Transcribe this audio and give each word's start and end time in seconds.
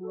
Hi, 0.00 0.06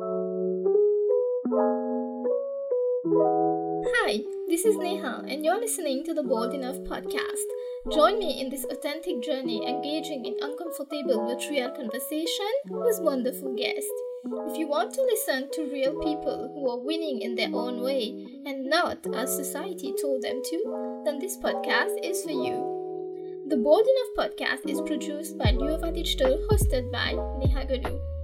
this 4.49 4.65
is 4.65 4.75
Neha, 4.75 5.23
and 5.29 5.45
you're 5.45 5.61
listening 5.61 6.03
to 6.03 6.13
the 6.13 6.23
Bold 6.23 6.53
Enough 6.53 6.79
podcast. 6.79 7.47
Join 7.93 8.19
me 8.19 8.41
in 8.41 8.49
this 8.49 8.65
authentic 8.65 9.21
journey, 9.21 9.65
engaging 9.65 10.25
in 10.25 10.35
uncomfortable 10.41 11.25
but 11.25 11.49
real 11.49 11.71
conversation 11.71 12.51
with 12.67 12.99
wonderful 12.99 13.55
guests. 13.55 13.89
If 14.49 14.57
you 14.57 14.67
want 14.67 14.93
to 14.95 15.03
listen 15.03 15.49
to 15.53 15.71
real 15.71 15.97
people 16.01 16.51
who 16.53 16.69
are 16.69 16.83
winning 16.83 17.21
in 17.21 17.35
their 17.35 17.55
own 17.55 17.81
way 17.81 18.27
and 18.45 18.65
not 18.65 19.07
as 19.15 19.33
society 19.33 19.93
told 20.01 20.21
them 20.21 20.41
to, 20.43 21.01
then 21.05 21.19
this 21.19 21.37
podcast 21.37 21.95
is 22.03 22.23
for 22.23 22.31
you. 22.31 23.45
The 23.47 23.55
Bold 23.55 23.87
Enough 23.87 24.27
podcast 24.27 24.69
is 24.69 24.81
produced 24.81 25.37
by 25.37 25.53
Lyova 25.53 25.93
Digital, 25.93 26.45
hosted 26.51 26.91
by 26.91 27.13
Neha 27.39 27.65
Gunnoo. 27.65 28.16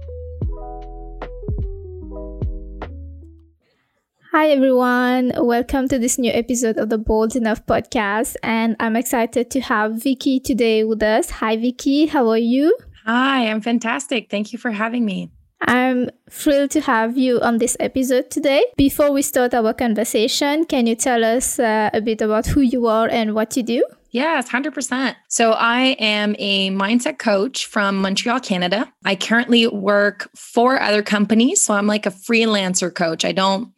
Hi 4.34 4.48
everyone, 4.48 5.30
welcome 5.38 5.86
to 5.86 5.96
this 5.96 6.18
new 6.18 6.32
episode 6.32 6.76
of 6.76 6.88
the 6.88 6.98
Bold 6.98 7.36
Enough 7.36 7.64
podcast. 7.66 8.34
And 8.42 8.74
I'm 8.80 8.96
excited 8.96 9.48
to 9.52 9.60
have 9.60 9.92
Vickie 9.92 10.42
today 10.42 10.82
with 10.82 11.04
us. 11.04 11.30
Hi 11.30 11.56
Vickie, 11.56 12.08
how 12.08 12.28
are 12.30 12.36
you? 12.36 12.76
Hi, 13.06 13.48
I'm 13.48 13.60
fantastic. 13.60 14.32
Thank 14.32 14.52
you 14.52 14.58
for 14.58 14.72
having 14.72 15.04
me. 15.04 15.30
I'm 15.60 16.10
thrilled 16.28 16.72
to 16.72 16.80
have 16.80 17.16
you 17.16 17.40
on 17.42 17.58
this 17.58 17.76
episode 17.78 18.28
today. 18.32 18.64
Before 18.76 19.12
we 19.12 19.22
start 19.22 19.54
our 19.54 19.72
conversation, 19.72 20.64
can 20.64 20.88
you 20.88 20.96
tell 20.96 21.24
us 21.24 21.60
uh, 21.60 21.90
a 21.92 22.00
bit 22.00 22.20
about 22.20 22.46
who 22.46 22.60
you 22.60 22.88
are 22.88 23.08
and 23.08 23.36
what 23.36 23.56
you 23.56 23.62
do? 23.62 23.86
Yes, 24.10 24.48
100%. 24.48 25.14
So 25.28 25.52
I 25.52 25.96
am 26.00 26.34
a 26.40 26.70
mindset 26.70 27.18
coach 27.18 27.66
from 27.66 28.00
Montreal, 28.00 28.40
Canada. 28.40 28.92
I 29.04 29.14
currently 29.14 29.68
work 29.68 30.28
for 30.36 30.80
other 30.80 31.02
companies. 31.02 31.62
So 31.62 31.74
I'm 31.74 31.86
like 31.86 32.06
a 32.06 32.10
freelancer 32.10 32.94
coach. 32.94 33.24
I 33.24 33.32
don't 33.32 33.73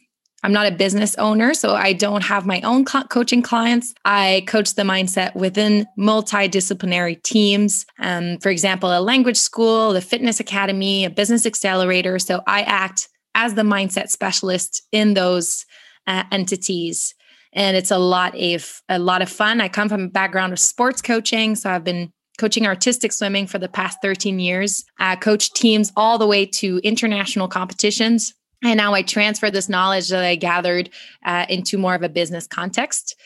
I'm 0.46 0.52
not 0.52 0.68
a 0.68 0.70
business 0.70 1.16
owner, 1.16 1.54
so 1.54 1.74
I 1.74 1.92
don't 1.92 2.22
have 2.22 2.46
my 2.46 2.60
own 2.60 2.84
coaching 2.84 3.42
clients. 3.42 3.92
I 4.04 4.44
coach 4.46 4.76
the 4.76 4.84
mindset 4.84 5.34
within 5.34 5.88
multidisciplinary 5.98 7.20
teams. 7.24 7.84
Um, 7.98 8.38
for 8.38 8.50
example, 8.50 8.96
a 8.96 9.00
language 9.00 9.38
school, 9.38 9.92
the 9.92 10.00
fitness 10.00 10.38
academy, 10.38 11.04
a 11.04 11.10
business 11.10 11.46
accelerator. 11.46 12.20
So 12.20 12.42
I 12.46 12.62
act 12.62 13.08
as 13.34 13.54
the 13.54 13.62
mindset 13.62 14.08
specialist 14.08 14.82
in 14.92 15.14
those 15.14 15.66
uh, 16.06 16.22
entities. 16.30 17.12
And 17.52 17.76
it's 17.76 17.90
a 17.90 17.98
lot 17.98 18.40
of 18.40 18.82
a 18.88 19.00
lot 19.00 19.22
of 19.22 19.28
fun. 19.28 19.60
I 19.60 19.68
come 19.68 19.88
from 19.88 20.04
a 20.04 20.08
background 20.08 20.52
of 20.52 20.60
sports 20.60 21.02
coaching, 21.02 21.56
so 21.56 21.70
I've 21.70 21.82
been 21.82 22.12
coaching 22.38 22.68
artistic 22.68 23.12
swimming 23.12 23.48
for 23.48 23.58
the 23.58 23.68
past 23.68 23.98
13 24.00 24.38
years. 24.38 24.84
I 25.00 25.16
coach 25.16 25.52
teams 25.54 25.90
all 25.96 26.18
the 26.18 26.26
way 26.28 26.46
to 26.46 26.78
international 26.84 27.48
competitions 27.48 28.32
and 28.62 28.76
now 28.76 28.94
I 28.94 29.02
transfer 29.02 29.50
this 29.50 29.68
knowledge 29.68 30.08
that 30.08 30.24
I 30.24 30.34
gathered 30.34 30.90
uh, 31.24 31.46
into 31.48 31.78
more 31.78 31.94
of 31.94 32.02
a 32.02 32.08
business 32.08 32.46
context. 32.46 33.16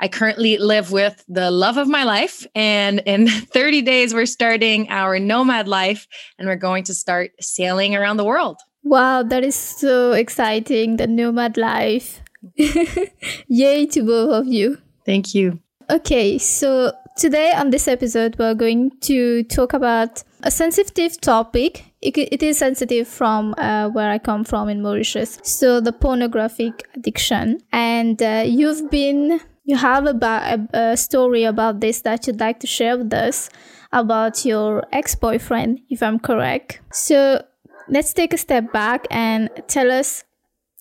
I 0.00 0.08
currently 0.08 0.58
live 0.58 0.90
with 0.90 1.24
the 1.28 1.50
love 1.50 1.76
of 1.76 1.86
my 1.86 2.02
life. 2.02 2.44
And 2.54 3.00
in 3.06 3.28
30 3.54 3.82
days, 3.82 4.12
we're 4.12 4.26
starting 4.26 4.88
our 4.90 5.18
nomad 5.18 5.68
life 5.68 6.08
and 6.38 6.48
we're 6.48 6.56
going 6.56 6.84
to 6.84 6.94
start 6.94 7.30
sailing 7.40 7.94
around 7.94 8.16
the 8.16 8.24
world. 8.24 8.58
Wow, 8.82 9.22
that 9.22 9.44
is 9.44 9.54
so 9.54 10.12
exciting. 10.12 10.96
The 10.96 11.06
nomad 11.06 11.56
life. 11.56 12.20
Yay 13.46 13.86
to 13.86 14.02
both 14.02 14.32
of 14.32 14.46
you. 14.48 14.78
Thank 15.06 15.34
you. 15.34 15.60
Okay, 15.88 16.36
so 16.38 16.92
today 17.16 17.52
on 17.52 17.70
this 17.70 17.86
episode, 17.86 18.36
we're 18.40 18.54
going 18.54 18.90
to 19.02 19.44
talk 19.44 19.72
about 19.72 20.24
a 20.42 20.50
sensitive 20.50 21.20
topic 21.20 21.91
it, 22.02 22.42
is 22.42 22.58
sensitive 22.58 23.08
from 23.08 23.54
uh, 23.58 23.88
where 23.88 24.10
I 24.10 24.18
come 24.18 24.44
from 24.44 24.68
in 24.68 24.82
Mauritius. 24.82 25.38
So 25.42 25.80
the 25.80 25.92
pornographic 25.92 26.82
addiction, 26.94 27.60
and 27.72 28.20
uh, 28.22 28.44
you've 28.46 28.90
been 28.90 29.40
you 29.64 29.76
have 29.76 30.06
a, 30.06 30.18
a, 30.22 30.78
a 30.78 30.96
story 30.96 31.44
about 31.44 31.80
this 31.80 32.00
that 32.02 32.26
you'd 32.26 32.40
like 32.40 32.58
to 32.60 32.66
share 32.66 32.98
with 32.98 33.12
us 33.12 33.48
about 33.92 34.44
your 34.44 34.84
ex-boyfriend, 34.92 35.80
if 35.88 36.02
I'm 36.02 36.18
correct. 36.18 36.80
So 36.92 37.44
let's 37.88 38.12
take 38.12 38.32
a 38.32 38.38
step 38.38 38.72
back 38.72 39.06
and 39.10 39.50
tell 39.68 39.90
us 39.90 40.24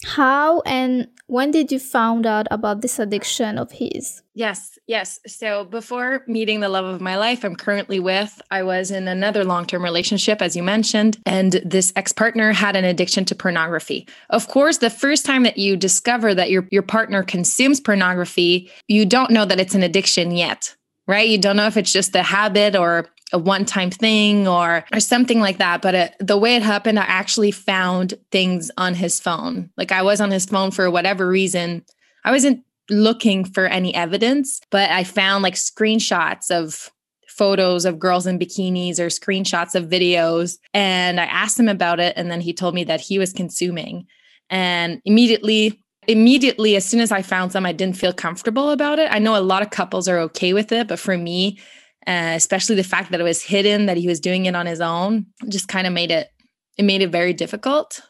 how 0.04 0.62
and 0.62 1.08
when 1.32 1.50
did 1.50 1.72
you 1.72 1.80
found 1.80 2.26
out 2.26 2.46
about 2.52 2.82
this 2.82 3.00
addiction 3.00 3.58
of 3.58 3.72
his? 3.72 4.22
Yes, 4.34 4.78
yes. 4.86 5.18
So 5.26 5.64
before 5.64 6.26
meeting 6.28 6.60
the 6.60 6.68
love 6.68 6.84
of 6.84 7.00
my 7.00 7.16
life, 7.16 7.46
I'm 7.46 7.56
currently 7.56 8.02
with, 8.02 8.42
I 8.52 8.64
was 8.64 8.92
in 8.92 9.08
another 9.08 9.46
long 9.46 9.66
term 9.66 9.82
relationship, 9.82 10.42
as 10.42 10.58
you 10.58 10.62
mentioned, 10.62 11.20
and 11.26 11.54
this 11.64 11.94
ex 11.96 12.12
partner 12.12 12.52
had 12.52 12.76
an 12.76 12.84
addiction 12.84 13.24
to 13.26 13.36
pornography. 13.36 14.10
Of 14.30 14.50
course, 14.50 14.80
the 14.80 14.90
first 14.90 15.26
time 15.26 15.44
that 15.44 15.58
you 15.58 15.78
discover 15.78 16.36
that 16.36 16.52
your, 16.52 16.68
your 16.70 16.82
partner 16.82 17.24
consumes 17.24 17.80
pornography, 17.80 18.70
you 18.90 19.06
don't 19.06 19.32
know 19.32 19.46
that 19.46 19.60
it's 19.60 19.74
an 19.74 19.84
addiction 19.84 20.32
yet 20.32 20.76
right? 21.08 21.28
You 21.28 21.40
don't 21.40 21.58
know 21.58 21.68
if 21.68 21.78
it's 21.78 21.92
just 21.92 22.16
a 22.16 22.24
habit 22.24 22.76
or 22.76 23.08
a 23.34 23.38
one-time 23.38 23.90
thing 23.90 24.48
or 24.48 24.84
or 24.94 25.00
something 25.00 25.40
like 25.40 25.58
that 25.58 25.82
but 25.82 25.96
it, 25.96 26.16
the 26.20 26.38
way 26.38 26.56
it 26.56 26.62
happened 26.62 27.00
i 27.00 27.04
actually 27.04 27.52
found 27.52 28.14
things 28.32 28.72
on 28.78 28.94
his 28.94 29.20
phone. 29.20 29.70
Like 29.78 29.92
i 29.92 30.02
was 30.02 30.22
on 30.22 30.32
his 30.32 30.46
phone 30.46 30.72
for 30.72 30.90
whatever 30.90 31.28
reason. 31.28 31.86
I 32.24 32.32
wasn't 32.32 32.64
looking 32.90 33.46
for 33.46 33.66
any 33.66 33.94
evidence 33.96 34.60
but 34.70 34.90
i 34.90 35.04
found 35.04 35.44
like 35.44 35.56
screenshots 35.56 36.52
of 36.52 36.92
photos 37.28 37.86
of 37.86 37.98
girls 37.98 38.28
in 38.28 38.38
bikinis 38.38 39.00
or 39.00 39.08
screenshots 39.08 39.76
of 39.76 39.86
videos 39.86 40.58
and 40.74 41.20
i 41.20 41.26
asked 41.26 41.58
him 41.58 41.70
about 41.70 42.00
it 42.00 42.14
and 42.18 42.30
then 42.30 42.42
he 42.42 42.54
told 42.54 42.76
me 42.76 42.84
that 42.84 43.02
he 43.02 43.18
was 43.18 43.34
consuming. 43.34 44.06
And 44.50 45.02
immediately 45.06 45.82
immediately 46.08 46.76
as 46.76 46.84
soon 46.84 47.00
as 47.00 47.12
i 47.12 47.22
found 47.22 47.52
some 47.52 47.66
i 47.66 47.72
didn't 47.72 47.96
feel 47.96 48.12
comfortable 48.12 48.72
about 48.72 49.00
it. 49.00 49.08
I 49.12 49.20
know 49.20 49.38
a 49.38 49.40
lot 49.40 49.62
of 49.62 49.70
couples 49.70 50.08
are 50.10 50.20
okay 50.20 50.52
with 50.52 50.72
it 50.72 50.88
but 50.90 51.00
for 51.00 51.18
me 51.18 51.60
uh, 52.08 52.34
especially 52.36 52.76
the 52.76 52.84
fact 52.84 53.12
that 53.12 53.20
it 53.20 53.24
was 53.24 53.44
hidden 53.44 53.86
that 53.86 53.98
he 53.98 54.08
was 54.08 54.20
doing 54.20 54.46
it 54.46 54.56
on 54.56 54.66
his 54.66 54.82
own 54.82 55.26
just 55.50 55.68
kind 55.68 55.88
of 55.88 55.94
made 55.94 56.12
it 56.12 56.30
it 56.78 56.84
made 56.84 57.02
it 57.02 57.10
very 57.10 57.34
difficult 57.34 58.02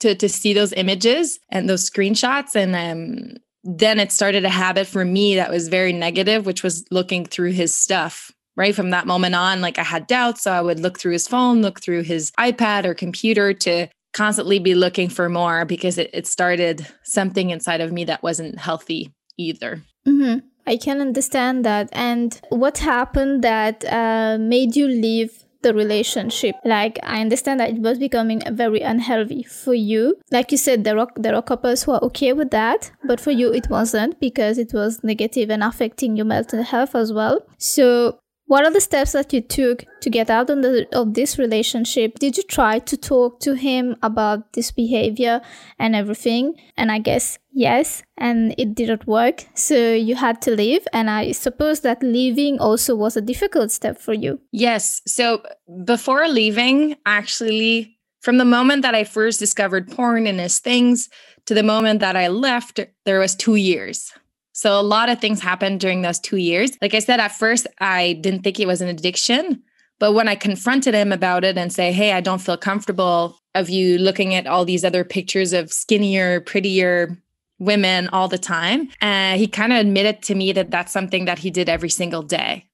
to 0.00 0.14
to 0.14 0.28
see 0.28 0.52
those 0.52 0.72
images 0.72 1.38
and 1.50 1.68
those 1.68 1.88
screenshots. 1.88 2.56
And 2.56 2.74
um, 2.74 3.36
then 3.64 3.98
it 3.98 4.12
started 4.12 4.44
a 4.44 4.50
habit 4.50 4.86
for 4.86 5.04
me 5.04 5.36
that 5.36 5.50
was 5.50 5.68
very 5.68 5.92
negative 5.92 6.46
which 6.46 6.62
was 6.62 6.84
looking 6.90 7.24
through 7.24 7.52
his 7.52 7.74
stuff 7.74 8.30
right? 8.56 8.74
From 8.74 8.90
that 8.90 9.06
moment 9.06 9.36
on 9.36 9.60
like 9.60 9.78
i 9.78 9.84
had 9.84 10.06
doubts 10.06 10.42
so 10.42 10.52
i 10.52 10.60
would 10.60 10.80
look 10.80 10.98
through 10.98 11.12
his 11.12 11.28
phone 11.28 11.60
look 11.60 11.80
through 11.80 12.02
his 12.02 12.32
ipad 12.40 12.86
or 12.86 12.94
computer 12.94 13.52
to 13.52 13.88
constantly 14.12 14.58
be 14.58 14.74
looking 14.74 15.08
for 15.08 15.28
more 15.28 15.64
because 15.64 15.98
it, 15.98 16.10
it 16.12 16.26
started 16.26 16.86
something 17.04 17.50
inside 17.50 17.80
of 17.80 17.92
me 17.92 18.04
that 18.04 18.22
wasn't 18.22 18.58
healthy 18.58 19.12
either. 19.36 19.82
Mm-hmm. 20.06 20.38
I 20.68 20.76
can 20.76 21.00
understand 21.00 21.64
that. 21.64 21.88
And 21.92 22.38
what 22.50 22.78
happened 22.78 23.42
that 23.42 23.84
uh, 23.86 24.36
made 24.38 24.76
you 24.76 24.86
leave 24.86 25.44
the 25.62 25.74
relationship? 25.74 26.54
Like, 26.64 26.98
I 27.02 27.20
understand 27.20 27.60
that 27.60 27.70
it 27.70 27.80
was 27.80 27.98
becoming 27.98 28.42
very 28.50 28.80
unhealthy 28.80 29.42
for 29.42 29.74
you. 29.74 30.16
Like 30.30 30.52
you 30.52 30.58
said, 30.58 30.84
there 30.84 30.98
are, 30.98 31.08
there 31.16 31.34
are 31.34 31.42
couples 31.42 31.82
who 31.82 31.92
are 31.92 32.04
okay 32.04 32.32
with 32.32 32.50
that, 32.50 32.90
but 33.04 33.18
for 33.20 33.30
you, 33.30 33.52
it 33.52 33.68
wasn't 33.70 34.20
because 34.20 34.58
it 34.58 34.72
was 34.72 35.02
negative 35.02 35.50
and 35.50 35.62
affecting 35.62 36.16
your 36.16 36.26
mental 36.26 36.62
health 36.62 36.94
as 36.94 37.12
well. 37.12 37.40
So, 37.56 38.20
what 38.48 38.64
are 38.64 38.72
the 38.72 38.80
steps 38.80 39.12
that 39.12 39.32
you 39.32 39.42
took 39.42 39.84
to 40.00 40.10
get 40.10 40.30
out 40.30 40.48
of, 40.50 40.62
the, 40.62 40.86
of 40.92 41.14
this 41.14 41.38
relationship? 41.38 42.18
Did 42.18 42.36
you 42.36 42.42
try 42.42 42.78
to 42.80 42.96
talk 42.96 43.40
to 43.40 43.54
him 43.54 43.94
about 44.02 44.54
this 44.54 44.70
behavior 44.70 45.42
and 45.78 45.94
everything? 45.94 46.54
And 46.76 46.90
I 46.90 46.98
guess 46.98 47.38
yes, 47.52 48.02
and 48.16 48.54
it 48.56 48.74
didn't 48.74 49.06
work. 49.06 49.44
So 49.54 49.92
you 49.92 50.16
had 50.16 50.40
to 50.42 50.50
leave. 50.50 50.88
And 50.94 51.10
I 51.10 51.32
suppose 51.32 51.80
that 51.80 52.02
leaving 52.02 52.58
also 52.58 52.96
was 52.96 53.16
a 53.16 53.20
difficult 53.20 53.70
step 53.70 53.98
for 53.98 54.14
you. 54.14 54.40
Yes. 54.50 55.02
So 55.06 55.42
before 55.84 56.26
leaving, 56.26 56.96
actually, 57.04 57.98
from 58.20 58.38
the 58.38 58.46
moment 58.46 58.80
that 58.82 58.94
I 58.94 59.04
first 59.04 59.38
discovered 59.38 59.90
porn 59.90 60.26
and 60.26 60.40
his 60.40 60.58
things 60.58 61.10
to 61.44 61.54
the 61.54 61.62
moment 61.62 62.00
that 62.00 62.16
I 62.16 62.28
left, 62.28 62.80
there 63.04 63.20
was 63.20 63.34
two 63.34 63.56
years. 63.56 64.10
So 64.58 64.72
a 64.72 64.82
lot 64.82 65.08
of 65.08 65.20
things 65.20 65.40
happened 65.40 65.78
during 65.78 66.02
those 66.02 66.18
two 66.18 66.36
years. 66.36 66.72
Like 66.82 66.92
I 66.92 66.98
said, 66.98 67.20
at 67.20 67.30
first, 67.30 67.68
I 67.78 68.14
didn't 68.14 68.42
think 68.42 68.58
it 68.58 68.66
was 68.66 68.80
an 68.80 68.88
addiction. 68.88 69.62
But 70.00 70.14
when 70.14 70.26
I 70.26 70.34
confronted 70.34 70.94
him 70.94 71.12
about 71.12 71.44
it 71.44 71.56
and 71.56 71.72
say, 71.72 71.92
hey, 71.92 72.10
I 72.10 72.20
don't 72.20 72.40
feel 72.40 72.56
comfortable 72.56 73.38
of 73.54 73.70
you 73.70 73.98
looking 73.98 74.34
at 74.34 74.48
all 74.48 74.64
these 74.64 74.84
other 74.84 75.04
pictures 75.04 75.52
of 75.52 75.72
skinnier, 75.72 76.40
prettier 76.40 77.16
women 77.60 78.08
all 78.08 78.26
the 78.26 78.36
time, 78.36 78.88
uh, 79.00 79.36
he 79.36 79.46
kind 79.46 79.72
of 79.72 79.78
admitted 79.78 80.22
to 80.22 80.34
me 80.34 80.50
that 80.50 80.72
that's 80.72 80.90
something 80.92 81.26
that 81.26 81.38
he 81.38 81.52
did 81.52 81.68
every 81.68 81.90
single 81.90 82.22
day 82.22 82.64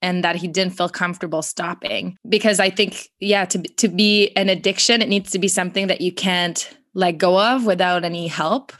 and 0.00 0.24
that 0.24 0.36
he 0.36 0.48
didn't 0.48 0.78
feel 0.78 0.88
comfortable 0.88 1.42
stopping 1.42 2.16
because 2.28 2.60
i 2.60 2.70
think 2.70 3.08
yeah 3.18 3.44
to 3.44 3.60
to 3.76 3.88
be 3.88 4.28
an 4.36 4.48
addiction 4.48 5.02
it 5.02 5.08
needs 5.08 5.32
to 5.32 5.40
be 5.40 5.48
something 5.48 5.88
that 5.88 6.00
you 6.00 6.12
can't 6.12 6.70
let 6.94 7.18
go 7.18 7.40
of 7.40 7.66
without 7.66 8.04
any 8.04 8.28
help 8.28 8.72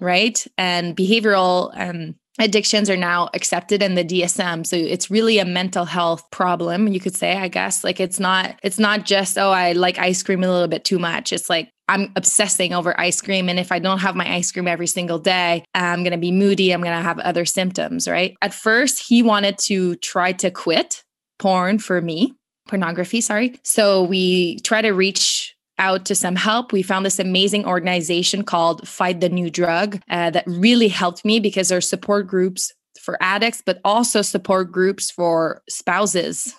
right? 0.00 0.46
And 0.56 0.96
behavioral 0.96 1.72
um, 1.78 2.14
addictions 2.38 2.90
are 2.90 2.96
now 2.96 3.28
accepted 3.34 3.82
in 3.82 3.94
the 3.94 4.04
DSM. 4.04 4.66
So 4.66 4.76
it's 4.76 5.10
really 5.10 5.38
a 5.38 5.44
mental 5.44 5.84
health 5.84 6.30
problem, 6.30 6.88
you 6.88 7.00
could 7.00 7.16
say, 7.16 7.36
I 7.36 7.48
guess. 7.48 7.84
Like 7.84 8.00
it's 8.00 8.20
not 8.20 8.58
it's 8.62 8.78
not 8.78 9.06
just 9.06 9.38
oh 9.38 9.50
I 9.50 9.72
like 9.72 9.98
ice 9.98 10.22
cream 10.22 10.44
a 10.44 10.50
little 10.50 10.68
bit 10.68 10.84
too 10.84 10.98
much. 10.98 11.32
It's 11.32 11.48
like 11.48 11.70
I'm 11.88 12.12
obsessing 12.16 12.74
over 12.74 12.98
ice 12.98 13.20
cream. 13.20 13.48
And 13.48 13.58
if 13.58 13.70
I 13.70 13.78
don't 13.78 13.98
have 13.98 14.16
my 14.16 14.28
ice 14.34 14.50
cream 14.50 14.66
every 14.66 14.88
single 14.88 15.18
day, 15.18 15.64
I'm 15.74 16.02
going 16.02 16.12
to 16.12 16.18
be 16.18 16.32
moody. 16.32 16.72
I'm 16.72 16.82
going 16.82 16.96
to 16.96 17.02
have 17.02 17.20
other 17.20 17.44
symptoms, 17.44 18.08
right? 18.08 18.36
At 18.42 18.52
first, 18.52 18.98
he 19.06 19.22
wanted 19.22 19.58
to 19.58 19.94
try 19.96 20.32
to 20.32 20.50
quit 20.50 21.04
porn 21.38 21.78
for 21.78 22.00
me, 22.00 22.34
pornography, 22.68 23.20
sorry. 23.20 23.60
So 23.62 24.02
we 24.02 24.58
try 24.60 24.82
to 24.82 24.90
reach 24.90 25.55
out 25.78 26.04
to 26.06 26.14
some 26.14 26.36
help. 26.36 26.72
We 26.72 26.82
found 26.82 27.04
this 27.04 27.18
amazing 27.18 27.66
organization 27.66 28.44
called 28.44 28.86
Fight 28.88 29.20
the 29.20 29.28
New 29.28 29.50
Drug 29.50 30.00
uh, 30.08 30.30
that 30.30 30.44
really 30.46 30.88
helped 30.88 31.24
me 31.24 31.40
because 31.40 31.68
there 31.68 31.78
are 31.78 31.82
support 31.82 32.26
groups 32.26 32.72
for 33.00 33.16
addicts, 33.20 33.62
but 33.64 33.80
also 33.84 34.22
support 34.22 34.72
groups 34.72 35.10
for 35.10 35.62
spouses 35.68 36.54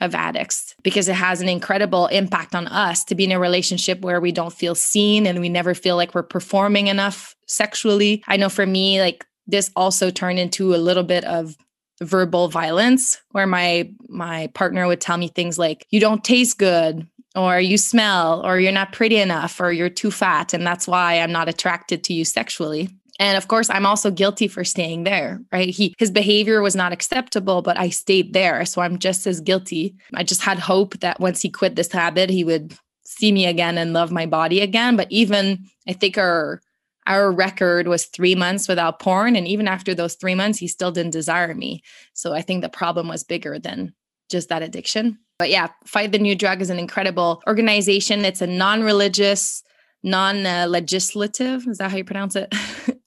of 0.00 0.14
addicts 0.14 0.74
because 0.82 1.08
it 1.08 1.14
has 1.14 1.40
an 1.40 1.48
incredible 1.48 2.06
impact 2.06 2.54
on 2.54 2.68
us 2.68 3.04
to 3.04 3.14
be 3.14 3.24
in 3.24 3.32
a 3.32 3.38
relationship 3.38 4.00
where 4.00 4.20
we 4.20 4.30
don't 4.30 4.52
feel 4.52 4.74
seen 4.74 5.26
and 5.26 5.40
we 5.40 5.48
never 5.48 5.74
feel 5.74 5.96
like 5.96 6.14
we're 6.14 6.22
performing 6.22 6.86
enough 6.86 7.34
sexually. 7.46 8.22
I 8.28 8.36
know 8.36 8.48
for 8.48 8.64
me, 8.64 9.00
like 9.00 9.26
this 9.46 9.70
also 9.74 10.10
turned 10.10 10.38
into 10.38 10.74
a 10.74 10.76
little 10.76 11.02
bit 11.02 11.24
of 11.24 11.56
verbal 12.00 12.48
violence 12.48 13.20
where 13.32 13.46
my 13.46 13.90
my 14.08 14.48
partner 14.54 14.86
would 14.86 15.00
tell 15.00 15.16
me 15.16 15.26
things 15.26 15.58
like 15.58 15.84
you 15.90 15.98
don't 15.98 16.22
taste 16.22 16.56
good 16.56 17.04
or 17.38 17.60
you 17.60 17.78
smell 17.78 18.44
or 18.44 18.58
you're 18.58 18.72
not 18.72 18.92
pretty 18.92 19.16
enough 19.16 19.60
or 19.60 19.72
you're 19.72 19.88
too 19.88 20.10
fat 20.10 20.52
and 20.52 20.66
that's 20.66 20.88
why 20.88 21.20
I'm 21.20 21.32
not 21.32 21.48
attracted 21.48 22.02
to 22.04 22.12
you 22.12 22.24
sexually. 22.24 22.90
And 23.20 23.36
of 23.36 23.48
course, 23.48 23.70
I'm 23.70 23.86
also 23.86 24.10
guilty 24.10 24.48
for 24.48 24.64
staying 24.64 25.04
there, 25.04 25.40
right? 25.52 25.70
He 25.70 25.94
his 25.98 26.10
behavior 26.10 26.60
was 26.62 26.76
not 26.76 26.92
acceptable, 26.92 27.62
but 27.62 27.78
I 27.78 27.88
stayed 27.88 28.32
there, 28.32 28.64
so 28.64 28.80
I'm 28.80 28.98
just 28.98 29.26
as 29.26 29.40
guilty. 29.40 29.94
I 30.14 30.22
just 30.22 30.42
had 30.42 30.58
hope 30.58 30.98
that 31.00 31.18
once 31.20 31.42
he 31.42 31.50
quit 31.50 31.74
this 31.76 31.90
habit, 31.92 32.30
he 32.30 32.44
would 32.44 32.76
see 33.04 33.32
me 33.32 33.46
again 33.46 33.78
and 33.78 33.92
love 33.92 34.12
my 34.12 34.26
body 34.26 34.60
again, 34.60 34.96
but 34.96 35.08
even 35.10 35.64
I 35.88 35.92
think 35.94 36.18
our 36.18 36.60
our 37.06 37.32
record 37.32 37.88
was 37.88 38.04
3 38.04 38.34
months 38.34 38.68
without 38.68 39.00
porn 39.00 39.34
and 39.34 39.48
even 39.48 39.66
after 39.66 39.94
those 39.94 40.14
3 40.14 40.34
months 40.34 40.58
he 40.58 40.68
still 40.68 40.92
didn't 40.92 41.12
desire 41.12 41.54
me. 41.54 41.82
So 42.12 42.34
I 42.34 42.42
think 42.42 42.62
the 42.62 42.68
problem 42.68 43.08
was 43.08 43.24
bigger 43.24 43.58
than 43.58 43.94
just 44.28 44.50
that 44.50 44.62
addiction. 44.62 45.18
But 45.38 45.50
yeah, 45.50 45.68
Fight 45.86 46.10
the 46.12 46.18
New 46.18 46.34
Drug 46.34 46.60
is 46.60 46.70
an 46.70 46.78
incredible 46.78 47.42
organization. 47.46 48.24
It's 48.24 48.42
a 48.42 48.46
non 48.46 48.82
religious, 48.82 49.62
non 50.02 50.42
legislative, 50.42 51.66
is 51.68 51.78
that 51.78 51.90
how 51.90 51.96
you 51.96 52.04
pronounce 52.04 52.34
it? 52.36 52.52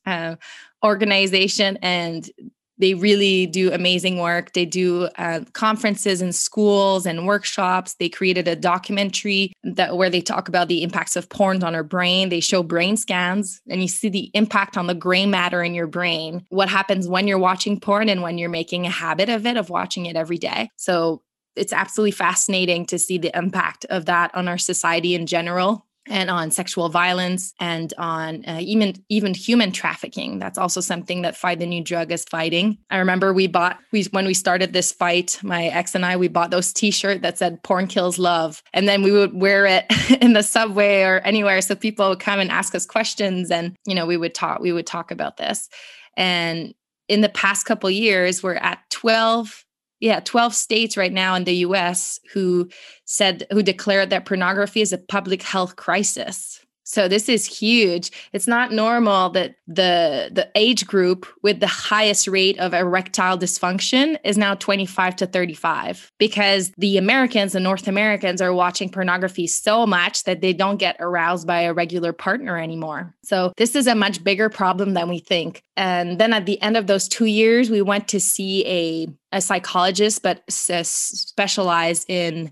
uh, 0.06 0.36
organization. 0.84 1.78
And 1.82 2.30
they 2.78 2.96
really 2.96 3.46
do 3.46 3.72
amazing 3.72 4.18
work. 4.18 4.54
They 4.54 4.66
do 4.66 5.08
uh, 5.18 5.42
conferences 5.54 6.22
in 6.22 6.34
schools 6.34 7.06
and 7.06 7.28
workshops. 7.28 7.94
They 7.94 8.10
created 8.10 8.48
a 8.48 8.56
documentary 8.56 9.54
that 9.64 9.98
where 9.98 10.10
they 10.10 10.22
talk 10.22 10.48
about 10.48 10.68
the 10.68 10.82
impacts 10.82 11.16
of 11.16 11.30
porn 11.30 11.64
on 11.64 11.76
our 11.76 11.84
brain. 11.84 12.30
They 12.30 12.40
show 12.40 12.64
brain 12.64 12.98
scans, 12.98 13.62
and 13.70 13.82
you 13.82 13.88
see 13.88 14.10
the 14.10 14.32
impact 14.34 14.78
on 14.78 14.88
the 14.88 14.96
gray 14.96 15.28
matter 15.28 15.62
in 15.62 15.76
your 15.76 15.86
brain. 15.86 16.44
What 16.50 16.70
happens 16.70 17.08
when 17.08 17.28
you're 17.28 17.38
watching 17.38 17.80
porn 17.80 18.10
and 18.10 18.24
when 18.24 18.40
you're 18.40 18.50
making 18.50 18.88
a 18.88 18.92
habit 18.92 19.30
of 19.30 19.46
it 19.46 19.58
of 19.58 19.70
watching 19.70 20.08
it 20.08 20.16
every 20.16 20.40
day. 20.40 20.70
So 20.76 21.22
it's 21.56 21.74
absolutely 21.74 22.12
fascinating 22.12 22.86
to 22.88 23.00
see 23.00 23.18
the 23.18 23.36
impact 23.38 23.86
of 23.86 24.06
that 24.06 24.34
on 24.36 24.48
our 24.48 24.58
society 24.58 25.16
in 25.16 25.26
general 25.26 25.86
and 26.08 26.30
on 26.30 26.50
sexual 26.50 26.90
violence 26.90 27.54
and 27.60 27.94
on 27.98 28.44
uh, 28.46 28.58
even 28.60 28.94
even 29.10 29.34
human 29.34 29.72
trafficking. 29.72 30.40
That's 30.40 30.58
also 30.58 30.82
something 30.82 31.22
that 31.22 31.38
fight 31.38 31.60
the 31.60 31.66
new 31.66 31.84
drug 31.84 32.12
is 32.12 32.24
fighting. 32.26 32.78
I 32.90 32.98
remember 32.98 33.34
we 33.34 33.48
bought 33.48 33.80
we 33.92 34.04
when 34.06 34.26
we 34.26 34.34
started 34.34 34.74
this 34.74 34.92
fight 34.92 35.40
my 35.44 35.66
ex 35.66 35.94
and 35.94 36.06
i 36.06 36.18
we 36.18 36.28
bought 36.28 36.52
those 36.52 36.74
t-shirt 36.74 37.22
that 37.22 37.38
said 37.38 37.62
porn 37.64 37.88
kills 37.88 38.18
love. 38.18 38.64
And 38.74 38.88
then 38.88 39.04
we 39.04 39.12
would 39.12 39.34
wear 39.34 39.66
it 39.66 39.86
in 40.22 40.34
the 40.34 40.44
subway 40.44 41.04
or 41.04 41.20
anywhere 41.20 41.62
so 41.62 41.76
people 41.76 42.10
would 42.10 42.20
come 42.20 42.40
and 42.40 42.52
ask 42.52 42.74
us 42.74 42.86
questions 42.86 43.52
and 43.52 43.76
you 43.86 43.94
know 43.94 44.06
we 44.06 44.18
would 44.18 44.34
talk 44.34 44.60
we 44.60 44.72
would 44.72 44.88
talk 44.88 45.12
about 45.12 45.38
this. 45.38 45.70
And 46.18 46.74
in 47.08 47.22
the 47.22 47.30
past 47.30 47.66
couple 47.66 47.90
years 47.90 48.42
we're 48.42 48.56
at 48.56 48.80
12 48.90 49.66
yeah 50.02 50.20
12 50.20 50.54
states 50.54 50.98
right 50.98 51.14
now 51.14 51.36
in 51.36 51.46
the 51.46 51.58
US 51.68 52.20
who 52.34 52.68
said 53.06 53.48
who 53.52 53.64
declared 53.64 54.10
that 54.10 54.26
pornography 54.26 54.82
is 54.82 54.92
a 54.92 54.98
public 54.98 55.42
health 55.42 55.78
crisis 55.78 56.60
so 56.92 57.08
this 57.08 57.30
is 57.30 57.46
huge. 57.46 58.12
It's 58.34 58.48
not 58.48 58.74
normal 58.74 59.30
that 59.30 59.56
the 59.66 60.30
the 60.30 60.50
age 60.56 60.86
group 60.86 61.26
with 61.42 61.62
the 61.62 61.68
highest 61.68 62.28
rate 62.28 62.60
of 62.60 62.74
erectile 62.74 63.38
dysfunction 63.38 64.18
is 64.26 64.38
now 64.38 64.56
25 64.56 65.16
to 65.16 65.26
35 65.26 66.12
because 66.18 66.72
the 66.78 66.98
Americans 66.98 67.56
and 67.56 67.64
North 67.64 67.88
Americans 67.88 68.42
are 68.42 68.54
watching 68.54 68.90
pornography 68.90 69.48
so 69.48 69.88
much 69.88 70.26
that 70.26 70.42
they 70.42 70.52
don't 70.52 70.78
get 70.78 70.98
aroused 71.00 71.48
by 71.48 71.62
a 71.62 71.74
regular 71.74 72.12
partner 72.12 72.58
anymore. 72.58 73.16
So 73.24 73.54
this 73.56 73.74
is 73.74 73.88
a 73.88 73.96
much 73.96 74.22
bigger 74.22 74.50
problem 74.50 74.94
than 74.94 75.08
we 75.08 75.20
think. 75.20 75.64
And 75.78 76.20
then 76.20 76.34
at 76.34 76.46
the 76.46 76.62
end 76.62 76.76
of 76.76 76.88
those 76.88 77.08
2 77.08 77.24
years 77.24 77.70
we 77.70 77.82
went 77.82 78.10
to 78.10 78.20
see 78.20 78.66
a 78.68 79.08
a 79.34 79.40
psychologist 79.40 80.22
but 80.24 80.44
specialized 80.50 82.06
in 82.10 82.52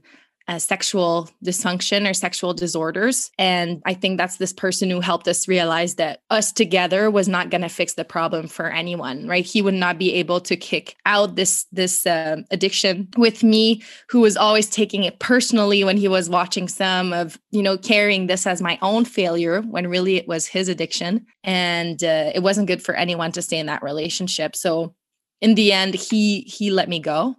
uh, 0.49 0.57
sexual 0.57 1.29
dysfunction 1.45 2.09
or 2.09 2.13
sexual 2.13 2.55
disorders. 2.55 3.29
And 3.37 3.83
I 3.85 3.93
think 3.93 4.17
that's 4.17 4.37
this 4.37 4.51
person 4.51 4.89
who 4.89 4.99
helped 4.99 5.27
us 5.27 5.47
realize 5.47 5.95
that 5.95 6.23
us 6.31 6.51
together 6.51 7.11
was 7.11 7.27
not 7.27 7.51
going 7.51 7.61
to 7.61 7.69
fix 7.69 7.93
the 7.93 8.03
problem 8.03 8.47
for 8.47 8.71
anyone, 8.71 9.27
right? 9.27 9.45
He 9.45 9.61
would 9.61 9.75
not 9.75 9.99
be 9.99 10.11
able 10.15 10.41
to 10.41 10.57
kick 10.57 10.95
out 11.05 11.35
this 11.35 11.67
this 11.71 12.07
uh, 12.07 12.37
addiction 12.49 13.09
with 13.15 13.43
me, 13.43 13.83
who 14.09 14.21
was 14.21 14.35
always 14.35 14.67
taking 14.67 15.03
it 15.03 15.19
personally 15.19 15.83
when 15.83 15.97
he 15.97 16.07
was 16.07 16.31
watching 16.31 16.67
some 16.67 17.13
of 17.13 17.39
you 17.51 17.61
know 17.61 17.77
carrying 17.77 18.25
this 18.25 18.47
as 18.47 18.59
my 18.59 18.79
own 18.81 19.05
failure 19.05 19.61
when 19.61 19.85
really 19.85 20.15
it 20.15 20.27
was 20.27 20.47
his 20.47 20.67
addiction, 20.67 21.27
and 21.43 22.03
uh, 22.03 22.31
it 22.33 22.41
wasn't 22.41 22.67
good 22.67 22.81
for 22.81 22.95
anyone 22.95 23.31
to 23.33 23.43
stay 23.43 23.59
in 23.59 23.67
that 23.67 23.83
relationship. 23.83 24.55
So 24.55 24.95
in 25.41 25.53
the 25.53 25.71
end, 25.71 25.93
he 25.93 26.41
he 26.41 26.71
let 26.71 26.89
me 26.89 26.99
go, 26.99 27.35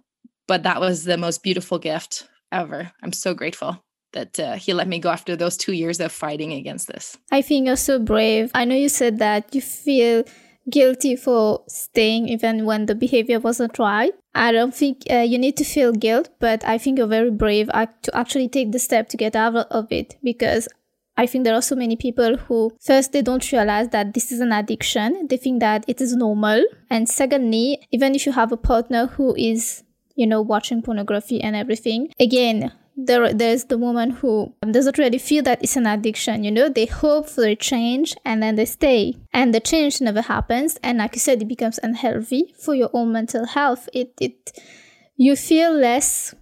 but 0.47 0.63
that 0.63 0.79
was 0.79 1.03
the 1.03 1.17
most 1.17 1.43
beautiful 1.43 1.77
gift 1.77 2.29
ever. 2.51 2.91
I'm 3.01 3.13
so 3.13 3.33
grateful 3.33 3.83
that 4.13 4.39
uh, 4.39 4.55
he 4.55 4.73
let 4.73 4.87
me 4.87 4.99
go 4.99 5.09
after 5.09 5.35
those 5.35 5.57
two 5.57 5.73
years 5.73 5.99
of 5.99 6.11
fighting 6.11 6.53
against 6.53 6.87
this. 6.87 7.17
I 7.31 7.41
think 7.41 7.67
you're 7.67 7.75
so 7.77 7.99
brave. 7.99 8.51
I 8.53 8.65
know 8.65 8.75
you 8.75 8.89
said 8.89 9.19
that 9.19 9.55
you 9.55 9.61
feel 9.61 10.23
guilty 10.69 11.15
for 11.15 11.63
staying 11.67 12.27
even 12.27 12.65
when 12.65 12.85
the 12.85 12.95
behavior 12.95 13.39
wasn't 13.39 13.79
right. 13.79 14.13
I 14.33 14.51
don't 14.51 14.75
think 14.75 15.03
uh, 15.09 15.17
you 15.17 15.37
need 15.37 15.57
to 15.57 15.63
feel 15.63 15.91
guilt, 15.91 16.29
but 16.39 16.63
I 16.63 16.77
think 16.77 16.97
you're 16.97 17.07
very 17.07 17.31
brave 17.31 17.67
to 17.67 18.15
actually 18.15 18.47
take 18.47 18.71
the 18.71 18.79
step 18.79 19.09
to 19.09 19.17
get 19.17 19.35
out 19.35 19.55
of 19.55 19.91
it 19.91 20.17
because 20.23 20.67
I 21.17 21.25
think 21.25 21.43
there 21.43 21.55
are 21.55 21.61
so 21.61 21.75
many 21.75 21.95
people 21.95 22.37
who 22.37 22.71
first 22.79 23.11
they 23.11 23.21
don't 23.21 23.51
realize 23.51 23.89
that 23.89 24.13
this 24.13 24.31
is 24.31 24.39
an 24.39 24.53
addiction. 24.53 25.27
They 25.27 25.37
think 25.37 25.59
that 25.59 25.83
it 25.87 25.99
is 25.99 26.15
normal. 26.15 26.63
And 26.89 27.09
secondly, 27.09 27.85
even 27.91 28.15
if 28.15 28.25
you 28.25 28.31
have 28.31 28.51
a 28.51 28.57
partner 28.57 29.07
who 29.07 29.35
is 29.35 29.83
you 30.21 30.27
know, 30.27 30.39
watching 30.39 30.83
pornography 30.83 31.41
and 31.41 31.55
everything. 31.55 32.13
Again, 32.19 32.71
there, 32.95 33.33
there's 33.33 33.65
the 33.65 33.77
woman 33.79 34.11
who 34.11 34.53
doesn't 34.69 34.99
really 34.99 35.17
feel 35.17 35.41
that 35.43 35.63
it's 35.63 35.75
an 35.75 35.87
addiction, 35.87 36.43
you 36.43 36.51
know, 36.51 36.69
they 36.69 36.85
hope 36.85 37.27
for 37.27 37.43
a 37.43 37.55
change 37.55 38.15
and 38.23 38.43
then 38.43 38.55
they 38.55 38.65
stay. 38.65 39.17
And 39.33 39.51
the 39.51 39.59
change 39.59 39.99
never 39.99 40.21
happens. 40.21 40.77
And 40.83 40.99
like 40.99 41.15
you 41.15 41.19
said, 41.19 41.41
it 41.41 41.47
becomes 41.47 41.79
unhealthy 41.81 42.53
for 42.63 42.75
your 42.75 42.91
own 42.93 43.11
mental 43.11 43.47
health. 43.47 43.89
It, 43.93 44.13
it, 44.21 44.59
you 45.15 45.35
feel 45.35 45.73
less 45.73 46.35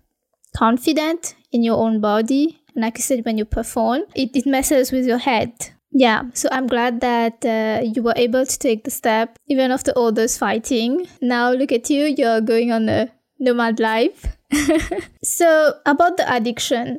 confident 0.57 1.35
in 1.53 1.63
your 1.63 1.77
own 1.77 2.01
body. 2.01 2.59
And 2.75 2.83
like 2.83 2.97
you 2.97 3.03
said, 3.03 3.23
when 3.23 3.37
you 3.37 3.45
perform, 3.45 4.01
it, 4.13 4.35
it 4.35 4.45
messes 4.45 4.91
with 4.91 5.05
your 5.05 5.19
head. 5.19 5.53
Yeah, 5.91 6.23
so 6.33 6.49
I'm 6.51 6.67
glad 6.67 7.01
that 7.01 7.43
uh, 7.43 7.81
you 7.83 8.03
were 8.03 8.13
able 8.15 8.45
to 8.45 8.59
take 8.59 8.83
the 8.83 8.91
step, 8.91 9.39
even 9.47 9.71
after 9.71 9.91
all 9.93 10.11
those 10.11 10.37
fighting. 10.37 11.07
Now 11.19 11.51
look 11.51 11.71
at 11.71 11.89
you, 11.89 12.05
you're 12.05 12.41
going 12.41 12.71
on 12.71 12.87
a 12.89 13.09
nomad 13.39 13.79
life. 13.79 14.37
so, 15.23 15.73
about 15.85 16.17
the 16.17 16.33
addiction, 16.33 16.97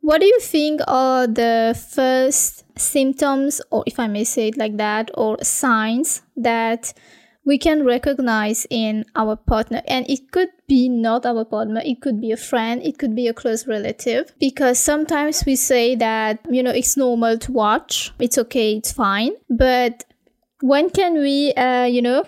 what 0.00 0.20
do 0.20 0.26
you 0.26 0.40
think 0.40 0.80
are 0.86 1.26
the 1.26 1.78
first 1.92 2.64
symptoms, 2.78 3.60
or 3.70 3.84
if 3.86 3.98
I 3.98 4.06
may 4.06 4.24
say 4.24 4.48
it 4.48 4.56
like 4.56 4.76
that, 4.76 5.10
or 5.14 5.36
signs 5.42 6.22
that 6.36 6.92
we 7.44 7.58
can 7.58 7.84
recognize 7.84 8.66
in 8.70 9.04
our 9.16 9.36
partner? 9.36 9.82
And 9.88 10.08
it 10.08 10.30
could 10.30 10.50
be 10.68 10.88
not 10.88 11.26
our 11.26 11.44
partner, 11.44 11.82
it 11.84 12.00
could 12.00 12.20
be 12.20 12.30
a 12.30 12.36
friend, 12.36 12.82
it 12.82 12.98
could 12.98 13.14
be 13.14 13.26
a 13.26 13.34
close 13.34 13.66
relative, 13.66 14.32
because 14.38 14.78
sometimes 14.78 15.44
we 15.44 15.56
say 15.56 15.94
that, 15.96 16.40
you 16.48 16.62
know, 16.62 16.70
it's 16.70 16.96
normal 16.96 17.38
to 17.38 17.52
watch, 17.52 18.12
it's 18.18 18.38
okay, 18.38 18.76
it's 18.76 18.92
fine. 18.92 19.32
But 19.50 20.04
when 20.60 20.90
can 20.90 21.14
we, 21.14 21.52
uh, 21.54 21.84
you 21.84 22.02
know, 22.02 22.24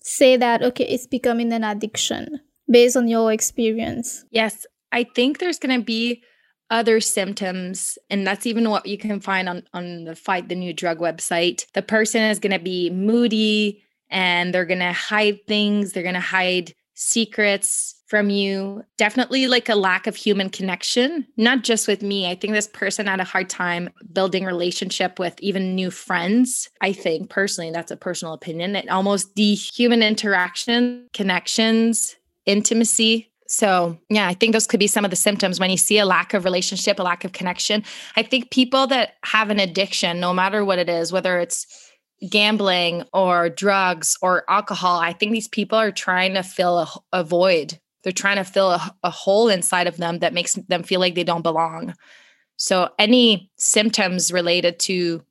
say 0.00 0.36
that, 0.36 0.62
okay, 0.62 0.84
it's 0.84 1.06
becoming 1.06 1.52
an 1.52 1.64
addiction? 1.64 2.40
Based 2.68 2.96
on 2.96 3.08
your 3.08 3.32
experience? 3.32 4.24
Yes, 4.30 4.66
I 4.90 5.04
think 5.04 5.38
there's 5.38 5.58
going 5.58 5.78
to 5.78 5.84
be 5.84 6.22
other 6.70 7.00
symptoms 7.00 7.98
and 8.08 8.26
that's 8.26 8.46
even 8.46 8.70
what 8.70 8.86
you 8.86 8.96
can 8.96 9.20
find 9.20 9.46
on 9.46 9.62
on 9.74 10.04
the 10.04 10.16
fight 10.16 10.48
the 10.48 10.54
new 10.54 10.72
drug 10.72 10.98
website 11.00 11.66
the 11.74 11.82
person 11.82 12.22
is 12.22 12.38
going 12.38 12.50
to 12.50 12.58
be 12.58 12.88
moody 12.88 13.82
and 14.08 14.54
they're 14.54 14.64
going 14.64 14.78
to 14.78 14.90
hide 14.90 15.38
things 15.46 15.92
they're 15.92 16.02
going 16.02 16.14
to 16.14 16.20
hide 16.20 16.72
secrets 16.94 18.02
from 18.06 18.28
you. 18.28 18.84
Definitely 18.98 19.46
like 19.46 19.70
a 19.70 19.74
lack 19.74 20.06
of 20.06 20.16
human 20.16 20.50
connection, 20.50 21.26
not 21.38 21.62
just 21.62 21.88
with 21.88 22.02
me. 22.02 22.28
I 22.28 22.34
think 22.34 22.52
this 22.52 22.68
person 22.68 23.06
had 23.06 23.20
a 23.20 23.24
hard 23.24 23.48
time 23.48 23.88
building 24.12 24.44
relationship 24.44 25.18
with 25.18 25.34
even 25.40 25.74
new 25.74 25.90
friends. 25.90 26.68
I 26.82 26.92
think 26.92 27.30
personally, 27.30 27.70
that's 27.70 27.90
a 27.90 27.96
personal 27.96 28.34
opinion. 28.34 28.76
It 28.76 28.90
almost 28.90 29.34
the 29.34 29.54
human 29.54 30.02
interaction, 30.02 31.08
connections, 31.14 32.16
intimacy 32.46 33.32
so, 33.52 33.98
yeah, 34.08 34.28
I 34.28 34.32
think 34.32 34.54
those 34.54 34.66
could 34.66 34.80
be 34.80 34.86
some 34.86 35.04
of 35.04 35.10
the 35.10 35.16
symptoms 35.16 35.60
when 35.60 35.68
you 35.68 35.76
see 35.76 35.98
a 35.98 36.06
lack 36.06 36.32
of 36.32 36.46
relationship, 36.46 36.98
a 36.98 37.02
lack 37.02 37.22
of 37.22 37.32
connection. 37.32 37.84
I 38.16 38.22
think 38.22 38.50
people 38.50 38.86
that 38.86 39.16
have 39.24 39.50
an 39.50 39.60
addiction, 39.60 40.20
no 40.20 40.32
matter 40.32 40.64
what 40.64 40.78
it 40.78 40.88
is, 40.88 41.12
whether 41.12 41.38
it's 41.38 41.66
gambling 42.30 43.04
or 43.12 43.50
drugs 43.50 44.16
or 44.22 44.44
alcohol, 44.48 45.00
I 45.00 45.12
think 45.12 45.32
these 45.32 45.48
people 45.48 45.76
are 45.76 45.90
trying 45.90 46.32
to 46.32 46.42
fill 46.42 46.78
a, 46.78 46.88
a 47.12 47.24
void. 47.24 47.78
They're 48.02 48.12
trying 48.12 48.36
to 48.36 48.44
fill 48.44 48.70
a, 48.70 48.96
a 49.02 49.10
hole 49.10 49.50
inside 49.50 49.86
of 49.86 49.98
them 49.98 50.20
that 50.20 50.32
makes 50.32 50.54
them 50.54 50.82
feel 50.82 51.00
like 51.00 51.14
they 51.14 51.22
don't 51.22 51.42
belong. 51.42 51.94
So, 52.56 52.88
any 52.98 53.50
symptoms 53.58 54.32
related 54.32 54.78
to 54.80 55.22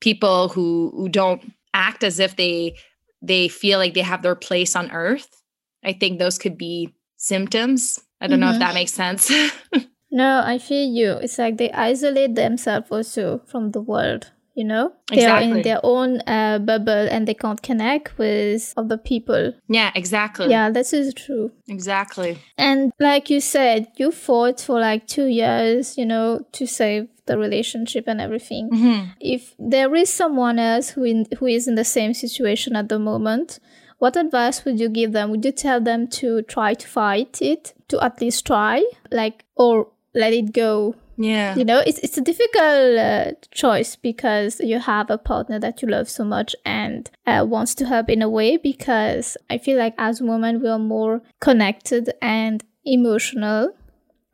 people 0.00 0.50
who, 0.50 0.92
who 0.94 1.08
don't 1.08 1.54
act 1.72 2.04
as 2.04 2.20
if 2.20 2.36
they 2.36 2.76
they 3.22 3.48
feel 3.48 3.78
like 3.78 3.94
they 3.94 4.02
have 4.02 4.22
their 4.22 4.34
place 4.34 4.76
on 4.76 4.90
earth, 4.90 5.39
I 5.84 5.92
think 5.92 6.18
those 6.18 6.38
could 6.38 6.58
be 6.58 6.94
symptoms. 7.16 8.00
I 8.20 8.26
don't 8.26 8.34
mm-hmm. 8.34 8.40
know 8.40 8.46
if 8.48 8.52
mm-hmm. 8.54 8.60
that 8.60 8.74
makes 8.74 8.92
sense. 8.92 9.30
no, 10.10 10.42
I 10.44 10.58
feel 10.58 10.88
you. 10.88 11.12
It's 11.12 11.38
like 11.38 11.56
they 11.58 11.70
isolate 11.72 12.34
themselves 12.34 12.90
also 12.90 13.40
from 13.46 13.72
the 13.72 13.80
world 13.80 14.30
you 14.54 14.64
know 14.64 14.92
they 15.08 15.16
exactly. 15.16 15.52
are 15.52 15.56
in 15.56 15.62
their 15.62 15.80
own 15.82 16.20
uh, 16.26 16.58
bubble 16.58 17.08
and 17.10 17.26
they 17.26 17.34
can't 17.34 17.62
connect 17.62 18.18
with 18.18 18.74
other 18.76 18.98
people 18.98 19.52
yeah 19.68 19.90
exactly 19.94 20.50
yeah 20.50 20.68
this 20.70 20.92
is 20.92 21.14
true 21.14 21.50
exactly 21.68 22.38
and 22.58 22.92
like 22.98 23.30
you 23.30 23.40
said 23.40 23.86
you 23.96 24.10
fought 24.10 24.60
for 24.60 24.80
like 24.80 25.06
two 25.06 25.26
years 25.26 25.96
you 25.96 26.04
know 26.04 26.44
to 26.52 26.66
save 26.66 27.08
the 27.26 27.38
relationship 27.38 28.04
and 28.08 28.20
everything 28.20 28.68
mm-hmm. 28.70 29.10
if 29.20 29.54
there 29.58 29.94
is 29.94 30.12
someone 30.12 30.58
else 30.58 30.90
who 30.90 31.04
in, 31.04 31.26
who 31.38 31.46
is 31.46 31.68
in 31.68 31.76
the 31.76 31.84
same 31.84 32.12
situation 32.12 32.74
at 32.74 32.88
the 32.88 32.98
moment 32.98 33.60
what 34.00 34.16
advice 34.16 34.64
would 34.64 34.80
you 34.80 34.88
give 34.88 35.12
them 35.12 35.30
would 35.30 35.44
you 35.44 35.52
tell 35.52 35.80
them 35.80 36.08
to 36.08 36.42
try 36.42 36.74
to 36.74 36.88
fight 36.88 37.40
it 37.40 37.72
to 37.86 38.02
at 38.02 38.20
least 38.20 38.46
try 38.46 38.84
like 39.12 39.44
or 39.54 39.86
let 40.14 40.32
it 40.32 40.52
go 40.52 40.94
yeah. 41.20 41.54
You 41.54 41.66
know, 41.66 41.82
it's, 41.86 41.98
it's 41.98 42.16
a 42.16 42.22
difficult 42.22 42.98
uh, 42.98 43.32
choice 43.50 43.94
because 43.94 44.58
you 44.60 44.78
have 44.78 45.10
a 45.10 45.18
partner 45.18 45.58
that 45.58 45.82
you 45.82 45.88
love 45.88 46.08
so 46.08 46.24
much 46.24 46.56
and 46.64 47.10
uh, 47.26 47.44
wants 47.46 47.74
to 47.74 47.86
help 47.86 48.08
in 48.08 48.22
a 48.22 48.28
way 48.28 48.56
because 48.56 49.36
I 49.50 49.58
feel 49.58 49.76
like 49.76 49.94
as 49.98 50.22
women, 50.22 50.62
we 50.62 50.68
are 50.70 50.78
more 50.78 51.20
connected 51.40 52.10
and 52.22 52.64
emotional 52.86 53.74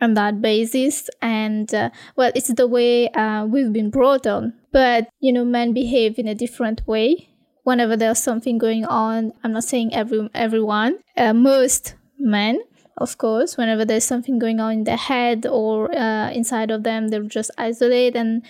on 0.00 0.14
that 0.14 0.40
basis. 0.40 1.10
And 1.20 1.74
uh, 1.74 1.90
well, 2.14 2.30
it's 2.36 2.54
the 2.54 2.68
way 2.68 3.08
uh, 3.10 3.46
we've 3.46 3.72
been 3.72 3.90
brought 3.90 4.24
on. 4.24 4.52
But, 4.70 5.08
you 5.18 5.32
know, 5.32 5.44
men 5.44 5.72
behave 5.72 6.20
in 6.20 6.28
a 6.28 6.36
different 6.36 6.86
way 6.86 7.30
whenever 7.66 7.96
there's 7.96 8.20
something 8.20 8.58
going 8.58 8.84
on. 8.84 9.32
I'm 9.42 9.52
not 9.52 9.64
saying 9.64 9.92
every 9.92 10.30
everyone, 10.34 10.98
uh, 11.16 11.32
most 11.34 11.94
men 12.18 12.60
of 12.98 13.18
course 13.18 13.58
whenever 13.58 13.84
there's 13.84 14.04
something 14.04 14.38
going 14.38 14.58
on 14.58 14.72
in 14.72 14.84
their 14.84 14.96
head 14.96 15.44
or 15.46 15.94
uh, 15.94 16.30
inside 16.30 16.70
of 16.70 16.82
them 16.82 17.08
they'll 17.08 17.28
just 17.28 17.50
isolate 17.58 18.16
and 18.16 18.42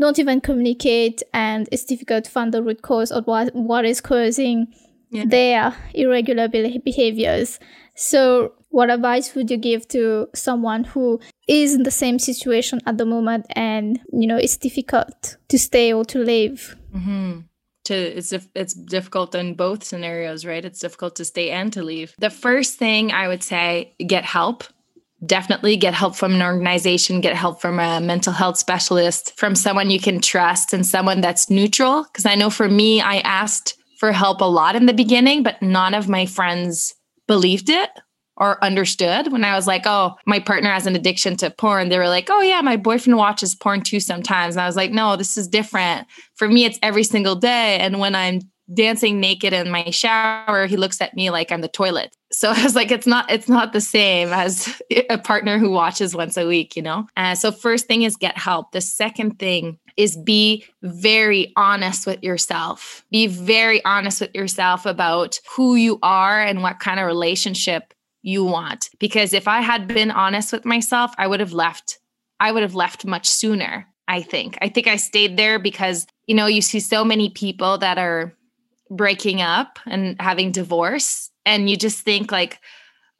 don't 0.00 0.18
even 0.18 0.40
communicate 0.40 1.22
and 1.34 1.68
it's 1.70 1.84
difficult 1.84 2.24
to 2.24 2.30
find 2.30 2.54
the 2.54 2.62
root 2.62 2.80
cause 2.80 3.12
of 3.12 3.26
what, 3.26 3.54
what 3.54 3.84
is 3.84 4.00
causing 4.00 4.66
yeah. 5.10 5.24
their 5.26 5.76
irregular 5.92 6.48
behaviors 6.48 7.60
so 7.94 8.54
what 8.70 8.88
advice 8.88 9.34
would 9.34 9.50
you 9.50 9.58
give 9.58 9.86
to 9.86 10.26
someone 10.34 10.84
who 10.84 11.20
is 11.46 11.74
in 11.74 11.82
the 11.82 11.90
same 11.90 12.18
situation 12.18 12.80
at 12.86 12.96
the 12.96 13.04
moment 13.04 13.44
and 13.50 14.00
you 14.10 14.26
know 14.26 14.38
it's 14.38 14.56
difficult 14.56 15.36
to 15.48 15.58
stay 15.58 15.92
or 15.92 16.02
to 16.02 16.18
live 16.18 16.76
mm-hmm 16.94 17.40
to 17.92 18.18
it's 18.18 18.32
it's 18.54 18.74
difficult 18.74 19.34
in 19.34 19.54
both 19.54 19.84
scenarios 19.84 20.44
right? 20.44 20.64
It's 20.64 20.80
difficult 20.80 21.16
to 21.16 21.24
stay 21.24 21.50
and 21.50 21.72
to 21.72 21.82
leave. 21.82 22.14
The 22.18 22.30
first 22.30 22.78
thing 22.78 23.12
i 23.12 23.28
would 23.28 23.42
say 23.42 23.94
get 24.06 24.24
help. 24.24 24.64
Definitely 25.24 25.76
get 25.76 25.94
help 25.94 26.16
from 26.16 26.34
an 26.34 26.42
organization 26.42 27.20
get 27.20 27.36
help 27.36 27.60
from 27.60 27.78
a 27.78 28.00
mental 28.00 28.32
health 28.32 28.58
specialist 28.58 29.36
from 29.38 29.54
someone 29.54 29.90
you 29.90 30.00
can 30.00 30.20
trust 30.20 30.72
and 30.72 30.84
someone 30.84 31.20
that's 31.20 31.50
neutral. 31.50 32.04
Because 32.04 32.26
i 32.26 32.34
know 32.34 32.50
for 32.50 32.68
me 32.68 33.00
i 33.00 33.18
asked 33.18 33.78
for 33.98 34.12
help 34.12 34.40
a 34.40 34.52
lot 34.58 34.74
in 34.74 34.86
the 34.86 34.92
beginning 34.92 35.42
but 35.42 35.62
none 35.62 35.94
of 35.94 36.08
my 36.08 36.26
friends 36.26 36.94
believed 37.28 37.70
it 37.70 37.90
or 38.36 38.62
understood 38.64 39.30
when 39.30 39.44
I 39.44 39.54
was 39.54 39.66
like, 39.66 39.82
oh, 39.86 40.14
my 40.26 40.38
partner 40.38 40.70
has 40.70 40.86
an 40.86 40.96
addiction 40.96 41.36
to 41.36 41.50
porn. 41.50 41.88
They 41.88 41.98
were 41.98 42.08
like, 42.08 42.28
oh, 42.30 42.40
yeah, 42.40 42.60
my 42.60 42.76
boyfriend 42.76 43.18
watches 43.18 43.54
porn 43.54 43.82
too 43.82 44.00
sometimes. 44.00 44.56
And 44.56 44.62
I 44.62 44.66
was 44.66 44.76
like, 44.76 44.90
no, 44.90 45.16
this 45.16 45.36
is 45.36 45.48
different. 45.48 46.06
For 46.34 46.48
me, 46.48 46.64
it's 46.64 46.78
every 46.82 47.04
single 47.04 47.36
day. 47.36 47.78
And 47.78 47.98
when 47.98 48.14
I'm 48.14 48.40
dancing 48.72 49.20
naked 49.20 49.52
in 49.52 49.70
my 49.70 49.90
shower, 49.90 50.66
he 50.66 50.76
looks 50.76 51.00
at 51.00 51.14
me 51.14 51.30
like 51.30 51.52
I'm 51.52 51.60
the 51.60 51.68
toilet. 51.68 52.16
So 52.34 52.48
I 52.50 52.64
was 52.64 52.74
like, 52.74 52.90
it's 52.90 53.06
not, 53.06 53.30
it's 53.30 53.50
not 53.50 53.74
the 53.74 53.80
same 53.82 54.30
as 54.32 54.80
a 55.10 55.18
partner 55.18 55.58
who 55.58 55.70
watches 55.70 56.14
once 56.14 56.38
a 56.38 56.46
week, 56.46 56.74
you 56.74 56.80
know? 56.80 57.06
Uh, 57.14 57.34
so 57.34 57.52
first 57.52 57.86
thing 57.86 58.04
is 58.04 58.16
get 58.16 58.38
help. 58.38 58.72
The 58.72 58.80
second 58.80 59.38
thing 59.38 59.78
is 59.98 60.16
be 60.16 60.64
very 60.80 61.52
honest 61.56 62.06
with 62.06 62.22
yourself. 62.22 63.04
Be 63.10 63.26
very 63.26 63.84
honest 63.84 64.22
with 64.22 64.34
yourself 64.34 64.86
about 64.86 65.40
who 65.54 65.74
you 65.74 65.98
are 66.02 66.40
and 66.40 66.62
what 66.62 66.80
kind 66.80 66.98
of 66.98 67.06
relationship 67.06 67.92
you 68.22 68.44
want. 68.44 68.88
Because 68.98 69.32
if 69.32 69.46
I 69.48 69.60
had 69.60 69.88
been 69.88 70.10
honest 70.10 70.52
with 70.52 70.64
myself, 70.64 71.12
I 71.18 71.26
would 71.26 71.40
have 71.40 71.52
left. 71.52 71.98
I 72.40 72.52
would 72.52 72.62
have 72.62 72.74
left 72.74 73.04
much 73.04 73.28
sooner, 73.28 73.86
I 74.08 74.22
think. 74.22 74.58
I 74.60 74.68
think 74.68 74.86
I 74.86 74.96
stayed 74.96 75.36
there 75.36 75.58
because, 75.58 76.06
you 76.26 76.34
know, 76.34 76.46
you 76.46 76.62
see 76.62 76.80
so 76.80 77.04
many 77.04 77.30
people 77.30 77.78
that 77.78 77.98
are 77.98 78.32
breaking 78.90 79.40
up 79.40 79.78
and 79.86 80.20
having 80.20 80.52
divorce 80.52 81.30
and 81.44 81.68
you 81.68 81.76
just 81.76 82.00
think 82.00 82.30
like, 82.30 82.60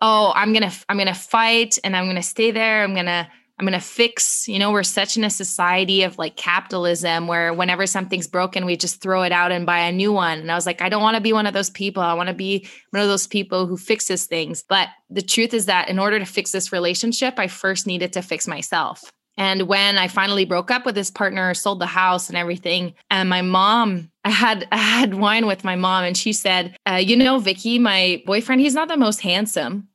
"Oh, 0.01 0.33
I'm 0.35 0.53
going 0.53 0.69
to 0.69 0.77
I'm 0.89 0.97
going 0.97 1.09
to 1.09 1.15
fight 1.15 1.79
and 1.83 1.97
I'm 1.97 2.05
going 2.05 2.17
to 2.17 2.23
stay 2.23 2.51
there. 2.51 2.83
I'm 2.83 2.95
going 2.95 3.07
to 3.07 3.29
I'm 3.59 3.67
going 3.67 3.79
to 3.79 3.87
fix, 3.87 4.49
you 4.49 4.59
know, 4.59 4.73
we're 4.73 4.83
such 4.83 5.17
in 5.17 5.25
a 5.25 5.31
society 5.31 6.03
of 6.03 6.19
like 6.19 6.37
capitalism 6.37 7.27
where 7.29 7.53
whenever 7.53 7.87
something's 7.87 8.27
broken, 8.27 8.65
we 8.65 8.77
just 8.77 9.01
throw 9.01 9.23
it 9.23 9.31
out 9.31 9.53
and 9.53 9.67
buy 9.67 9.79
a 9.79 9.93
new 9.93 10.13
one. 10.13 10.41
And 10.41 10.51
I 10.51 10.55
was 10.55 10.67
like, 10.67 10.83
I 10.83 10.89
don't 10.89 11.03
want 11.03 11.17
to 11.17 11.21
be 11.21 11.33
one 11.33 11.47
of 11.47 11.55
those 11.55 11.71
people. 11.71 12.03
I 12.03 12.15
want 12.15 12.29
to 12.29 12.35
be 12.35 12.67
one 12.91 13.03
of 13.03 13.09
those 13.09 13.27
people 13.27 13.67
who 13.67 13.77
fixes 13.77 14.27
things. 14.27 14.65
But 14.69 14.89
the 15.11 15.23
truth 15.23 15.55
is 15.55 15.67
that 15.67 15.89
in 15.89 15.99
order 15.99 16.19
to 16.19 16.25
fix 16.25 16.51
this 16.51 16.73
relationship, 16.73 17.39
I 17.39 17.47
first 17.47 17.87
needed 17.87 18.13
to 18.15 18.23
fix 18.23 18.49
myself. 18.49 19.13
And 19.37 19.63
when 19.63 19.97
I 19.97 20.09
finally 20.09 20.45
broke 20.45 20.71
up 20.71 20.85
with 20.85 20.95
this 20.95 21.11
partner, 21.11 21.55
sold 21.55 21.81
the 21.81 21.87
house 21.87 22.29
and 22.29 22.37
everything, 22.37 22.95
and 23.11 23.29
my 23.29 23.41
mom, 23.41 24.11
I 24.25 24.31
had 24.31 24.69
I 24.71 24.77
had 24.77 25.15
wine 25.15 25.47
with 25.47 25.65
my 25.65 25.75
mom, 25.75 26.05
and 26.05 26.17
she 26.17 26.35
said, 26.35 26.77
uh, 26.87 26.97
"You 26.97 27.17
know, 27.17 27.41
Vickie, 27.41 27.81
my 27.81 28.23
boyfriend, 28.27 28.61
he's 28.61 28.75
not 28.75 28.89
the 28.89 28.97
most 28.97 29.23
handsome, 29.23 29.89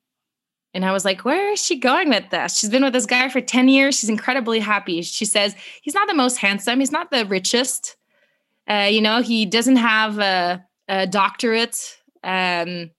and 0.77 0.85
I 0.85 0.91
was 0.91 1.03
like, 1.03 1.25
where 1.25 1.53
is 1.53 1.65
she 1.65 1.79
going 1.79 2.09
with 2.09 2.29
this? 2.29 2.55
She's 2.55 2.69
been 2.69 2.83
with 2.83 2.93
this 2.93 3.07
guy 3.07 3.29
for 3.29 3.41
10 3.41 3.67
years. 3.67 3.97
She's 3.97 4.11
incredibly 4.11 4.59
happy. 4.59 5.01
She 5.01 5.25
says, 5.25 5.55
he's 5.81 5.95
not 5.95 6.07
the 6.07 6.13
most 6.13 6.37
handsome. 6.37 6.79
He's 6.79 6.91
not 6.91 7.09
the 7.09 7.25
richest. 7.25 7.97
Uh, 8.69 8.87
you 8.87 9.01
know, 9.01 9.23
he 9.23 9.47
doesn't 9.47 9.77
have 9.77 10.19
a, 10.19 10.63
a 10.87 11.07
doctorate. 11.07 11.97
Um, 12.23 12.91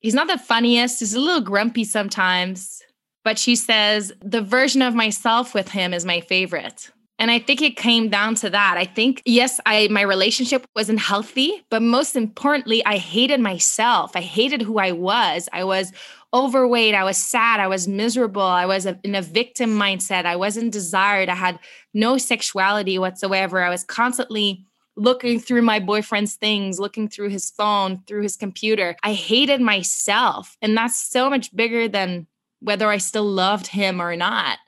he's 0.00 0.12
not 0.12 0.28
the 0.28 0.36
funniest. 0.36 1.00
He's 1.00 1.14
a 1.14 1.20
little 1.20 1.40
grumpy 1.40 1.84
sometimes. 1.84 2.82
But 3.24 3.38
she 3.38 3.56
says, 3.56 4.12
the 4.20 4.42
version 4.42 4.82
of 4.82 4.94
myself 4.94 5.54
with 5.54 5.70
him 5.70 5.94
is 5.94 6.04
my 6.04 6.20
favorite. 6.20 6.90
And 7.20 7.30
I 7.30 7.38
think 7.38 7.60
it 7.60 7.76
came 7.76 8.08
down 8.08 8.34
to 8.36 8.48
that. 8.48 8.76
I 8.78 8.86
think 8.86 9.22
yes, 9.26 9.60
I 9.66 9.88
my 9.88 10.00
relationship 10.00 10.66
wasn't 10.74 11.00
healthy, 11.00 11.62
but 11.70 11.82
most 11.82 12.16
importantly, 12.16 12.84
I 12.86 12.96
hated 12.96 13.40
myself. 13.40 14.16
I 14.16 14.22
hated 14.22 14.62
who 14.62 14.78
I 14.78 14.92
was. 14.92 15.46
I 15.52 15.64
was 15.64 15.92
overweight. 16.32 16.94
I 16.94 17.04
was 17.04 17.18
sad. 17.18 17.60
I 17.60 17.66
was 17.66 17.86
miserable. 17.86 18.40
I 18.40 18.64
was 18.64 18.86
a, 18.86 18.98
in 19.04 19.14
a 19.14 19.22
victim 19.22 19.70
mindset. 19.78 20.24
I 20.24 20.36
wasn't 20.36 20.72
desired. 20.72 21.28
I 21.28 21.34
had 21.34 21.58
no 21.92 22.16
sexuality 22.16 22.98
whatsoever. 22.98 23.62
I 23.62 23.68
was 23.68 23.84
constantly 23.84 24.64
looking 24.96 25.40
through 25.40 25.62
my 25.62 25.78
boyfriend's 25.78 26.36
things, 26.36 26.80
looking 26.80 27.08
through 27.08 27.28
his 27.28 27.50
phone, 27.50 28.02
through 28.06 28.22
his 28.22 28.36
computer. 28.36 28.96
I 29.02 29.12
hated 29.12 29.60
myself. 29.60 30.56
And 30.62 30.76
that's 30.76 30.98
so 30.98 31.28
much 31.28 31.54
bigger 31.54 31.86
than 31.86 32.26
whether 32.60 32.88
I 32.88 32.98
still 32.98 33.24
loved 33.24 33.66
him 33.66 34.00
or 34.00 34.16
not. 34.16 34.58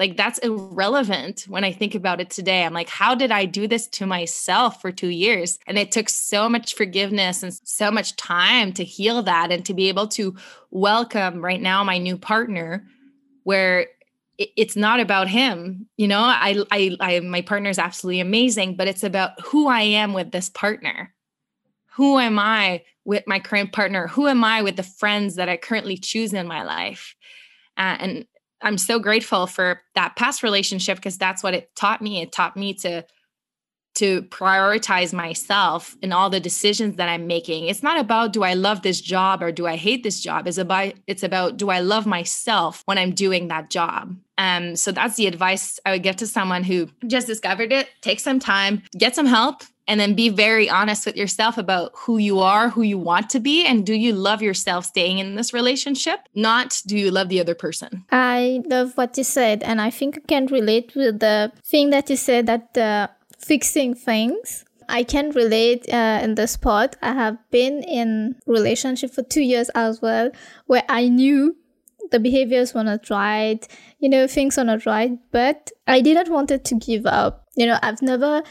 Like 0.00 0.16
that's 0.16 0.38
irrelevant 0.38 1.44
when 1.46 1.62
I 1.62 1.72
think 1.72 1.94
about 1.94 2.20
it 2.20 2.30
today. 2.30 2.64
I'm 2.64 2.72
like, 2.72 2.88
how 2.88 3.14
did 3.14 3.30
I 3.30 3.44
do 3.44 3.68
this 3.68 3.86
to 3.88 4.06
myself 4.06 4.80
for 4.80 4.90
two 4.90 5.10
years? 5.10 5.58
And 5.66 5.78
it 5.78 5.92
took 5.92 6.08
so 6.08 6.48
much 6.48 6.74
forgiveness 6.74 7.42
and 7.42 7.52
so 7.52 7.90
much 7.90 8.16
time 8.16 8.72
to 8.72 8.82
heal 8.82 9.22
that 9.22 9.52
and 9.52 9.64
to 9.66 9.74
be 9.74 9.88
able 9.88 10.08
to 10.08 10.34
welcome 10.70 11.44
right 11.44 11.60
now 11.60 11.84
my 11.84 11.98
new 11.98 12.16
partner 12.16 12.86
where 13.44 13.86
it's 14.38 14.74
not 14.74 15.00
about 15.00 15.28
him 15.28 15.86
you 15.98 16.08
know 16.08 16.20
I, 16.20 16.64
I 16.70 16.96
i 17.00 17.20
my 17.20 17.42
partner 17.42 17.68
is 17.68 17.78
absolutely 17.78 18.20
amazing 18.20 18.74
but 18.74 18.88
it's 18.88 19.04
about 19.04 19.38
who 19.42 19.68
i 19.68 19.82
am 19.82 20.14
with 20.14 20.30
this 20.30 20.48
partner 20.48 21.12
who 22.00 22.18
am 22.18 22.38
I 22.38 22.82
with 23.04 23.24
my 23.26 23.40
current 23.40 23.72
partner? 23.72 24.06
Who 24.06 24.26
am 24.26 24.42
I 24.42 24.62
with 24.62 24.76
the 24.76 24.82
friends 24.82 25.34
that 25.36 25.50
I 25.50 25.58
currently 25.58 25.98
choose 25.98 26.32
in 26.32 26.46
my 26.46 26.62
life? 26.62 27.14
Uh, 27.76 27.96
and 27.98 28.26
I'm 28.62 28.78
so 28.78 28.98
grateful 28.98 29.46
for 29.46 29.80
that 29.94 30.16
past 30.16 30.42
relationship 30.42 30.96
because 30.96 31.18
that's 31.18 31.42
what 31.42 31.54
it 31.54 31.74
taught 31.74 32.02
me. 32.02 32.20
It 32.20 32.32
taught 32.32 32.56
me 32.56 32.74
to 32.74 33.04
to 33.96 34.22
prioritize 34.22 35.12
myself 35.12 35.96
in 36.00 36.12
all 36.12 36.30
the 36.30 36.40
decisions 36.40 36.96
that 36.96 37.08
I'm 37.08 37.26
making. 37.26 37.66
It's 37.66 37.82
not 37.82 37.98
about 37.98 38.32
do 38.32 38.44
I 38.44 38.54
love 38.54 38.82
this 38.82 39.00
job 39.00 39.42
or 39.42 39.50
do 39.50 39.66
I 39.66 39.76
hate 39.76 40.02
this 40.02 40.20
job. 40.20 40.46
It's 40.46 40.58
about 40.58 40.94
it's 41.06 41.22
about 41.22 41.56
do 41.56 41.70
I 41.70 41.80
love 41.80 42.06
myself 42.06 42.82
when 42.86 42.98
I'm 42.98 43.12
doing 43.12 43.48
that 43.48 43.68
job. 43.68 44.16
Um, 44.38 44.76
so 44.76 44.90
that's 44.92 45.16
the 45.16 45.26
advice 45.26 45.78
I 45.84 45.92
would 45.92 46.02
give 46.02 46.16
to 46.16 46.26
someone 46.26 46.64
who 46.64 46.88
just 47.06 47.26
discovered 47.26 47.72
it. 47.72 47.88
Take 48.00 48.20
some 48.20 48.38
time, 48.40 48.82
get 48.96 49.14
some 49.14 49.26
help, 49.26 49.62
and 49.90 49.98
then 49.98 50.14
be 50.14 50.28
very 50.28 50.70
honest 50.70 51.04
with 51.04 51.16
yourself 51.16 51.58
about 51.58 51.90
who 51.96 52.16
you 52.16 52.38
are, 52.38 52.68
who 52.68 52.82
you 52.82 52.96
want 52.96 53.28
to 53.30 53.40
be, 53.40 53.66
and 53.66 53.84
do 53.84 53.92
you 53.92 54.12
love 54.12 54.40
yourself 54.40 54.84
staying 54.84 55.18
in 55.18 55.34
this 55.34 55.52
relationship? 55.52 56.20
Not 56.32 56.80
do 56.86 56.96
you 56.96 57.10
love 57.10 57.28
the 57.28 57.40
other 57.40 57.56
person? 57.56 58.04
I 58.12 58.62
love 58.66 58.96
what 58.96 59.18
you 59.18 59.24
said, 59.24 59.64
and 59.64 59.80
I 59.80 59.90
think 59.90 60.16
I 60.16 60.20
can 60.28 60.46
relate 60.46 60.92
with 60.94 61.18
the 61.18 61.50
thing 61.64 61.90
that 61.90 62.08
you 62.08 62.14
said 62.14 62.46
that 62.46 62.78
uh, 62.78 63.08
fixing 63.36 63.94
things. 63.94 64.64
I 64.88 65.02
can 65.02 65.30
relate 65.30 65.92
uh, 65.92 66.20
in 66.22 66.36
this 66.36 66.56
part. 66.56 66.96
I 67.02 67.12
have 67.12 67.38
been 67.50 67.82
in 67.82 68.36
relationship 68.46 69.10
for 69.10 69.22
two 69.24 69.42
years 69.42 69.70
as 69.70 70.00
well, 70.00 70.30
where 70.66 70.84
I 70.88 71.08
knew 71.08 71.56
the 72.12 72.20
behaviors 72.20 72.74
were 72.74 72.84
not 72.84 73.10
right, 73.10 73.66
you 73.98 74.08
know, 74.08 74.28
things 74.28 74.56
are 74.56 74.64
not 74.64 74.86
right, 74.86 75.18
but 75.32 75.72
I 75.88 76.00
didn't 76.00 76.32
want 76.32 76.52
it 76.52 76.64
to 76.66 76.74
give 76.76 77.06
up. 77.06 77.48
You 77.56 77.66
know, 77.66 77.78
I've 77.82 78.02
never 78.02 78.42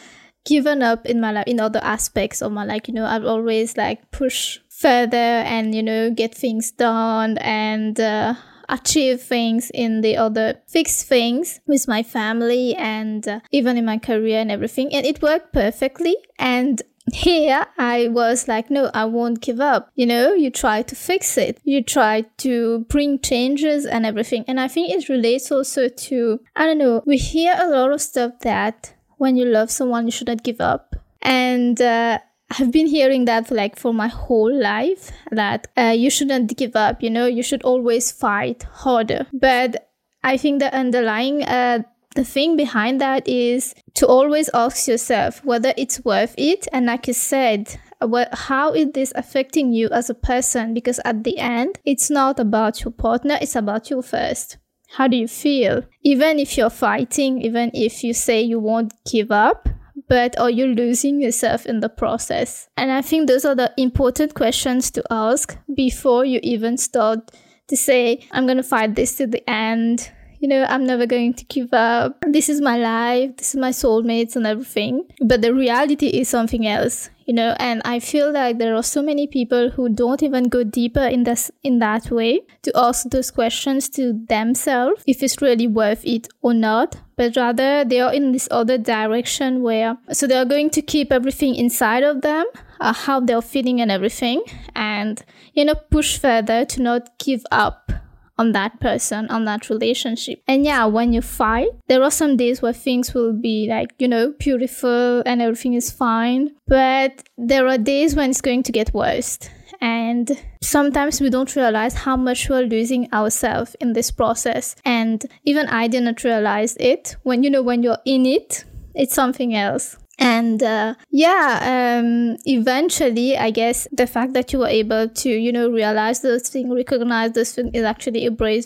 given 0.46 0.82
up 0.82 1.06
in 1.06 1.20
my 1.20 1.32
life 1.32 1.48
in 1.48 1.60
other 1.60 1.80
aspects 1.84 2.42
of 2.42 2.52
my 2.52 2.64
life 2.64 2.88
you 2.88 2.94
know 2.94 3.06
i've 3.06 3.26
always 3.26 3.78
like 3.78 4.10
push 4.12 4.60
further 4.70 5.18
and 5.18 5.76
you 5.76 5.84
know 5.84 6.10
get 6.10 6.34
things 6.34 6.72
done 6.72 7.38
and 7.40 8.00
uh, 8.00 8.34
achieve 8.70 9.22
things 9.22 9.70
in 9.74 10.02
the 10.02 10.16
other 10.16 10.62
fix 10.68 11.04
things 11.04 11.60
with 11.68 11.88
my 11.88 12.04
family 12.04 12.76
and 12.76 13.28
uh, 13.28 13.40
even 13.52 13.78
in 13.78 13.86
my 13.86 13.98
career 13.98 14.40
and 14.40 14.52
everything 14.52 14.94
and 14.94 15.06
it 15.06 15.22
worked 15.22 15.52
perfectly 15.52 16.16
and 16.38 16.82
here 17.14 17.66
I 17.78 18.08
was 18.10 18.48
like, 18.48 18.70
no, 18.70 18.92
I 18.94 19.06
won't 19.06 19.42
give 19.42 19.60
up. 19.60 19.90
You 19.96 20.06
know, 20.06 20.34
you 20.34 20.50
try 20.50 20.82
to 20.84 20.96
fix 20.96 21.38
it. 21.38 21.60
You 21.64 21.84
try 21.84 22.22
to 22.38 22.86
bring 22.90 23.20
changes 23.20 23.86
and 23.86 24.06
everything. 24.06 24.46
And 24.48 24.60
I 24.60 24.68
think 24.68 24.92
it 24.92 25.10
relates 25.10 25.52
also 25.52 25.90
to, 25.90 26.40
I 26.56 26.66
don't 26.66 26.78
know, 26.78 27.02
we 27.06 27.18
hear 27.18 27.56
a 27.58 27.68
lot 27.68 27.92
of 27.92 28.02
stuff 28.02 28.34
that 28.42 28.94
when 29.20 29.36
you 29.36 29.46
love 29.46 29.70
someone, 29.70 30.06
you 30.06 30.12
shouldn't 30.12 30.44
give 30.44 30.60
up. 30.60 30.96
And 31.22 31.80
uh, 31.80 32.20
I've 32.58 32.72
been 32.72 32.88
hearing 32.88 33.26
that 33.26 33.52
like 33.52 33.78
for 33.78 33.94
my 33.94 34.08
whole 34.08 34.52
life 34.52 35.12
that 35.32 35.68
uh, 35.78 35.94
you 35.96 36.10
shouldn't 36.10 36.58
give 36.58 36.76
up. 36.76 37.04
You 37.04 37.12
know, 37.12 37.28
you 37.28 37.44
should 37.44 37.62
always 37.64 38.12
fight 38.12 38.64
harder. 38.64 39.28
But 39.32 39.92
I 40.24 40.38
think 40.38 40.60
the 40.60 40.74
underlying 40.74 41.44
uh, 41.44 41.84
the 42.16 42.24
thing 42.24 42.58
behind 42.58 43.00
that 43.00 43.28
is 43.28 43.76
to 43.94 44.08
always 44.08 44.50
ask 44.54 44.88
yourself 44.88 45.44
whether 45.46 45.74
it's 45.78 46.04
worth 46.04 46.34
it. 46.38 46.68
And 46.74 46.88
like 46.88 47.08
you 47.08 47.14
said, 47.14 47.80
what, 48.00 48.34
how 48.34 48.74
is 48.74 48.92
this 48.94 49.14
affecting 49.16 49.72
you 49.72 49.90
as 49.90 50.10
a 50.10 50.16
person? 50.16 50.74
Because 50.74 51.00
at 51.06 51.24
the 51.24 51.38
end, 51.38 51.80
it's 51.86 52.10
not 52.10 52.40
about 52.40 52.84
your 52.84 52.92
partner, 52.92 53.38
it's 53.42 53.56
about 53.56 53.90
you 53.90 54.02
first. 54.02 54.58
How 54.92 55.08
do 55.08 55.16
you 55.16 55.28
feel? 55.28 55.84
Even 56.04 56.40
if 56.40 56.58
you're 56.58 56.70
fighting, 56.70 57.42
even 57.42 57.72
if 57.74 58.04
you 58.04 58.14
say 58.14 58.42
you 58.42 58.60
won't 58.60 58.94
give 59.10 59.32
up, 59.32 59.70
but 60.08 60.38
are 60.40 60.50
you 60.50 60.66
losing 60.66 61.22
yourself 61.22 61.66
in 61.66 61.80
the 61.80 61.90
process? 61.90 62.68
And 62.76 62.92
I 62.92 63.02
think 63.02 63.28
those 63.28 63.46
are 63.46 63.56
the 63.56 63.72
important 63.78 64.34
questions 64.34 64.90
to 64.92 65.04
ask 65.12 65.56
before 65.76 66.26
you 66.26 66.40
even 66.42 66.78
start 66.78 67.32
to 67.68 67.78
say, 67.78 68.28
I'm 68.32 68.46
going 68.46 68.58
to 68.58 68.64
fight 68.64 68.96
this 68.96 69.16
to 69.18 69.28
the 69.28 69.48
end. 69.48 70.12
You 70.40 70.48
know, 70.48 70.66
I'm 70.68 70.86
never 70.86 71.06
going 71.06 71.34
to 71.36 71.46
give 71.46 71.74
up. 71.74 72.18
This 72.28 72.50
is 72.50 72.60
my 72.60 72.78
life. 72.78 73.38
This 73.38 73.54
is 73.54 73.60
my 73.60 73.70
soulmates 73.70 74.36
and 74.36 74.48
everything. 74.48 75.06
But 75.22 75.42
the 75.42 75.54
reality 75.54 76.08
is 76.08 76.30
something 76.30 76.66
else 76.66 77.10
you 77.30 77.36
know 77.36 77.56
and 77.60 77.80
i 77.86 78.00
feel 78.00 78.32
like 78.32 78.58
there 78.58 78.74
are 78.76 78.82
so 78.82 79.04
many 79.04 79.28
people 79.28 79.70
who 79.70 79.88
don't 79.88 80.24
even 80.24 80.46
go 80.46 80.64
deeper 80.64 81.06
in 81.16 81.26
this 81.26 81.52
in 81.64 81.78
that 81.78 82.10
way 82.10 82.42
to 82.64 82.72
ask 82.76 83.08
those 83.10 83.30
questions 83.30 83.88
to 83.88 84.14
themselves 84.28 85.04
if 85.06 85.22
it's 85.22 85.40
really 85.42 85.68
worth 85.68 86.04
it 86.06 86.28
or 86.42 86.54
not. 86.54 86.98
But 87.16 87.36
rather 87.36 87.84
they 87.84 88.00
are 88.00 88.14
in 88.14 88.32
this 88.32 88.48
other 88.50 88.78
direction 88.78 89.62
where 89.62 89.98
so 90.12 90.26
they 90.26 90.38
are 90.38 90.46
going 90.46 90.70
to 90.72 90.82
keep 90.82 91.12
everything 91.12 91.56
inside 91.56 92.04
of 92.04 92.22
them 92.22 92.46
uh, 92.80 92.94
how 92.94 93.20
they're 93.20 93.42
feeling 93.42 93.82
and 93.82 93.92
everything 93.92 94.42
and 94.76 95.24
you 95.54 95.66
know 95.66 95.76
push 95.76 96.18
further 96.18 96.66
to 96.66 96.82
not 96.82 97.18
give 97.20 97.44
up 97.52 97.92
on 98.40 98.54
that 98.54 98.80
person, 98.80 99.28
on 99.30 99.44
that 99.46 99.70
relationship. 99.70 100.42
And 100.48 100.64
yeah, 100.64 100.86
when 100.86 101.12
you 101.12 101.22
fight, 101.22 101.70
there 101.90 102.02
are 102.02 102.10
some 102.10 102.38
days 102.38 102.62
where 102.62 102.74
things 102.74 103.14
will 103.14 103.34
be 103.34 103.68
like, 103.70 103.94
you 104.00 104.08
know, 104.08 104.34
beautiful 104.40 105.22
and 105.26 105.42
everything 105.42 105.74
is 105.74 105.92
fine. 105.92 106.52
But 106.66 107.22
there 107.38 107.68
are 107.68 107.78
days 107.78 108.16
when 108.16 108.30
it's 108.30 108.42
going 108.42 108.64
to 108.64 108.72
get 108.72 108.94
worse. 108.94 109.38
And 109.82 110.32
sometimes 110.62 111.20
we 111.22 111.30
don't 111.30 111.54
realize 111.56 111.94
how 111.94 112.16
much 112.16 112.50
we're 112.50 112.62
losing 112.62 113.12
ourselves 113.14 113.76
in 113.82 113.94
this 113.94 114.10
process. 114.10 114.76
And 114.86 115.24
even 115.44 115.68
I 115.68 115.88
didn't 115.88 116.24
realize 116.24 116.78
it. 116.80 117.18
When 117.24 117.44
you 117.44 117.50
know, 117.50 117.62
when 117.62 117.84
you're 117.84 118.04
in 118.06 118.26
it, 118.26 118.64
it's 118.96 119.14
something 119.14 119.54
else 119.54 119.98
and 120.20 120.62
uh, 120.62 120.94
yeah 121.10 122.00
um, 122.00 122.38
eventually 122.46 123.38
i 123.38 123.50
guess 123.50 123.88
the 123.92 124.06
fact 124.06 124.34
that 124.34 124.54
you 124.54 124.60
were 124.60 124.68
able 124.68 125.08
to 125.10 125.30
you 125.30 125.52
know 125.52 125.70
realize 125.70 126.22
those 126.22 126.50
things 126.50 126.70
recognize 126.74 127.32
those 127.32 127.54
things 127.54 127.72
is 127.74 127.84
actually 127.84 128.26
a 128.26 128.32
brave 128.32 128.66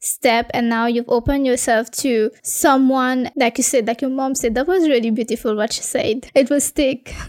step. 0.00 0.50
And 0.54 0.68
now 0.68 0.86
you've 0.86 1.08
opened 1.08 1.46
yourself 1.46 1.90
to 2.02 2.30
someone 2.42 3.30
like 3.36 3.58
you 3.58 3.64
said 3.64 3.86
like 3.86 4.00
your 4.00 4.10
mom 4.10 4.34
said 4.34 4.54
that 4.54 4.66
was 4.66 4.88
really 4.88 5.10
beautiful 5.10 5.56
what 5.56 5.72
she 5.72 5.82
said. 5.82 6.30
It 6.34 6.50
was 6.50 6.70
thick. 6.70 7.14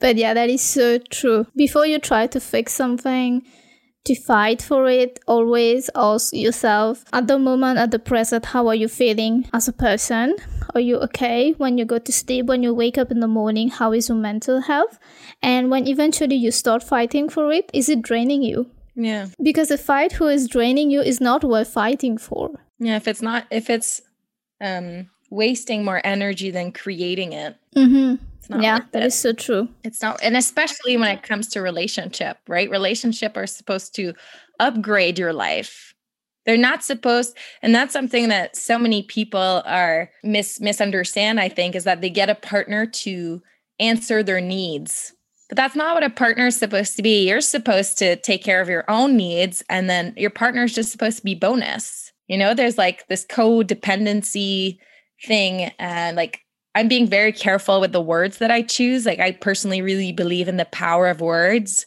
But 0.00 0.16
yeah 0.16 0.32
that 0.34 0.48
is 0.48 0.62
so 0.62 0.98
true. 0.98 1.46
Before 1.56 1.84
you 1.86 1.98
try 1.98 2.26
to 2.28 2.40
fix 2.40 2.72
something 2.72 3.42
to 4.04 4.14
fight 4.14 4.62
for 4.62 4.88
it 4.88 5.20
always 5.26 5.90
ask 5.94 6.32
yourself 6.32 7.04
at 7.12 7.26
the 7.26 7.38
moment 7.38 7.78
at 7.78 7.90
the 7.90 7.98
present 7.98 8.46
how 8.46 8.66
are 8.66 8.74
you 8.74 8.88
feeling 8.88 9.48
as 9.52 9.68
a 9.68 9.72
person 9.72 10.36
are 10.74 10.80
you 10.80 10.98
okay 10.98 11.52
when 11.52 11.78
you 11.78 11.84
go 11.84 11.98
to 11.98 12.12
sleep? 12.12 12.46
When 12.46 12.62
you 12.62 12.74
wake 12.74 12.98
up 12.98 13.10
in 13.10 13.20
the 13.20 13.28
morning, 13.28 13.68
how 13.68 13.92
is 13.92 14.08
your 14.08 14.18
mental 14.18 14.60
health? 14.60 14.98
And 15.42 15.70
when 15.70 15.86
eventually 15.86 16.36
you 16.36 16.50
start 16.50 16.82
fighting 16.82 17.28
for 17.28 17.50
it, 17.52 17.70
is 17.72 17.88
it 17.88 18.02
draining 18.02 18.42
you? 18.42 18.70
Yeah. 18.94 19.28
Because 19.42 19.70
a 19.70 19.78
fight 19.78 20.12
who 20.12 20.26
is 20.26 20.48
draining 20.48 20.90
you 20.90 21.00
is 21.00 21.20
not 21.20 21.44
worth 21.44 21.68
fighting 21.68 22.18
for. 22.18 22.50
Yeah, 22.78 22.96
if 22.96 23.08
it's 23.08 23.22
not, 23.22 23.46
if 23.50 23.70
it's 23.70 24.02
um, 24.60 25.08
wasting 25.30 25.84
more 25.84 26.00
energy 26.04 26.50
than 26.50 26.72
creating 26.72 27.32
it. 27.32 27.56
Mm-hmm. 27.76 28.24
Yeah, 28.48 28.80
that 28.92 29.02
it. 29.02 29.06
is 29.06 29.14
so 29.14 29.32
true. 29.32 29.68
It's 29.84 30.02
not, 30.02 30.22
and 30.22 30.36
especially 30.36 30.96
when 30.96 31.08
it 31.08 31.22
comes 31.22 31.48
to 31.48 31.60
relationship, 31.60 32.38
right? 32.48 32.70
Relationship 32.70 33.36
are 33.36 33.46
supposed 33.46 33.94
to 33.96 34.14
upgrade 34.60 35.18
your 35.18 35.32
life 35.32 35.88
they're 36.48 36.56
not 36.56 36.82
supposed, 36.82 37.36
and 37.60 37.74
that's 37.74 37.92
something 37.92 38.30
that 38.30 38.56
so 38.56 38.78
many 38.78 39.02
people 39.02 39.62
are 39.66 40.10
mis 40.24 40.58
misunderstand, 40.62 41.38
I 41.38 41.50
think, 41.50 41.76
is 41.76 41.84
that 41.84 42.00
they 42.00 42.08
get 42.08 42.30
a 42.30 42.34
partner 42.34 42.86
to 42.86 43.42
answer 43.78 44.22
their 44.22 44.40
needs. 44.40 45.12
But 45.50 45.56
that's 45.56 45.76
not 45.76 45.94
what 45.94 46.04
a 46.04 46.08
partner 46.08 46.46
is 46.46 46.56
supposed 46.56 46.96
to 46.96 47.02
be. 47.02 47.28
You're 47.28 47.42
supposed 47.42 47.98
to 47.98 48.16
take 48.16 48.42
care 48.42 48.62
of 48.62 48.68
your 48.70 48.86
own 48.88 49.14
needs, 49.14 49.62
and 49.68 49.90
then 49.90 50.14
your 50.16 50.30
partner 50.30 50.64
is 50.64 50.74
just 50.74 50.90
supposed 50.90 51.18
to 51.18 51.22
be 51.22 51.34
bonus. 51.34 52.12
You 52.28 52.38
know, 52.38 52.54
there's 52.54 52.78
like 52.78 53.06
this 53.08 53.26
codependency 53.26 54.78
thing, 55.26 55.70
and 55.78 56.16
like 56.16 56.40
I'm 56.74 56.88
being 56.88 57.06
very 57.06 57.32
careful 57.32 57.80
with 57.80 57.92
the 57.92 58.00
words 58.00 58.38
that 58.38 58.50
I 58.50 58.62
choose. 58.62 59.06
Like, 59.06 59.18
I 59.18 59.32
personally 59.32 59.82
really 59.82 60.12
believe 60.12 60.48
in 60.48 60.58
the 60.58 60.66
power 60.66 61.08
of 61.08 61.20
words. 61.20 61.86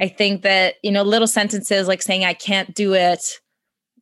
I 0.00 0.08
think 0.08 0.42
that, 0.42 0.76
you 0.82 0.90
know, 0.90 1.02
little 1.02 1.28
sentences 1.28 1.86
like 1.88 2.00
saying, 2.00 2.24
I 2.24 2.32
can't 2.32 2.74
do 2.74 2.94
it, 2.94 3.38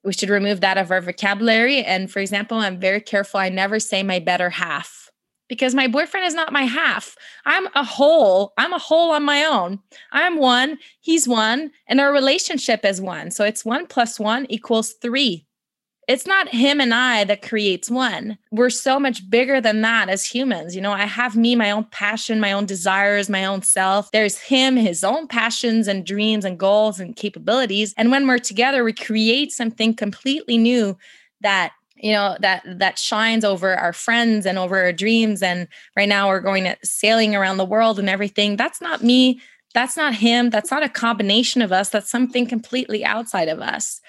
we 0.05 0.13
should 0.13 0.31
remove 0.31 0.61
that 0.61 0.79
of 0.79 0.91
our 0.91 1.01
vocabulary. 1.01 1.83
And 1.83 2.11
for 2.11 2.21
example, 2.21 2.59
I'm 2.59 2.79
very 2.79 3.01
careful. 3.01 3.41
I 3.41 3.49
never 3.49 3.81
say 3.81 4.03
my 4.03 4.19
better 4.19 4.51
half 4.51 5.11
because 5.49 5.75
my 5.75 5.89
boyfriend 5.89 6.27
is 6.27 6.35
not 6.35 6.53
my 6.53 6.63
half. 6.63 7.17
I'm 7.47 7.67
a 7.75 7.83
whole. 7.83 8.53
I'm 8.57 8.73
a 8.73 8.79
whole 8.79 9.11
on 9.11 9.25
my 9.25 9.45
own. 9.45 9.81
I'm 10.13 10.39
one, 10.39 10.79
he's 11.01 11.27
one, 11.27 11.73
and 11.89 12.01
our 12.01 12.13
relationship 12.13 12.85
is 12.85 13.01
one. 13.01 13.31
So 13.31 13.45
it's 13.45 13.65
one 13.65 13.87
plus 13.87 14.21
one 14.21 14.47
equals 14.49 14.95
three 15.03 15.47
it's 16.09 16.27
not 16.27 16.49
him 16.49 16.81
and 16.81 16.95
I 16.95 17.25
that 17.25 17.47
creates 17.47 17.91
one. 17.91 18.39
We're 18.51 18.71
so 18.71 18.99
much 18.99 19.29
bigger 19.29 19.61
than 19.61 19.83
that 19.83 20.09
as 20.09 20.25
humans. 20.25 20.75
You 20.75 20.81
know, 20.81 20.93
I 20.93 21.05
have 21.05 21.37
me, 21.37 21.55
my 21.55 21.71
own 21.71 21.85
passion, 21.85 22.41
my 22.41 22.53
own 22.53 22.65
desires, 22.65 23.29
my 23.29 23.45
own 23.45 23.61
self. 23.61 24.11
There's 24.11 24.39
him, 24.39 24.77
his 24.77 25.05
own 25.05 25.29
passions 25.29 25.87
and 25.87 26.07
dreams 26.07 26.47
and 26.47 26.59
goals 26.59 26.99
and 26.99 27.15
capabilities. 27.15 27.93
And 27.99 28.11
when 28.11 28.27
we're 28.27 28.39
together, 28.39 28.83
we 28.83 28.95
create 28.95 29.53
something 29.53 29.95
completely 29.95 30.57
new 30.57 30.97
that 31.43 31.73
you 31.95 32.13
know 32.13 32.37
that 32.41 32.63
that 32.79 32.99
shines 32.99 33.45
over 33.45 33.75
our 33.75 33.93
friends 33.93 34.47
and 34.47 34.57
over 34.57 34.79
our 34.79 34.93
dreams 34.93 35.43
and 35.43 35.67
right 35.97 36.09
now 36.09 36.29
we're 36.29 36.41
going 36.41 36.63
to 36.63 36.77
sailing 36.85 37.35
around 37.35 37.57
the 37.57 37.65
world 37.65 37.99
and 37.99 38.09
everything 38.09 38.55
that's 38.55 38.81
not 38.81 39.03
me 39.03 39.41
that's 39.75 39.97
not 39.97 40.15
him 40.15 40.49
that's 40.49 40.71
not 40.71 40.85
a 40.85 40.89
combination 40.89 41.61
of 41.61 41.73
us 41.73 41.89
that's 41.89 42.09
something 42.09 42.47
completely 42.47 43.05
outside 43.05 43.49
of 43.49 43.59
us 43.59 44.01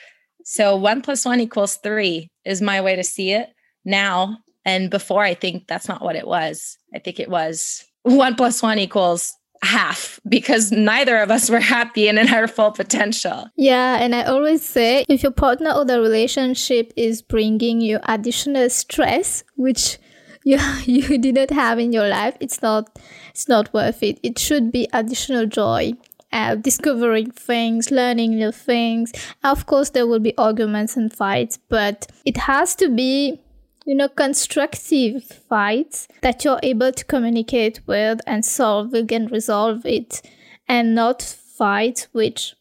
so 0.50 0.76
one 0.76 1.02
plus 1.02 1.26
one 1.26 1.40
equals 1.40 1.76
three 1.78 2.28
is 2.44 2.62
my 2.62 2.82
way 2.82 2.96
to 2.96 3.04
see 3.04 3.32
it 3.32 3.50
now 3.86 4.38
and 4.66 4.90
before 4.90 5.24
i 5.24 5.34
think 5.34 5.68
that's 5.68 5.88
not 5.88 6.02
what 6.02 6.16
it 6.16 6.28
was 6.28 6.78
i 6.94 7.00
think 7.00 7.20
it 7.20 7.30
was 7.30 7.86
one 8.04 8.36
plus 8.36 8.62
one 8.62 8.80
equals 8.80 9.36
half 9.62 10.20
because 10.28 10.72
neither 10.72 11.18
of 11.18 11.32
us 11.32 11.50
were 11.50 11.60
happy 11.60 12.08
and 12.08 12.18
in 12.18 12.30
our 12.34 12.48
full 12.48 12.72
potential. 12.72 13.50
Yeah, 13.56 13.98
and 14.02 14.16
I 14.16 14.24
always 14.24 14.64
say 14.64 15.06
if 15.10 15.24
your 15.24 15.32
partner 15.32 15.72
or 15.72 15.86
the 15.86 16.00
relationship 16.00 16.94
is 16.96 17.22
bringing 17.22 17.82
you 17.82 18.00
additional 18.04 18.70
stress, 18.70 19.44
which 19.56 19.98
you 20.44 20.60
you 20.86 21.18
didn't 21.18 21.52
have 21.52 21.80
in 21.80 21.92
your 21.92 22.08
life, 22.08 22.38
it's 22.40 22.62
not 22.62 22.98
it's 23.32 23.48
not 23.48 23.74
worth 23.74 24.02
it. 24.04 24.20
It 24.24 24.40
should 24.40 24.72
be 24.72 24.88
additional 24.94 25.46
joy. 25.46 25.94
Uh, 26.32 26.54
discovering 26.54 27.32
things, 27.32 27.90
learning 27.90 28.36
new 28.36 28.52
things. 28.52 29.12
Of 29.44 29.66
course, 29.66 29.90
there 29.90 30.06
will 30.06 30.20
be 30.20 30.38
arguments 30.38 30.96
and 30.96 31.12
fights, 31.12 31.58
but 31.70 32.06
it 32.24 32.38
has 32.38 32.76
to 32.76 32.88
be 32.88 33.42
you 33.90 33.96
know, 33.96 34.08
constructive 34.08 35.24
fights 35.24 36.08
that 36.22 36.46
you're 36.46 36.60
able 36.62 36.92
to 36.92 37.04
communicate 37.06 37.82
with 37.88 38.20
and 38.28 38.46
solve 38.46 38.94
and 38.94 39.32
resolve 39.32 39.84
it, 39.84 40.22
and 40.68 40.94
not 40.94 41.24
fights 41.24 42.08
which 42.12 42.54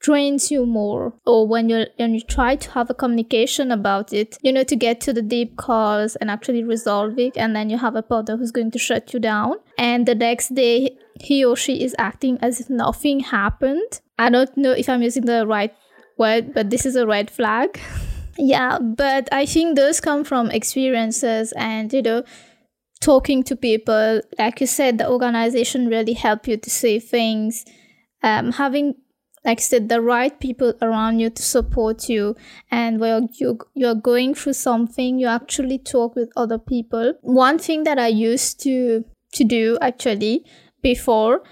drains 0.00 0.50
you 0.50 0.66
more 0.66 1.12
or 1.26 1.46
when 1.46 1.68
you 1.68 1.86
when 1.96 2.12
you 2.12 2.20
try 2.20 2.56
to 2.56 2.70
have 2.72 2.90
a 2.90 2.94
communication 2.94 3.70
about 3.70 4.12
it 4.12 4.36
you 4.42 4.52
know 4.52 4.64
to 4.64 4.74
get 4.74 5.00
to 5.00 5.12
the 5.12 5.22
deep 5.22 5.56
cause 5.56 6.16
and 6.16 6.28
actually 6.28 6.64
resolve 6.64 7.16
it 7.20 7.36
and 7.36 7.54
then 7.54 7.70
you 7.70 7.78
have 7.78 7.94
a 7.94 8.02
partner 8.02 8.36
who's 8.36 8.50
going 8.50 8.70
to 8.72 8.80
shut 8.80 9.14
you 9.14 9.20
down 9.20 9.54
and 9.78 10.06
the 10.06 10.14
next 10.14 10.56
day 10.56 10.98
he 11.22 11.44
or 11.44 11.56
she 11.56 11.82
is 11.82 11.94
acting 11.98 12.38
as 12.40 12.60
if 12.60 12.68
nothing 12.68 13.20
happened 13.20 14.00
i 14.18 14.28
don't 14.28 14.56
know 14.56 14.72
if 14.72 14.88
i'm 14.88 15.02
using 15.02 15.24
the 15.24 15.46
right 15.46 15.74
word 16.18 16.52
but 16.52 16.70
this 16.70 16.84
is 16.84 16.96
a 16.96 17.06
red 17.06 17.30
flag 17.30 17.80
yeah 18.38 18.78
but 18.78 19.28
i 19.32 19.46
think 19.46 19.76
those 19.76 20.00
come 20.00 20.24
from 20.24 20.50
experiences 20.50 21.52
and 21.56 21.92
you 21.92 22.02
know 22.02 22.22
talking 23.00 23.42
to 23.42 23.56
people 23.56 24.20
like 24.38 24.60
you 24.60 24.66
said 24.66 24.98
the 24.98 25.08
organization 25.08 25.88
really 25.88 26.12
help 26.12 26.46
you 26.46 26.56
to 26.56 26.70
see 26.70 26.98
things 26.98 27.64
um, 28.22 28.52
having 28.52 28.94
like 29.44 29.58
I 29.58 29.60
said, 29.60 29.88
the 29.88 30.00
right 30.00 30.38
people 30.38 30.72
around 30.80 31.18
you 31.18 31.28
to 31.28 31.42
support 31.42 32.08
you. 32.08 32.36
And 32.70 33.00
while 33.00 33.28
you 33.40 33.58
you're 33.74 33.96
going 33.96 34.34
through 34.34 34.52
something, 34.52 35.18
you 35.18 35.26
actually 35.26 35.78
talk 35.78 36.14
with 36.14 36.30
other 36.36 36.58
people. 36.58 37.14
One 37.22 37.58
thing 37.58 37.84
that 37.84 37.98
I 37.98 38.08
used 38.08 38.60
to 38.62 39.04
to 39.32 39.44
do 39.44 39.78
actually 39.80 40.44
before 40.82 41.42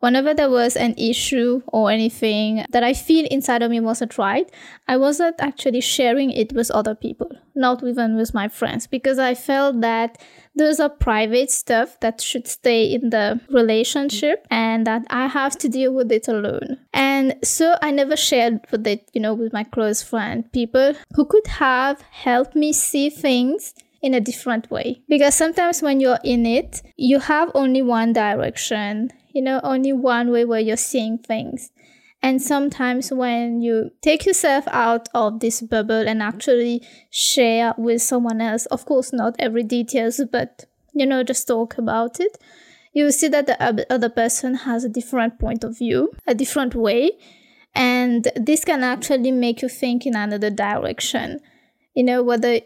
whenever 0.00 0.34
there 0.34 0.50
was 0.50 0.76
an 0.76 0.94
issue 0.96 1.62
or 1.68 1.90
anything 1.90 2.64
that 2.70 2.82
I 2.82 2.92
feel 2.92 3.26
inside 3.30 3.62
of 3.62 3.70
me 3.70 3.80
wasn't 3.80 4.18
right, 4.18 4.50
I 4.88 4.96
wasn't 4.96 5.36
actually 5.38 5.82
sharing 5.82 6.30
it 6.30 6.52
with 6.52 6.70
other 6.70 6.94
people, 6.94 7.30
not 7.54 7.84
even 7.84 8.16
with 8.16 8.34
my 8.34 8.48
friends, 8.48 8.86
because 8.86 9.18
I 9.18 9.34
felt 9.34 9.80
that 9.82 10.18
those 10.56 10.80
are 10.80 10.88
private 10.88 11.50
stuff 11.50 12.00
that 12.00 12.20
should 12.20 12.48
stay 12.48 12.84
in 12.84 13.10
the 13.10 13.40
relationship 13.50 14.46
and 14.50 14.86
that 14.86 15.06
I 15.10 15.28
have 15.28 15.56
to 15.58 15.68
deal 15.68 15.94
with 15.94 16.10
it 16.10 16.26
alone. 16.28 16.78
And 16.92 17.36
so 17.44 17.76
I 17.80 17.90
never 17.90 18.16
shared 18.16 18.60
with 18.72 18.86
it, 18.86 19.08
you 19.12 19.20
know, 19.20 19.34
with 19.34 19.52
my 19.52 19.64
close 19.64 20.02
friend, 20.02 20.50
people 20.52 20.94
who 21.14 21.24
could 21.24 21.46
have 21.46 22.00
helped 22.10 22.56
me 22.56 22.72
see 22.72 23.10
things 23.10 23.74
in 24.02 24.14
a 24.14 24.20
different 24.20 24.70
way. 24.70 25.02
Because 25.08 25.34
sometimes 25.34 25.82
when 25.82 26.00
you're 26.00 26.20
in 26.24 26.46
it, 26.46 26.82
you 26.96 27.20
have 27.20 27.50
only 27.54 27.82
one 27.82 28.12
direction 28.12 29.10
you 29.32 29.42
know, 29.42 29.60
only 29.62 29.92
one 29.92 30.30
way 30.30 30.44
where 30.44 30.60
you're 30.60 30.76
seeing 30.76 31.18
things. 31.18 31.70
And 32.22 32.42
sometimes 32.42 33.10
when 33.10 33.62
you 33.62 33.92
take 34.02 34.26
yourself 34.26 34.68
out 34.68 35.08
of 35.14 35.40
this 35.40 35.62
bubble 35.62 36.06
and 36.06 36.22
actually 36.22 36.82
share 37.10 37.74
with 37.78 38.02
someone 38.02 38.40
else, 38.40 38.66
of 38.66 38.84
course, 38.84 39.12
not 39.12 39.36
every 39.38 39.62
details, 39.62 40.20
but 40.30 40.66
you 40.92 41.06
know, 41.06 41.22
just 41.22 41.46
talk 41.46 41.78
about 41.78 42.20
it, 42.20 42.36
you 42.92 43.10
see 43.10 43.28
that 43.28 43.46
the 43.46 43.86
other 43.90 44.08
person 44.08 44.54
has 44.54 44.84
a 44.84 44.88
different 44.88 45.38
point 45.38 45.64
of 45.64 45.78
view, 45.78 46.12
a 46.26 46.34
different 46.34 46.74
way. 46.74 47.12
And 47.74 48.28
this 48.34 48.64
can 48.64 48.82
actually 48.82 49.30
make 49.30 49.62
you 49.62 49.68
think 49.68 50.04
in 50.04 50.16
another 50.16 50.50
direction, 50.50 51.38
you 51.94 52.02
know, 52.02 52.22
whether 52.22 52.60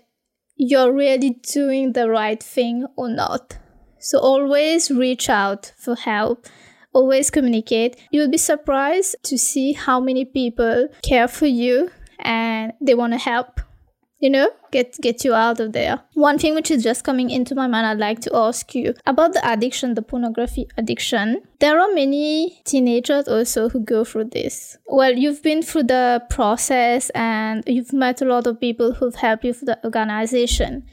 you're 0.57 0.93
really 0.93 1.31
doing 1.43 1.93
the 1.93 2.09
right 2.09 2.43
thing 2.43 2.87
or 2.97 3.09
not. 3.09 3.59
So 3.99 4.19
always 4.19 4.91
reach 4.91 5.29
out 5.29 5.73
for 5.77 5.97
help. 5.97 6.47
Always 6.93 7.31
communicate. 7.31 7.97
You'll 8.11 8.31
be 8.31 8.39
surprised 8.39 9.17
to 9.25 9.37
see 9.37 9.73
how 9.73 9.99
many 9.99 10.25
people 10.25 10.89
care 11.03 11.27
for 11.27 11.47
you 11.47 11.91
and 12.21 12.73
they 12.81 12.95
want 12.95 13.15
to 13.15 13.19
help 13.19 13.61
you 14.19 14.31
know 14.31 14.51
get 14.71 14.97
get 15.01 15.25
you 15.25 15.35
out 15.35 15.61
of 15.61 15.73
there. 15.73 16.01
One 16.15 16.39
thing 16.39 16.55
which 16.55 16.71
is 16.71 16.83
just 16.83 17.05
coming 17.05 17.31
into 17.31 17.55
my 17.55 17.67
mind 17.67 17.87
i'd 17.87 17.99
like 17.99 18.21
to 18.21 18.35
ask 18.35 18.75
you 18.75 18.95
about 19.07 19.33
the 19.33 19.53
addiction 19.53 19.95
the 19.95 20.03
pornography 20.03 20.67
addiction. 20.77 21.43
There 21.61 21.79
are 21.81 21.93
many 21.93 22.61
teenagers 22.65 23.29
also 23.29 23.69
who 23.69 23.81
go 23.81 24.05
through 24.05 24.31
this. 24.31 24.79
Well 24.87 25.13
you've 25.13 25.43
been 25.43 25.63
through 25.63 25.85
the 25.85 26.23
process 26.31 27.11
and 27.11 27.63
you've 27.67 27.93
met 27.93 28.23
a 28.23 28.25
lot 28.25 28.47
of 28.47 28.61
people 28.61 28.95
who've 28.95 29.15
helped 29.15 29.45
you 29.45 29.53
for 29.53 29.65
the 29.65 29.79
organization. 29.85 30.85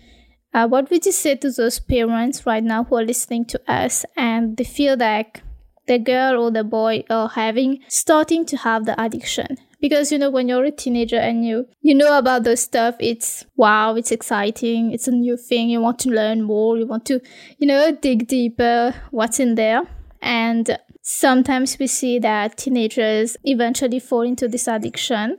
Uh, 0.54 0.68
what 0.68 0.90
would 0.90 1.06
you 1.06 1.14
say 1.14 1.36
to 1.36 1.50
those 1.50 1.80
parents 1.80 2.46
right 2.46 2.64
now 2.64 2.84
who 2.84 2.96
are 2.98 3.06
listening 3.06 3.46
to 3.46 3.62
us 3.72 4.06
and 4.18 4.58
they 4.58 4.66
feel 4.66 4.98
like 4.98 5.42
the 5.88 5.98
girl 5.98 6.42
or 6.42 6.52
the 6.52 6.64
boy 6.64 7.04
are 7.10 7.30
having 7.30 7.80
starting 7.88 8.46
to 8.46 8.58
have 8.58 8.86
the 8.86 9.02
addiction? 9.02 9.58
Because 9.82 10.12
you 10.12 10.20
know 10.20 10.30
when 10.30 10.48
you're 10.48 10.64
a 10.64 10.72
teenager 10.72 11.18
and 11.18 11.46
you 11.46 11.68
you 11.82 11.96
know 11.96 12.18
about 12.18 12.44
those 12.44 12.62
stuff, 12.62 12.96
it's 13.00 13.46
wow, 13.56 13.96
it's 13.96 14.12
exciting, 14.12 14.92
it's 14.92 15.08
a 15.08 15.12
new 15.12 15.36
thing. 15.36 15.70
You 15.70 15.82
want 15.82 16.00
to 16.00 16.10
learn 16.10 16.44
more, 16.44 16.78
you 16.78 16.86
want 16.86 17.06
to 17.08 17.20
you 17.58 17.68
know 17.68 17.92
dig 17.92 18.28
deeper 18.28 18.94
what's 19.10 19.40
in 19.40 19.56
there, 19.56 19.84
and 20.22 20.78
sometimes 21.02 21.80
we 21.80 21.88
see 21.88 22.20
that 22.20 22.58
teenagers 22.58 23.36
eventually 23.44 24.00
fall 24.00 24.22
into 24.22 24.48
this 24.48 24.68
addiction 24.68 25.38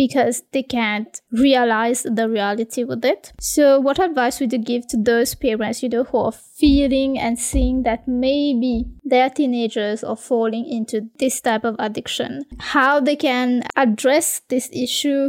because 0.00 0.44
they 0.52 0.62
can't 0.62 1.20
realize 1.30 2.04
the 2.04 2.26
reality 2.26 2.84
with 2.84 3.04
it. 3.04 3.34
So, 3.38 3.78
what 3.78 3.98
advice 3.98 4.40
would 4.40 4.50
you 4.50 4.58
give 4.58 4.86
to 4.86 4.96
those 4.96 5.34
parents, 5.34 5.82
you 5.82 5.90
know, 5.90 6.04
who 6.04 6.16
are 6.16 6.32
feeling 6.32 7.18
and 7.18 7.38
seeing 7.38 7.82
that 7.82 8.08
maybe 8.08 8.86
their 9.04 9.28
teenagers 9.28 10.02
are 10.02 10.16
falling 10.16 10.64
into 10.66 11.10
this 11.18 11.42
type 11.42 11.64
of 11.64 11.76
addiction? 11.78 12.46
How 12.58 13.00
they 13.00 13.14
can 13.14 13.62
address 13.76 14.40
this 14.48 14.70
issue 14.72 15.28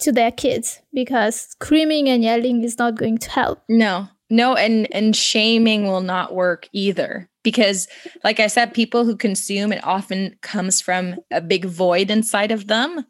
to 0.00 0.10
their 0.10 0.32
kids 0.32 0.82
because 0.92 1.36
screaming 1.54 2.08
and 2.08 2.24
yelling 2.24 2.64
is 2.64 2.76
not 2.76 2.96
going 2.96 3.18
to 3.18 3.30
help. 3.30 3.62
No. 3.68 4.08
No, 4.30 4.56
and 4.56 4.92
and 4.92 5.14
shaming 5.14 5.84
will 5.84 6.02
not 6.02 6.34
work 6.34 6.68
either 6.72 7.30
because 7.44 7.86
like 8.24 8.40
I 8.40 8.48
said 8.48 8.74
people 8.74 9.04
who 9.04 9.16
consume 9.16 9.72
it 9.72 9.82
often 9.84 10.36
comes 10.42 10.80
from 10.80 11.16
a 11.30 11.40
big 11.40 11.64
void 11.64 12.10
inside 12.10 12.50
of 12.50 12.66
them 12.66 13.06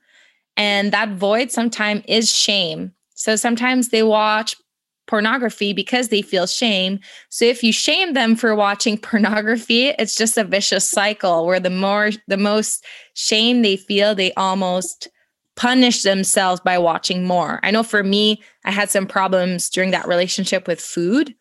and 0.59 0.93
that 0.93 1.11
void 1.11 1.53
sometimes 1.53 2.03
is 2.07 2.31
shame. 2.31 2.93
So 3.15 3.37
sometimes 3.37 3.89
they 3.89 4.03
watch 4.03 4.57
pornography 5.07 5.73
because 5.73 6.09
they 6.09 6.21
feel 6.21 6.47
shame. 6.47 6.99
So 7.31 7.47
if 7.47 7.63
you 7.63 7.73
shame 7.73 8.13
them 8.13 8.37
for 8.37 8.55
watching 8.55 8.99
pornography, 8.99 9.89
it's 9.99 10.17
just 10.17 10.37
a 10.37 10.45
vicious 10.45 10.87
cycle 10.87 11.47
where 11.47 11.61
the 11.61 11.71
more 11.71 12.11
the 12.27 12.37
most 12.37 12.85
shame 13.15 13.63
they 13.63 13.77
feel, 13.77 14.15
they 14.15 14.35
almost 14.35 15.09
punish 15.57 16.03
themselves 16.03 16.61
by 16.61 16.77
watching 16.77 17.25
more. 17.25 17.59
I 17.63 17.71
know 17.71 17.83
for 17.83 18.03
me, 18.03 18.43
I 18.65 18.71
had 18.71 18.91
some 18.91 19.07
problems 19.07 19.71
during 19.71 19.93
that 19.93 20.07
relationship 20.07 20.69
with 20.69 20.81
food. 20.81 21.35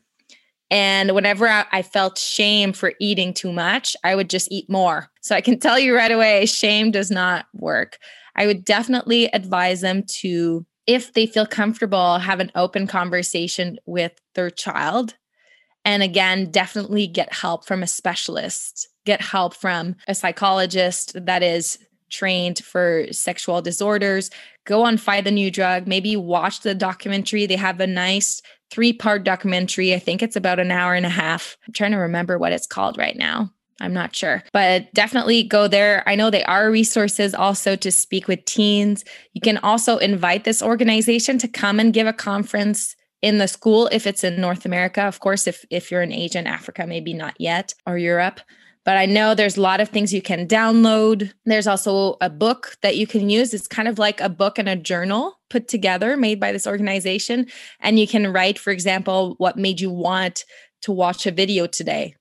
And 0.70 1.14
whenever 1.14 1.48
I, 1.48 1.82
felt 1.82 2.18
shame 2.18 2.74
for 2.74 2.94
eating 3.00 3.34
too 3.34 3.54
much, 3.54 3.96
I 4.04 4.16
would 4.16 4.30
just 4.30 4.52
eat 4.52 4.70
more. 4.70 5.10
So 5.22 5.34
I 5.34 5.40
can 5.40 5.60
tell 5.60 5.80
you 5.80 5.96
right 5.96 6.12
away, 6.12 6.46
shame 6.46 6.92
does 6.92 7.10
not 7.10 7.46
work. 7.54 8.00
I 8.38 8.46
would 8.46 8.64
definitely 8.64 9.26
advise 9.26 9.82
them 9.82 10.04
to, 10.20 10.66
if 10.86 11.14
they 11.14 11.26
feel 11.26 11.46
comfortable, 11.46 12.20
have 12.20 12.40
an 12.40 12.52
open 12.56 12.88
conversation 12.88 13.78
with 13.86 14.14
their 14.36 14.50
child. 14.50 15.16
And 15.84 16.04
again, 16.04 16.52
definitely 16.52 17.08
get 17.08 17.34
help 17.34 17.66
from 17.66 17.82
a 17.82 17.88
specialist, 17.88 18.88
get 19.06 19.22
help 19.22 19.56
from 19.56 19.96
a 20.08 20.14
psychologist 20.14 21.14
that 21.26 21.42
is 21.42 21.80
trained 22.10 22.60
for 22.60 23.06
sexual 23.12 23.62
disorders. 23.62 24.30
Go 24.66 24.84
on 24.84 24.98
Fight 24.98 25.24
the 25.24 25.32
New 25.32 25.50
Drug, 25.50 25.88
maybe 25.88 26.16
watch 26.16 26.62
the 26.62 26.76
documentary. 26.76 27.46
They 27.46 27.56
have 27.56 27.80
a 27.80 27.88
nice 27.88 28.42
three 28.70 28.94
part 28.94 29.24
documentary. 29.24 29.94
I 29.94 30.00
think 30.00 30.22
it's 30.22 30.36
about 30.36 30.60
an 30.60 30.72
hour 30.72 30.94
and 30.94 31.06
a 31.06 31.10
half. 31.10 31.58
I'm 31.66 31.74
trying 31.74 31.92
to 31.92 31.98
remember 31.98 32.38
what 32.38 32.52
it's 32.52 32.68
called 32.68 32.98
right 32.98 33.16
now 33.16 33.52
I'm 33.80 33.94
not 33.94 34.16
sure, 34.16 34.44
but 34.54 34.92
definitely 34.94 35.44
go 35.44 35.68
there. 35.68 36.04
I 36.08 36.16
know 36.16 36.30
they 36.30 36.44
are 36.46 36.72
resources 36.72 37.36
also 37.36 37.76
to 37.76 37.92
speak 37.92 38.28
with 38.28 38.44
teens. 38.46 39.06
You 39.34 39.42
can 39.42 39.58
also 39.60 39.98
invite 39.98 40.46
this 40.46 40.64
organization 40.64 41.38
to 41.40 41.48
come 41.48 41.80
and 41.80 41.94
give 41.94 42.08
a 42.08 42.14
conference 42.14 42.96
in 43.22 43.38
the 43.38 43.48
school 43.48 43.88
if 43.92 44.08
it's 44.08 44.24
in 44.24 44.42
North 44.42 44.66
America. 44.66 45.04
Of 45.04 45.20
course, 45.20 45.48
if 45.48 45.64
if 45.70 45.92
you're 45.92 46.02
in 46.02 46.12
Asia 46.12 46.40
and 46.40 46.48
Africa, 46.48 46.88
maybe 46.88 47.14
not 47.14 47.36
yet, 47.40 47.74
or 47.86 47.98
Europe. 47.98 48.40
But 48.84 48.96
I 48.96 49.06
know 49.06 49.36
there's 49.36 49.58
a 49.58 49.62
lot 49.62 49.82
of 49.82 49.90
things 49.90 50.14
you 50.14 50.22
can 50.22 50.48
download. 50.48 51.34
There's 51.46 51.68
also 51.68 52.16
a 52.22 52.30
book 52.30 52.78
that 52.84 52.96
you 52.96 53.06
can 53.06 53.30
use. 53.30 53.54
It's 53.54 53.68
kind 53.68 53.90
of 53.90 54.00
like 54.00 54.22
a 54.22 54.30
book 54.30 54.58
and 54.58 54.70
a 54.70 54.78
journal 54.78 55.38
put 55.50 55.68
together, 55.68 56.16
made 56.16 56.40
by 56.40 56.54
this 56.54 56.66
organization. 56.66 57.48
And 57.82 58.00
you 58.00 58.08
can 58.08 58.32
write, 58.32 58.58
for 58.58 58.72
example, 58.72 59.36
what 59.40 59.58
made 59.58 59.82
you 59.82 59.92
want 59.92 60.46
to 60.84 60.94
watch 60.94 61.26
a 61.26 61.32
video 61.32 61.68
today, 61.68 62.16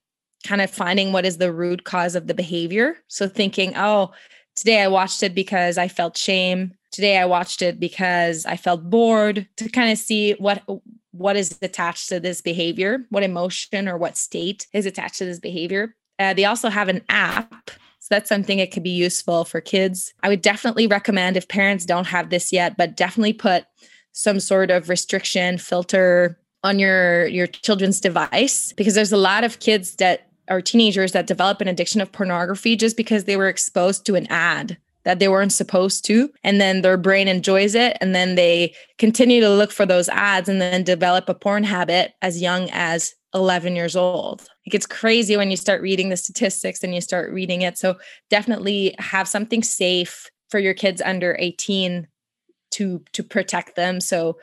kind 0.47 0.61
of 0.61 0.71
finding 0.71 1.11
what 1.11 1.25
is 1.25 1.37
the 1.37 1.51
root 1.51 1.83
cause 1.83 2.15
of 2.15 2.27
the 2.27 2.33
behavior. 2.33 2.95
So 3.07 3.27
thinking, 3.27 3.73
oh, 3.75 4.11
today 4.55 4.81
I 4.81 4.87
watched 4.87 5.21
it 5.21 5.35
because 5.35 5.77
I 5.77 5.87
felt 5.87 6.17
shame. 6.17 6.73
Today 6.91 7.17
I 7.17 7.25
watched 7.25 7.61
it 7.61 7.79
because 7.79 8.45
I 8.45 8.55
felt 8.55 8.89
bored 8.89 9.47
to 9.57 9.69
kind 9.69 9.91
of 9.91 9.97
see 9.97 10.33
what 10.33 10.63
what 11.11 11.35
is 11.35 11.57
attached 11.61 12.09
to 12.09 12.19
this 12.19 12.41
behavior, 12.41 12.99
what 13.09 13.23
emotion 13.23 13.87
or 13.87 13.97
what 13.97 14.17
state 14.17 14.67
is 14.71 14.85
attached 14.85 15.17
to 15.17 15.25
this 15.25 15.39
behavior. 15.39 15.95
Uh, 16.19 16.33
they 16.33 16.45
also 16.45 16.69
have 16.69 16.89
an 16.89 17.01
app. 17.09 17.71
So 17.99 18.07
that's 18.11 18.29
something 18.29 18.59
that 18.59 18.71
could 18.71 18.83
be 18.83 18.91
useful 18.91 19.43
for 19.43 19.59
kids. 19.59 20.13
I 20.23 20.29
would 20.29 20.41
definitely 20.41 20.87
recommend 20.87 21.35
if 21.35 21.47
parents 21.47 21.85
don't 21.85 22.07
have 22.07 22.29
this 22.29 22.53
yet, 22.53 22.77
but 22.77 22.95
definitely 22.95 23.33
put 23.33 23.65
some 24.13 24.39
sort 24.39 24.71
of 24.71 24.89
restriction 24.89 25.57
filter 25.57 26.39
on 26.63 26.79
your 26.79 27.27
your 27.27 27.47
children's 27.47 27.99
device 27.99 28.73
because 28.73 28.95
there's 28.95 29.11
a 29.11 29.17
lot 29.17 29.43
of 29.43 29.59
kids 29.59 29.95
that 29.95 30.26
are 30.49 30.61
teenagers 30.61 31.11
that 31.11 31.27
develop 31.27 31.61
an 31.61 31.67
addiction 31.67 32.01
of 32.01 32.11
pornography 32.11 32.75
just 32.75 32.97
because 32.97 33.25
they 33.25 33.37
were 33.37 33.47
exposed 33.47 34.05
to 34.05 34.15
an 34.15 34.27
ad 34.27 34.77
that 35.03 35.19
they 35.19 35.29
weren't 35.29 35.53
supposed 35.53 36.03
to 36.03 36.29
and 36.43 36.59
then 36.59 36.81
their 36.81 36.97
brain 36.97 37.29
enjoys 37.29 37.75
it 37.75 37.97
and 38.01 38.13
then 38.13 38.35
they 38.35 38.73
continue 38.97 39.39
to 39.39 39.49
look 39.49 39.71
for 39.71 39.85
those 39.85 40.09
ads 40.09 40.49
and 40.49 40.59
then 40.59 40.83
develop 40.83 41.29
a 41.29 41.33
porn 41.33 41.63
habit 41.63 42.13
as 42.21 42.41
young 42.41 42.69
as 42.73 43.15
11 43.33 43.75
years 43.75 43.95
old. 43.95 44.47
It 44.65 44.71
gets 44.71 44.85
crazy 44.85 45.37
when 45.37 45.49
you 45.49 45.57
start 45.57 45.81
reading 45.81 46.09
the 46.09 46.17
statistics 46.17 46.83
and 46.83 46.93
you 46.93 47.01
start 47.01 47.31
reading 47.31 47.61
it. 47.61 47.77
So 47.77 47.97
definitely 48.29 48.95
have 48.99 49.27
something 49.27 49.63
safe 49.63 50.29
for 50.49 50.59
your 50.59 50.73
kids 50.73 51.01
under 51.01 51.37
18 51.39 52.07
to 52.71 53.01
to 53.13 53.23
protect 53.23 53.75
them. 53.75 54.01
So 54.01 54.37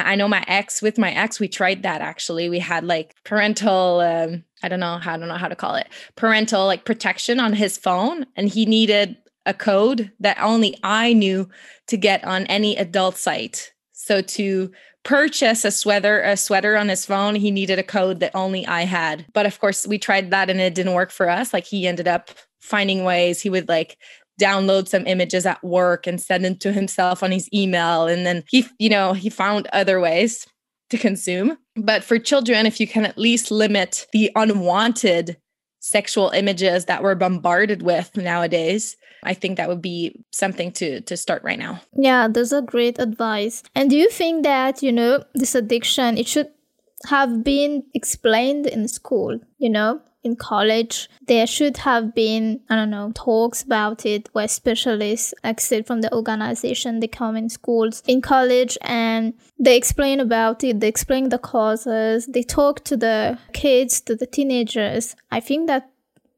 I 0.00 0.14
know 0.14 0.28
my 0.28 0.44
ex 0.48 0.80
with 0.80 0.98
my 0.98 1.12
ex, 1.12 1.38
we 1.38 1.48
tried 1.48 1.82
that 1.82 2.00
actually. 2.00 2.48
We 2.48 2.58
had 2.58 2.84
like 2.84 3.14
parental, 3.24 4.00
um, 4.00 4.44
I 4.62 4.68
don't 4.68 4.80
know, 4.80 4.98
how, 4.98 5.14
I 5.14 5.16
don't 5.18 5.28
know 5.28 5.36
how 5.36 5.48
to 5.48 5.56
call 5.56 5.74
it, 5.74 5.88
parental 6.16 6.66
like 6.66 6.84
protection 6.84 7.40
on 7.40 7.52
his 7.52 7.76
phone, 7.76 8.26
and 8.36 8.48
he 8.48 8.66
needed 8.66 9.16
a 9.44 9.54
code 9.54 10.10
that 10.20 10.40
only 10.40 10.78
I 10.82 11.12
knew 11.12 11.48
to 11.88 11.96
get 11.96 12.24
on 12.24 12.46
any 12.46 12.76
adult 12.76 13.16
site. 13.16 13.72
So 13.92 14.20
to 14.22 14.70
purchase 15.04 15.64
a 15.64 15.70
sweater, 15.70 16.22
a 16.22 16.36
sweater 16.36 16.76
on 16.76 16.88
his 16.88 17.04
phone, 17.04 17.34
he 17.34 17.50
needed 17.50 17.78
a 17.78 17.84
code 17.84 18.20
that 18.20 18.34
only 18.34 18.66
I 18.66 18.82
had. 18.82 19.26
But 19.32 19.46
of 19.46 19.58
course, 19.58 19.86
we 19.86 19.98
tried 19.98 20.30
that 20.30 20.48
and 20.48 20.60
it 20.60 20.74
didn't 20.74 20.94
work 20.94 21.10
for 21.10 21.28
us. 21.28 21.52
Like 21.52 21.66
he 21.66 21.86
ended 21.86 22.06
up 22.06 22.30
finding 22.60 23.04
ways. 23.04 23.42
He 23.42 23.50
would 23.50 23.68
like 23.68 23.98
download 24.40 24.88
some 24.88 25.06
images 25.06 25.46
at 25.46 25.62
work 25.62 26.06
and 26.06 26.20
send 26.20 26.44
them 26.44 26.56
to 26.56 26.72
himself 26.72 27.22
on 27.22 27.30
his 27.30 27.48
email. 27.52 28.06
And 28.06 28.26
then 28.26 28.44
he 28.48 28.66
you 28.78 28.88
know 28.88 29.12
he 29.12 29.30
found 29.30 29.68
other 29.72 30.00
ways 30.00 30.46
to 30.90 30.98
consume. 30.98 31.58
But 31.76 32.04
for 32.04 32.18
children 32.18 32.66
if 32.66 32.80
you 32.80 32.86
can 32.86 33.04
at 33.04 33.18
least 33.18 33.50
limit 33.50 34.06
the 34.12 34.30
unwanted 34.34 35.36
sexual 35.82 36.30
images 36.30 36.84
that 36.84 37.02
we're 37.02 37.16
bombarded 37.16 37.82
with 37.82 38.16
nowadays 38.16 38.96
i 39.24 39.34
think 39.34 39.56
that 39.56 39.68
would 39.68 39.82
be 39.82 40.24
something 40.30 40.70
to 40.70 41.00
to 41.02 41.16
start 41.16 41.42
right 41.42 41.58
now. 41.58 41.80
Yeah 41.96 42.28
those 42.28 42.52
are 42.52 42.62
great 42.62 42.98
advice. 42.98 43.62
And 43.74 43.90
do 43.90 43.96
you 43.96 44.08
think 44.08 44.44
that 44.44 44.82
you 44.82 44.92
know 44.92 45.24
this 45.34 45.54
addiction 45.54 46.18
it 46.18 46.28
should 46.28 46.48
have 47.06 47.42
been 47.42 47.82
explained 47.94 48.66
in 48.66 48.86
school 48.86 49.40
you 49.58 49.68
know 49.68 50.00
in 50.24 50.36
college, 50.36 51.08
there 51.26 51.46
should 51.46 51.78
have 51.78 52.14
been, 52.14 52.60
I 52.70 52.76
don't 52.76 52.90
know, 52.90 53.12
talks 53.14 53.62
about 53.62 54.06
it 54.06 54.28
where 54.32 54.48
specialists 54.48 55.34
exit 55.42 55.86
from 55.86 56.00
the 56.00 56.14
organization, 56.14 57.00
they 57.00 57.08
come 57.08 57.36
in 57.36 57.48
schools 57.48 58.02
in 58.06 58.20
college 58.20 58.78
and 58.82 59.34
they 59.58 59.76
explain 59.76 60.20
about 60.20 60.62
it, 60.64 60.80
they 60.80 60.88
explain 60.88 61.28
the 61.28 61.38
causes, 61.38 62.26
they 62.26 62.42
talk 62.42 62.84
to 62.84 62.96
the 62.96 63.38
kids, 63.52 64.00
to 64.02 64.14
the 64.14 64.26
teenagers. 64.26 65.16
I 65.30 65.40
think 65.40 65.66
that 65.66 65.88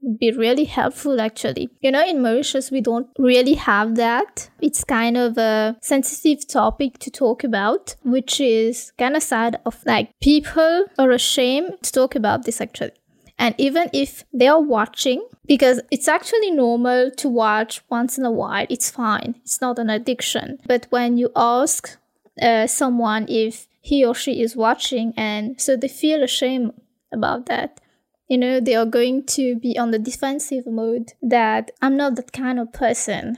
would 0.04 0.18
be 0.18 0.30
really 0.32 0.64
helpful 0.64 1.20
actually. 1.20 1.70
You 1.80 1.90
know, 1.90 2.06
in 2.06 2.22
Mauritius, 2.22 2.70
we 2.70 2.80
don't 2.80 3.08
really 3.18 3.54
have 3.54 3.96
that. 3.96 4.50
It's 4.60 4.84
kind 4.84 5.16
of 5.16 5.38
a 5.38 5.76
sensitive 5.82 6.46
topic 6.46 6.98
to 6.98 7.10
talk 7.10 7.44
about, 7.44 7.96
which 8.02 8.40
is 8.40 8.92
kind 8.98 9.16
of 9.16 9.22
sad 9.22 9.60
of 9.66 9.82
like 9.86 10.10
people 10.20 10.84
are 10.98 11.10
ashamed 11.10 11.82
to 11.82 11.92
talk 11.92 12.14
about 12.14 12.44
this 12.44 12.60
actually. 12.60 12.92
And 13.38 13.54
even 13.58 13.90
if 13.92 14.24
they 14.32 14.46
are 14.46 14.60
watching, 14.60 15.26
because 15.46 15.80
it's 15.90 16.08
actually 16.08 16.50
normal 16.50 17.10
to 17.12 17.28
watch 17.28 17.82
once 17.90 18.16
in 18.16 18.24
a 18.24 18.30
while, 18.30 18.66
it's 18.70 18.90
fine. 18.90 19.34
It's 19.42 19.60
not 19.60 19.78
an 19.78 19.90
addiction. 19.90 20.58
But 20.66 20.86
when 20.90 21.16
you 21.16 21.30
ask 21.34 21.96
uh, 22.40 22.66
someone 22.66 23.26
if 23.28 23.66
he 23.80 24.04
or 24.04 24.14
she 24.14 24.40
is 24.40 24.56
watching, 24.56 25.12
and 25.16 25.60
so 25.60 25.76
they 25.76 25.88
feel 25.88 26.22
ashamed 26.22 26.72
about 27.12 27.46
that, 27.46 27.80
you 28.28 28.38
know, 28.38 28.60
they 28.60 28.74
are 28.74 28.86
going 28.86 29.26
to 29.26 29.56
be 29.56 29.76
on 29.76 29.90
the 29.90 29.98
defensive 29.98 30.66
mode 30.66 31.12
that 31.20 31.72
I'm 31.82 31.96
not 31.96 32.16
that 32.16 32.32
kind 32.32 32.58
of 32.58 32.72
person 32.72 33.36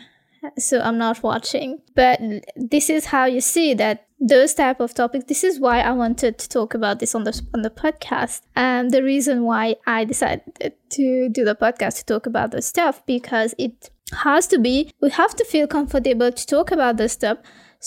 so 0.59 0.81
i'm 0.81 0.99
not 0.99 1.23
watching 1.23 1.81
but 1.95 2.21
this 2.57 2.91
is 2.91 3.07
how 3.07 3.25
you 3.25 3.41
see 3.41 3.75
that 3.75 4.06
those 4.18 4.55
type 4.55 4.81
of 4.81 4.94
topics 4.94 5.26
this 5.26 5.44
is 5.44 5.61
why 5.61 5.81
i 5.81 5.90
wanted 5.92 6.38
to 6.38 6.48
talk 6.48 6.72
about 6.72 7.00
this 7.00 7.14
on 7.14 7.24
the 7.24 7.42
on 7.52 7.62
the 7.62 7.70
podcast 7.70 8.40
and 8.55 8.90
the 8.90 9.02
reason 9.02 9.42
why 9.42 9.74
i 9.87 10.05
decided 10.05 10.72
to 10.88 11.29
do 11.29 11.44
the 11.44 11.55
podcast 11.55 11.98
to 11.98 12.05
talk 12.05 12.24
about 12.24 12.50
this 12.50 12.66
stuff 12.66 13.05
because 13.07 13.55
it 13.59 13.90
has 14.12 14.46
to 14.46 14.59
be 14.59 14.90
we 15.02 15.11
have 15.11 15.35
to 15.35 15.44
feel 15.44 15.66
comfortable 15.66 16.33
to 16.33 16.46
talk 16.46 16.70
about 16.70 16.96
this 16.96 17.12
stuff 17.12 17.38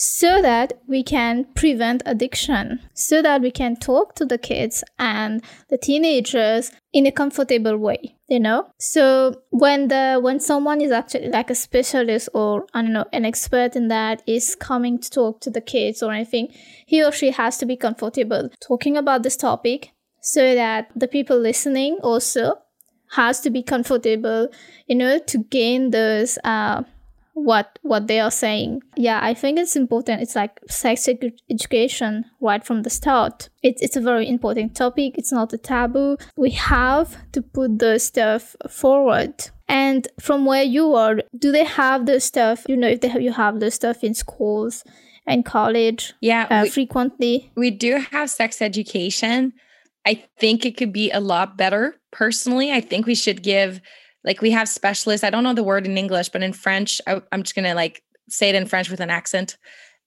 so 0.02 0.40
that 0.40 0.72
we 0.88 1.02
can 1.02 1.44
prevent 1.54 2.02
addiction, 2.06 2.80
so 2.94 3.20
that 3.20 3.42
we 3.42 3.50
can 3.50 3.76
talk 3.76 4.14
to 4.14 4.24
the 4.24 4.38
kids 4.38 4.82
and 4.98 5.42
the 5.68 5.76
teenagers 5.76 6.72
in 6.94 7.04
a 7.04 7.12
comfortable 7.12 7.76
way, 7.76 8.16
you 8.26 8.40
know? 8.40 8.66
So 8.78 9.42
when 9.50 9.88
the 9.88 10.18
when 10.18 10.40
someone 10.40 10.80
is 10.80 10.90
actually 10.90 11.28
like 11.28 11.50
a 11.50 11.54
specialist 11.54 12.30
or 12.32 12.64
I 12.72 12.80
don't 12.80 12.94
know, 12.94 13.04
an 13.12 13.26
expert 13.26 13.76
in 13.76 13.88
that 13.88 14.22
is 14.26 14.54
coming 14.54 14.98
to 15.00 15.10
talk 15.10 15.42
to 15.42 15.50
the 15.50 15.60
kids 15.60 16.02
or 16.02 16.12
anything, 16.12 16.48
he 16.86 17.04
or 17.04 17.12
she 17.12 17.32
has 17.32 17.58
to 17.58 17.66
be 17.66 17.76
comfortable 17.76 18.48
talking 18.66 18.96
about 18.96 19.22
this 19.22 19.36
topic 19.36 19.90
so 20.22 20.54
that 20.54 20.88
the 20.96 21.08
people 21.08 21.38
listening 21.38 21.98
also 22.02 22.54
has 23.16 23.40
to 23.40 23.50
be 23.50 23.62
comfortable, 23.62 24.48
you 24.86 24.96
know, 24.96 25.18
to 25.18 25.44
gain 25.50 25.90
those 25.90 26.38
uh 26.42 26.84
what 27.34 27.78
what 27.82 28.06
they 28.06 28.20
are 28.20 28.30
saying. 28.30 28.82
Yeah 28.96 29.20
i 29.22 29.34
think 29.34 29.58
it's 29.58 29.76
important 29.76 30.22
it's 30.22 30.36
like 30.36 30.60
sex 30.68 31.08
education 31.50 32.24
right 32.40 32.64
from 32.64 32.82
the 32.82 32.90
start. 32.90 33.48
It's, 33.62 33.82
it's 33.82 33.96
a 33.96 34.00
very 34.00 34.28
important 34.28 34.74
topic 34.74 35.16
it's 35.16 35.32
not 35.32 35.52
a 35.52 35.58
taboo. 35.58 36.16
We 36.36 36.50
have 36.50 37.16
to 37.32 37.42
put 37.42 37.78
the 37.78 37.98
stuff 37.98 38.56
forward. 38.68 39.34
And 39.68 40.08
from 40.20 40.46
where 40.46 40.64
you 40.64 40.94
are 40.94 41.16
do 41.38 41.52
they 41.52 41.64
have 41.64 42.06
the 42.06 42.20
stuff 42.20 42.64
you 42.68 42.76
know 42.76 42.88
if 42.88 43.00
they 43.00 43.08
have, 43.08 43.22
you 43.22 43.32
have 43.32 43.60
the 43.60 43.70
stuff 43.70 44.02
in 44.02 44.14
schools 44.14 44.84
and 45.26 45.44
college 45.44 46.14
yeah 46.20 46.46
uh, 46.50 46.62
we, 46.62 46.70
frequently? 46.70 47.52
We 47.56 47.70
do 47.70 48.04
have 48.10 48.30
sex 48.30 48.60
education. 48.60 49.52
I 50.06 50.24
think 50.38 50.64
it 50.64 50.76
could 50.76 50.92
be 50.92 51.10
a 51.10 51.20
lot 51.20 51.56
better 51.56 51.96
personally. 52.10 52.72
I 52.72 52.80
think 52.80 53.06
we 53.06 53.14
should 53.14 53.42
give 53.42 53.80
like 54.24 54.40
we 54.40 54.50
have 54.50 54.68
specialists. 54.68 55.24
I 55.24 55.30
don't 55.30 55.44
know 55.44 55.54
the 55.54 55.62
word 55.62 55.86
in 55.86 55.98
english 55.98 56.28
but 56.28 56.42
in 56.42 56.52
french 56.52 57.00
I, 57.06 57.22
i'm 57.32 57.42
just 57.42 57.54
gonna 57.54 57.74
like 57.74 58.02
say 58.28 58.48
it 58.48 58.54
in 58.54 58.66
french 58.66 58.90
with 58.90 59.00
an 59.00 59.10
accent. 59.10 59.56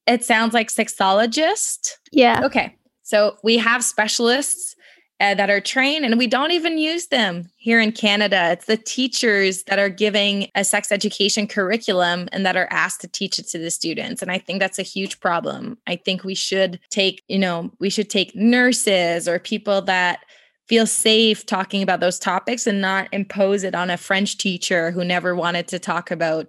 It 0.08 0.24
sounds 0.24 0.54
like 0.54 0.68
sexologist. 0.68 1.92
Yeah. 2.12 2.42
Okay. 2.44 2.76
So 3.04 3.38
we 3.44 3.58
have 3.58 3.84
specialists 3.84 4.76
uh, 5.20 5.36
that 5.36 5.50
are 5.50 5.62
trained 5.62 6.04
and 6.04 6.18
we 6.18 6.28
don't 6.28 6.52
even 6.52 6.78
use 6.78 7.08
them 7.08 7.50
here 7.58 7.80
in 7.80 7.92
canada. 7.92 8.52
It's 8.52 8.66
the 8.66 8.78
teachers 8.78 9.64
that 9.64 9.80
are 9.80 9.90
giving 9.90 10.50
a 10.56 10.64
sex 10.64 10.92
education 10.92 11.48
curriculum 11.48 12.28
and 12.32 12.46
that 12.46 12.58
are 12.58 12.68
asked 12.72 13.02
to 13.02 13.08
teach 13.08 13.40
it 13.40 13.48
to 13.50 13.60
the 13.60 13.72
students 13.72 14.22
and 14.22 14.32
i 14.32 14.38
think 14.38 14.60
that's 14.60 14.80
a 14.80 14.84
huge 14.84 15.20
problem. 15.20 15.78
I 15.88 15.96
think 15.96 16.24
we 16.24 16.36
should 16.36 16.80
take 16.90 17.24
you 17.28 17.40
know 17.40 17.72
we 17.80 17.90
should 17.90 18.10
take 18.10 18.36
nurses 18.36 19.28
or 19.28 19.40
people 19.40 19.82
that 19.84 20.26
feel 20.74 20.88
safe 20.88 21.46
talking 21.46 21.84
about 21.84 22.00
those 22.00 22.18
topics 22.18 22.66
and 22.66 22.82
not 22.82 23.08
impose 23.12 23.64
it 23.64 23.76
on 23.76 23.92
a 23.92 23.98
French 23.98 24.40
teacher 24.40 24.90
who 24.90 25.06
never 25.06 25.36
wanted 25.36 25.68
to 25.68 25.78
talk 25.78 26.10
about 26.10 26.48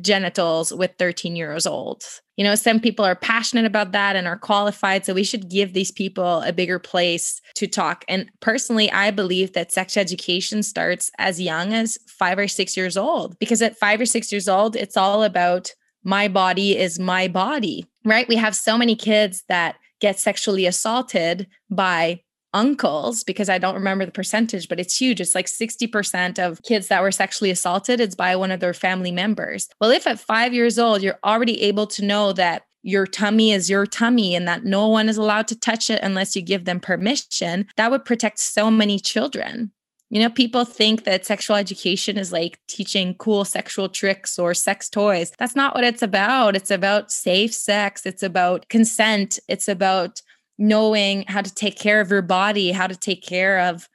genitals 0.00 0.72
with 0.72 0.92
13 0.98 1.36
years 1.36 1.66
old. 1.66 2.02
You 2.38 2.44
know, 2.44 2.54
some 2.54 2.80
people 2.80 3.04
are 3.04 3.14
passionate 3.14 3.66
about 3.66 3.92
that 3.92 4.16
and 4.16 4.26
are 4.26 4.38
qualified. 4.38 5.04
So 5.04 5.12
we 5.12 5.24
should 5.24 5.50
give 5.50 5.74
these 5.74 5.90
people 5.90 6.40
a 6.40 6.54
bigger 6.54 6.78
place 6.78 7.42
to 7.56 7.66
talk. 7.66 8.02
And 8.08 8.30
personally, 8.40 8.90
I 8.92 9.10
believe 9.10 9.52
that 9.52 9.72
sex 9.72 9.98
education 9.98 10.62
starts 10.62 11.10
as 11.18 11.38
young 11.38 11.74
as 11.74 11.98
five 12.08 12.38
or 12.38 12.48
six 12.48 12.78
years 12.78 12.96
old, 12.96 13.38
because 13.38 13.60
at 13.60 13.78
five 13.78 14.00
or 14.00 14.06
six 14.06 14.32
years 14.32 14.48
old, 14.48 14.74
it's 14.74 14.96
all 14.96 15.22
about 15.22 15.70
my 16.02 16.28
body 16.28 16.78
is 16.78 16.98
my 16.98 17.28
body, 17.28 17.84
right? 18.06 18.26
We 18.26 18.36
have 18.36 18.56
so 18.56 18.78
many 18.78 18.96
kids 18.96 19.44
that 19.50 19.76
get 20.00 20.18
sexually 20.18 20.64
assaulted 20.64 21.46
by 21.70 22.22
uncles 22.52 23.24
because 23.24 23.48
I 23.48 23.58
don't 23.58 23.74
remember 23.74 24.04
the 24.04 24.12
percentage, 24.12 24.68
but 24.68 24.80
it's 24.80 24.96
huge. 24.96 25.20
It's 25.20 25.34
like 25.34 25.46
60% 25.46 26.38
of 26.38 26.62
kids 26.62 26.88
that 26.88 27.02
were 27.02 27.12
sexually 27.12 27.50
assaulted, 27.50 28.00
it's 28.00 28.14
by 28.14 28.36
one 28.36 28.50
of 28.50 28.60
their 28.60 28.74
family 28.74 29.12
members. 29.12 29.68
Well, 29.80 29.90
if 29.90 30.06
at 30.06 30.20
five 30.20 30.54
years 30.54 30.78
old, 30.78 31.02
you're 31.02 31.18
already 31.24 31.62
able 31.62 31.86
to 31.88 32.04
know 32.04 32.32
that 32.32 32.62
your 32.82 33.06
tummy 33.06 33.52
is 33.52 33.68
your 33.68 33.86
tummy 33.86 34.34
and 34.34 34.48
that 34.48 34.64
no 34.64 34.88
one 34.88 35.08
is 35.08 35.18
allowed 35.18 35.48
to 35.48 35.58
touch 35.58 35.90
it 35.90 36.00
unless 36.02 36.34
you 36.34 36.42
give 36.42 36.64
them 36.64 36.80
permission, 36.80 37.66
that 37.76 37.90
would 37.90 38.04
protect 38.04 38.38
so 38.38 38.70
many 38.70 38.98
children. 38.98 39.72
You 40.08 40.20
know, 40.20 40.30
people 40.30 40.64
think 40.64 41.04
that 41.04 41.24
sexual 41.24 41.54
education 41.54 42.18
is 42.18 42.32
like 42.32 42.58
teaching 42.66 43.14
cool 43.14 43.44
sexual 43.44 43.88
tricks 43.88 44.40
or 44.40 44.54
sex 44.54 44.88
toys. 44.88 45.32
That's 45.38 45.54
not 45.54 45.74
what 45.74 45.84
it's 45.84 46.02
about. 46.02 46.56
It's 46.56 46.72
about 46.72 47.12
safe 47.12 47.54
sex, 47.54 48.04
it's 48.04 48.24
about 48.24 48.68
consent, 48.68 49.38
it's 49.46 49.68
about 49.68 50.20
knowing 50.60 51.24
how 51.26 51.40
to 51.40 51.52
take 51.52 51.76
care 51.76 52.00
of 52.00 52.10
your 52.10 52.22
body, 52.22 52.70
how 52.70 52.86
to 52.86 52.94
take 52.94 53.24
care 53.24 53.60
of, 53.60 53.88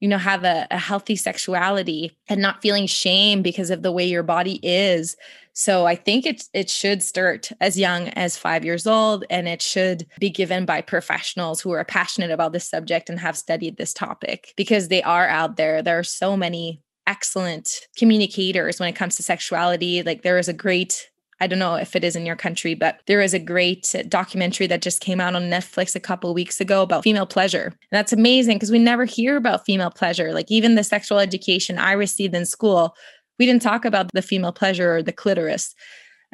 you 0.00 0.08
know, 0.08 0.18
have 0.18 0.44
a, 0.44 0.66
a 0.70 0.78
healthy 0.78 1.14
sexuality 1.16 2.18
and 2.28 2.42
not 2.42 2.60
feeling 2.60 2.86
shame 2.86 3.40
because 3.40 3.70
of 3.70 3.82
the 3.82 3.92
way 3.92 4.04
your 4.04 4.24
body 4.24 4.58
is. 4.62 5.16
So 5.52 5.86
I 5.86 5.94
think 5.94 6.26
it 6.26 6.44
it 6.52 6.68
should 6.68 7.02
start 7.02 7.50
as 7.60 7.78
young 7.78 8.08
as 8.10 8.36
5 8.36 8.64
years 8.64 8.86
old 8.86 9.24
and 9.30 9.48
it 9.48 9.62
should 9.62 10.06
be 10.18 10.28
given 10.28 10.64
by 10.64 10.82
professionals 10.82 11.60
who 11.60 11.70
are 11.70 11.84
passionate 11.84 12.32
about 12.32 12.52
this 12.52 12.68
subject 12.68 13.08
and 13.08 13.18
have 13.20 13.36
studied 13.36 13.76
this 13.76 13.94
topic 13.94 14.52
because 14.56 14.88
they 14.88 15.02
are 15.02 15.28
out 15.28 15.56
there. 15.56 15.82
There 15.82 15.98
are 15.98 16.04
so 16.04 16.36
many 16.36 16.82
excellent 17.06 17.88
communicators 17.96 18.78
when 18.78 18.88
it 18.88 18.96
comes 18.96 19.16
to 19.16 19.22
sexuality. 19.22 20.02
Like 20.02 20.22
there 20.22 20.38
is 20.38 20.48
a 20.48 20.52
great 20.52 21.08
I 21.40 21.46
don't 21.46 21.58
know 21.58 21.76
if 21.76 21.94
it 21.94 22.04
is 22.04 22.16
in 22.16 22.26
your 22.26 22.36
country, 22.36 22.74
but 22.74 23.00
there 23.06 23.20
is 23.20 23.32
a 23.32 23.38
great 23.38 23.94
documentary 24.08 24.66
that 24.66 24.82
just 24.82 25.00
came 25.00 25.20
out 25.20 25.36
on 25.36 25.42
Netflix 25.42 25.94
a 25.94 26.00
couple 26.00 26.34
weeks 26.34 26.60
ago 26.60 26.82
about 26.82 27.04
female 27.04 27.26
pleasure. 27.26 27.66
And 27.66 27.76
that's 27.92 28.12
amazing 28.12 28.56
because 28.56 28.72
we 28.72 28.78
never 28.78 29.04
hear 29.04 29.36
about 29.36 29.64
female 29.64 29.90
pleasure. 29.90 30.32
Like 30.32 30.50
even 30.50 30.74
the 30.74 30.84
sexual 30.84 31.18
education 31.18 31.78
I 31.78 31.92
received 31.92 32.34
in 32.34 32.44
school, 32.44 32.96
we 33.38 33.46
didn't 33.46 33.62
talk 33.62 33.84
about 33.84 34.10
the 34.12 34.22
female 34.22 34.52
pleasure 34.52 34.96
or 34.96 35.02
the 35.02 35.12
clitoris. 35.12 35.74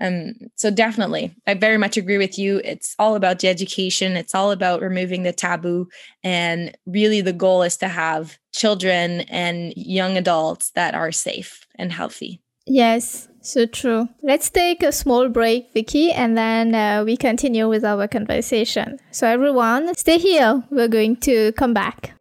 Um, 0.00 0.34
so 0.56 0.70
definitely, 0.70 1.36
I 1.46 1.54
very 1.54 1.78
much 1.78 1.96
agree 1.96 2.18
with 2.18 2.36
you. 2.36 2.60
It's 2.64 2.96
all 2.98 3.14
about 3.14 3.38
the 3.38 3.48
education. 3.48 4.16
It's 4.16 4.34
all 4.34 4.50
about 4.50 4.82
removing 4.82 5.22
the 5.22 5.32
taboo. 5.32 5.88
And 6.24 6.76
really 6.86 7.20
the 7.20 7.32
goal 7.32 7.62
is 7.62 7.76
to 7.76 7.88
have 7.88 8.38
children 8.52 9.20
and 9.22 9.72
young 9.76 10.16
adults 10.16 10.70
that 10.72 10.94
are 10.94 11.12
safe 11.12 11.64
and 11.76 11.92
healthy. 11.92 12.40
Yes, 12.66 13.28
so 13.42 13.66
true. 13.66 14.08
Let's 14.22 14.48
take 14.48 14.82
a 14.82 14.90
small 14.90 15.28
break, 15.28 15.74
Vickie, 15.74 16.12
and 16.14 16.36
then 16.36 16.74
uh, 16.74 17.04
we 17.04 17.16
continue 17.16 17.68
with 17.68 17.84
our 17.84 18.08
conversation. 18.08 18.98
So, 19.10 19.26
everyone, 19.26 19.94
stay 19.96 20.16
here. 20.16 20.64
We're 20.70 20.88
going 20.88 21.16
to 21.28 21.52
come 21.52 21.74
back. 21.74 22.14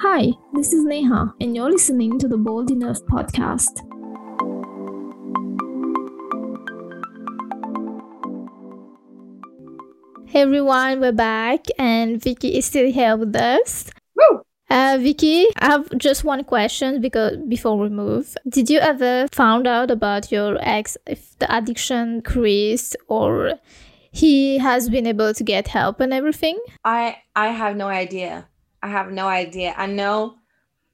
Hi, 0.00 0.32
this 0.54 0.72
is 0.72 0.84
Neha, 0.84 1.32
and 1.40 1.54
you're 1.54 1.70
listening 1.70 2.18
to 2.18 2.26
the 2.28 2.36
Bold 2.36 2.72
Enough 2.72 2.98
podcast. 3.02 3.70
Hey 10.28 10.42
everyone, 10.42 11.00
we're 11.00 11.12
back, 11.12 11.66
and 11.78 12.20
Vickie 12.20 12.58
is 12.58 12.66
still 12.66 12.90
here 12.90 13.16
with 13.16 13.34
us. 13.36 13.90
Uh, 14.68 14.98
Vickie, 14.98 15.46
I 15.58 15.66
have 15.66 15.88
just 15.96 16.24
one 16.24 16.42
question 16.42 17.00
because 17.00 17.36
before 17.48 17.78
we 17.78 17.88
move, 17.88 18.36
did 18.48 18.68
you 18.68 18.80
ever 18.80 19.28
found 19.30 19.66
out 19.66 19.90
about 19.90 20.32
your 20.32 20.58
ex 20.60 20.96
if 21.06 21.38
the 21.38 21.56
addiction 21.56 22.16
increased 22.16 22.96
or 23.06 23.54
he 24.10 24.58
has 24.58 24.88
been 24.88 25.06
able 25.06 25.32
to 25.34 25.44
get 25.44 25.68
help 25.68 26.00
and 26.00 26.12
everything? 26.12 26.58
I 26.84 27.18
I 27.36 27.48
have 27.48 27.76
no 27.76 27.86
idea. 27.86 28.48
I 28.82 28.88
have 28.88 29.12
no 29.12 29.28
idea. 29.28 29.74
I 29.76 29.86
know 29.86 30.38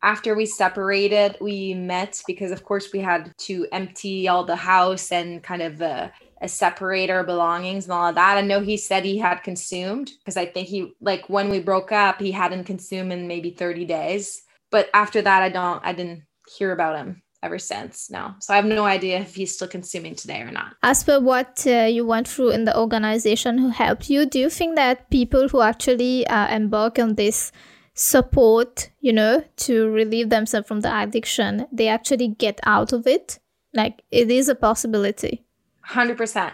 after 0.02 0.34
we 0.34 0.46
separated, 0.46 1.38
we 1.40 1.74
met 1.74 2.20
because 2.26 2.50
of 2.50 2.64
course 2.64 2.92
we 2.92 2.98
had 2.98 3.32
to 3.38 3.66
empty 3.72 4.28
all 4.28 4.44
the 4.44 4.56
house 4.56 5.12
and 5.12 5.42
kind 5.42 5.62
of 5.62 5.80
uh, 5.80 6.08
separate 6.48 7.10
our 7.10 7.24
belongings 7.24 7.84
and 7.84 7.92
all 7.92 8.08
of 8.08 8.14
that. 8.16 8.36
I 8.36 8.40
know 8.40 8.60
he 8.60 8.76
said 8.76 9.04
he 9.04 9.18
had 9.18 9.42
consumed 9.42 10.10
because 10.18 10.36
I 10.36 10.46
think 10.46 10.68
he 10.68 10.92
like 11.00 11.28
when 11.28 11.48
we 11.48 11.60
broke 11.60 11.92
up, 11.92 12.20
he 12.20 12.32
hadn't 12.32 12.64
consumed 12.64 13.12
in 13.12 13.28
maybe 13.28 13.50
30 13.50 13.84
days. 13.84 14.42
But 14.70 14.88
after 14.94 15.22
that, 15.22 15.42
I 15.42 15.48
don't 15.48 15.80
I 15.84 15.92
didn't 15.92 16.22
hear 16.58 16.72
about 16.72 16.96
him 16.96 17.22
ever 17.42 17.58
since. 17.58 18.10
No. 18.10 18.34
So 18.40 18.52
I 18.52 18.56
have 18.56 18.64
no 18.64 18.84
idea 18.84 19.18
if 19.18 19.34
he's 19.34 19.54
still 19.54 19.68
consuming 19.68 20.14
today 20.14 20.40
or 20.40 20.50
not. 20.50 20.74
As 20.82 21.04
per 21.04 21.20
what 21.20 21.64
uh, 21.66 21.86
you 21.86 22.06
went 22.06 22.28
through 22.28 22.50
in 22.50 22.64
the 22.64 22.78
organization 22.78 23.58
who 23.58 23.68
helped 23.68 24.08
you, 24.08 24.26
do 24.26 24.38
you 24.38 24.48
think 24.50 24.76
that 24.76 25.10
people 25.10 25.48
who 25.48 25.60
actually 25.60 26.26
uh, 26.28 26.54
embark 26.54 26.98
on 26.98 27.16
this 27.16 27.52
support, 27.94 28.90
you 29.00 29.12
know, 29.12 29.44
to 29.56 29.90
relieve 29.90 30.30
themselves 30.30 30.68
from 30.68 30.80
the 30.80 31.02
addiction, 31.02 31.66
they 31.72 31.88
actually 31.88 32.28
get 32.28 32.60
out 32.64 32.92
of 32.92 33.06
it? 33.06 33.38
Like 33.74 34.02
it 34.10 34.30
is 34.30 34.48
a 34.48 34.54
possibility. 34.54 35.44
100%. 35.92 36.52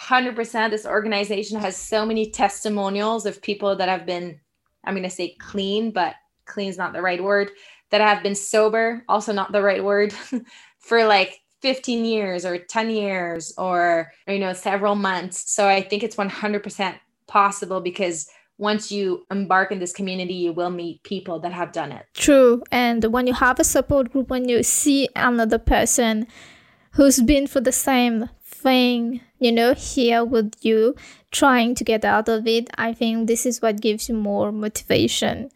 100%. 0.00 0.70
This 0.70 0.86
organization 0.86 1.60
has 1.60 1.76
so 1.76 2.04
many 2.04 2.30
testimonials 2.30 3.26
of 3.26 3.42
people 3.42 3.76
that 3.76 3.88
have 3.88 4.06
been, 4.06 4.40
I'm 4.84 4.94
going 4.94 5.04
to 5.04 5.10
say 5.10 5.36
clean, 5.38 5.90
but 5.92 6.14
clean 6.46 6.68
is 6.68 6.78
not 6.78 6.92
the 6.92 7.02
right 7.02 7.22
word, 7.22 7.50
that 7.90 8.00
have 8.00 8.22
been 8.22 8.34
sober, 8.34 9.04
also 9.08 9.32
not 9.32 9.52
the 9.52 9.62
right 9.62 9.82
word, 9.82 10.12
for 10.78 11.04
like 11.04 11.40
15 11.62 12.04
years 12.04 12.44
or 12.44 12.58
10 12.58 12.90
years 12.90 13.54
or, 13.56 14.12
you 14.26 14.38
know, 14.38 14.52
several 14.52 14.94
months. 14.94 15.50
So 15.50 15.68
I 15.68 15.80
think 15.80 16.02
it's 16.02 16.16
100% 16.16 16.94
possible 17.26 17.80
because 17.80 18.28
once 18.58 18.92
you 18.92 19.26
embark 19.30 19.72
in 19.72 19.78
this 19.78 19.92
community, 19.92 20.34
you 20.34 20.52
will 20.52 20.70
meet 20.70 21.02
people 21.02 21.40
that 21.40 21.52
have 21.52 21.72
done 21.72 21.90
it. 21.92 22.06
True. 22.14 22.62
And 22.70 23.04
when 23.12 23.26
you 23.26 23.32
have 23.32 23.58
a 23.58 23.64
support 23.64 24.12
group, 24.12 24.28
when 24.28 24.48
you 24.48 24.62
see 24.62 25.08
another 25.16 25.58
person 25.58 26.26
who's 26.92 27.20
been 27.20 27.46
through 27.46 27.62
the 27.62 27.72
same 27.72 28.28
thing, 28.64 29.20
you 29.38 29.52
know, 29.52 29.74
here 29.74 30.24
with 30.24 30.52
you, 30.62 30.96
trying 31.30 31.74
to 31.76 31.84
get 31.84 32.04
out 32.04 32.28
of 32.28 32.46
it, 32.46 32.70
I 32.76 32.92
think 32.92 33.28
this 33.28 33.46
is 33.46 33.62
what 33.62 33.80
gives 33.80 34.08
you 34.08 34.16
more 34.16 34.50
motivation 34.50 35.50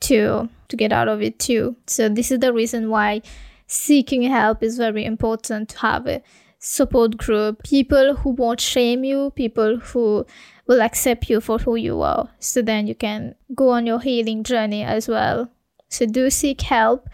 to 0.00 0.48
to 0.68 0.76
get 0.76 0.92
out 0.92 1.08
of 1.08 1.22
it 1.22 1.38
too. 1.38 1.76
So 1.86 2.08
this 2.08 2.30
is 2.30 2.40
the 2.40 2.52
reason 2.52 2.90
why 2.90 3.22
seeking 3.66 4.22
help 4.22 4.62
is 4.62 4.76
very 4.76 5.04
important 5.04 5.68
to 5.70 5.78
have 5.78 6.06
a 6.06 6.22
support 6.58 7.16
group, 7.16 7.62
people 7.62 8.16
who 8.16 8.30
won't 8.30 8.60
shame 8.60 9.04
you, 9.04 9.30
people 9.36 9.78
who 9.78 10.26
will 10.66 10.80
accept 10.80 11.28
you 11.28 11.40
for 11.40 11.58
who 11.58 11.76
you 11.76 12.00
are. 12.02 12.28
So 12.38 12.62
then 12.62 12.86
you 12.86 12.94
can 12.94 13.34
go 13.54 13.70
on 13.70 13.86
your 13.86 14.00
healing 14.00 14.44
journey 14.44 14.82
as 14.82 15.08
well. 15.08 15.50
So 15.88 16.06
do 16.06 16.30
seek 16.30 16.60
help. 16.62 17.08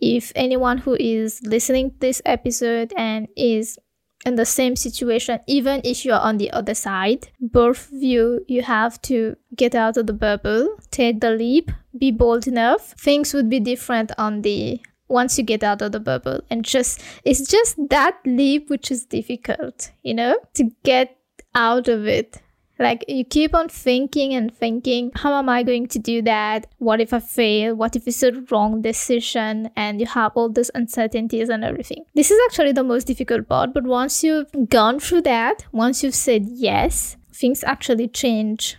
If 0.00 0.32
anyone 0.34 0.78
who 0.78 0.96
is 0.98 1.40
listening 1.42 1.90
to 1.90 1.98
this 1.98 2.22
episode 2.24 2.92
and 2.96 3.28
is 3.36 3.78
in 4.24 4.36
the 4.36 4.46
same 4.46 4.76
situation 4.76 5.40
even 5.46 5.80
if 5.84 6.04
you 6.04 6.12
are 6.12 6.20
on 6.20 6.38
the 6.38 6.50
other 6.50 6.74
side. 6.74 7.28
Both 7.40 7.92
of 7.92 8.02
you 8.02 8.44
you 8.48 8.62
have 8.62 9.00
to 9.02 9.36
get 9.56 9.74
out 9.74 9.96
of 9.96 10.06
the 10.06 10.12
bubble 10.12 10.76
take 10.90 11.20
the 11.20 11.30
leap 11.30 11.70
be 11.98 12.10
bold 12.10 12.46
enough. 12.46 12.94
Things 12.98 13.34
would 13.34 13.50
be 13.50 13.60
different 13.60 14.12
on 14.18 14.42
the 14.42 14.80
once 15.08 15.36
you 15.36 15.44
get 15.44 15.62
out 15.62 15.82
of 15.82 15.92
the 15.92 16.00
bubble. 16.00 16.40
And 16.50 16.64
just 16.64 17.02
it's 17.24 17.46
just 17.46 17.76
that 17.90 18.16
leap 18.24 18.70
which 18.70 18.90
is 18.90 19.04
difficult 19.04 19.90
you 20.02 20.14
know 20.14 20.36
to 20.54 20.70
get 20.84 21.16
out 21.54 21.88
of 21.88 22.06
it 22.06 22.40
like 22.78 23.04
you 23.08 23.24
keep 23.24 23.54
on 23.54 23.68
thinking 23.68 24.34
and 24.34 24.54
thinking, 24.54 25.12
how 25.14 25.34
am 25.34 25.48
I 25.48 25.62
going 25.62 25.86
to 25.88 25.98
do 25.98 26.22
that? 26.22 26.66
What 26.78 27.00
if 27.00 27.12
I 27.12 27.20
fail? 27.20 27.74
What 27.74 27.96
if 27.96 28.08
it's 28.08 28.22
a 28.22 28.32
wrong 28.50 28.82
decision? 28.82 29.70
And 29.76 30.00
you 30.00 30.06
have 30.06 30.32
all 30.34 30.48
those 30.48 30.70
uncertainties 30.74 31.48
and 31.48 31.64
everything. 31.64 32.04
This 32.14 32.30
is 32.30 32.40
actually 32.46 32.72
the 32.72 32.82
most 32.82 33.06
difficult 33.06 33.48
part. 33.48 33.72
But 33.72 33.84
once 33.84 34.24
you've 34.24 34.50
gone 34.68 35.00
through 35.00 35.22
that, 35.22 35.64
once 35.72 36.02
you've 36.02 36.14
said 36.14 36.46
yes, 36.46 37.16
things 37.32 37.62
actually 37.64 38.08
change 38.08 38.76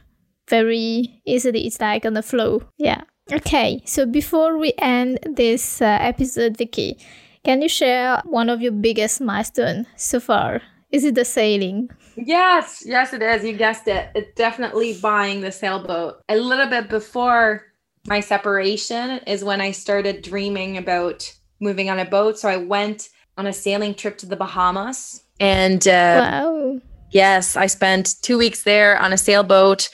very 0.49 1.21
easily. 1.25 1.65
It's 1.65 1.79
like 1.79 2.05
on 2.05 2.13
the 2.13 2.23
flow. 2.23 2.63
Yeah. 2.77 3.01
Okay. 3.31 3.81
So 3.85 4.05
before 4.05 4.57
we 4.57 4.73
end 4.77 5.19
this 5.23 5.81
uh, 5.81 5.97
episode, 6.01 6.57
Vickie, 6.57 7.01
can 7.43 7.61
you 7.61 7.69
share 7.69 8.21
one 8.25 8.49
of 8.49 8.61
your 8.61 8.71
biggest 8.71 9.21
milestones 9.21 9.87
so 9.95 10.19
far? 10.19 10.61
Is 10.91 11.03
it 11.03 11.15
the 11.15 11.25
sailing? 11.25 11.89
Yes, 12.15 12.83
yes, 12.85 13.13
it 13.13 13.21
is. 13.21 13.43
You 13.43 13.53
guessed 13.53 13.87
it. 13.87 14.09
It's 14.15 14.33
definitely 14.35 14.97
buying 15.01 15.41
the 15.41 15.51
sailboat. 15.51 16.21
A 16.29 16.35
little 16.35 16.67
bit 16.67 16.89
before 16.89 17.65
my 18.07 18.19
separation 18.19 19.19
is 19.25 19.43
when 19.43 19.61
I 19.61 19.71
started 19.71 20.21
dreaming 20.21 20.77
about 20.77 21.31
moving 21.59 21.89
on 21.89 21.99
a 21.99 22.05
boat. 22.05 22.37
So 22.37 22.49
I 22.49 22.57
went 22.57 23.09
on 23.37 23.47
a 23.47 23.53
sailing 23.53 23.95
trip 23.95 24.17
to 24.19 24.25
the 24.25 24.35
Bahamas. 24.35 25.23
And 25.39 25.87
uh, 25.87 26.31
wow. 26.31 26.79
yes, 27.11 27.55
I 27.55 27.67
spent 27.67 28.15
two 28.21 28.37
weeks 28.37 28.63
there 28.63 28.99
on 28.99 29.13
a 29.13 29.17
sailboat 29.17 29.89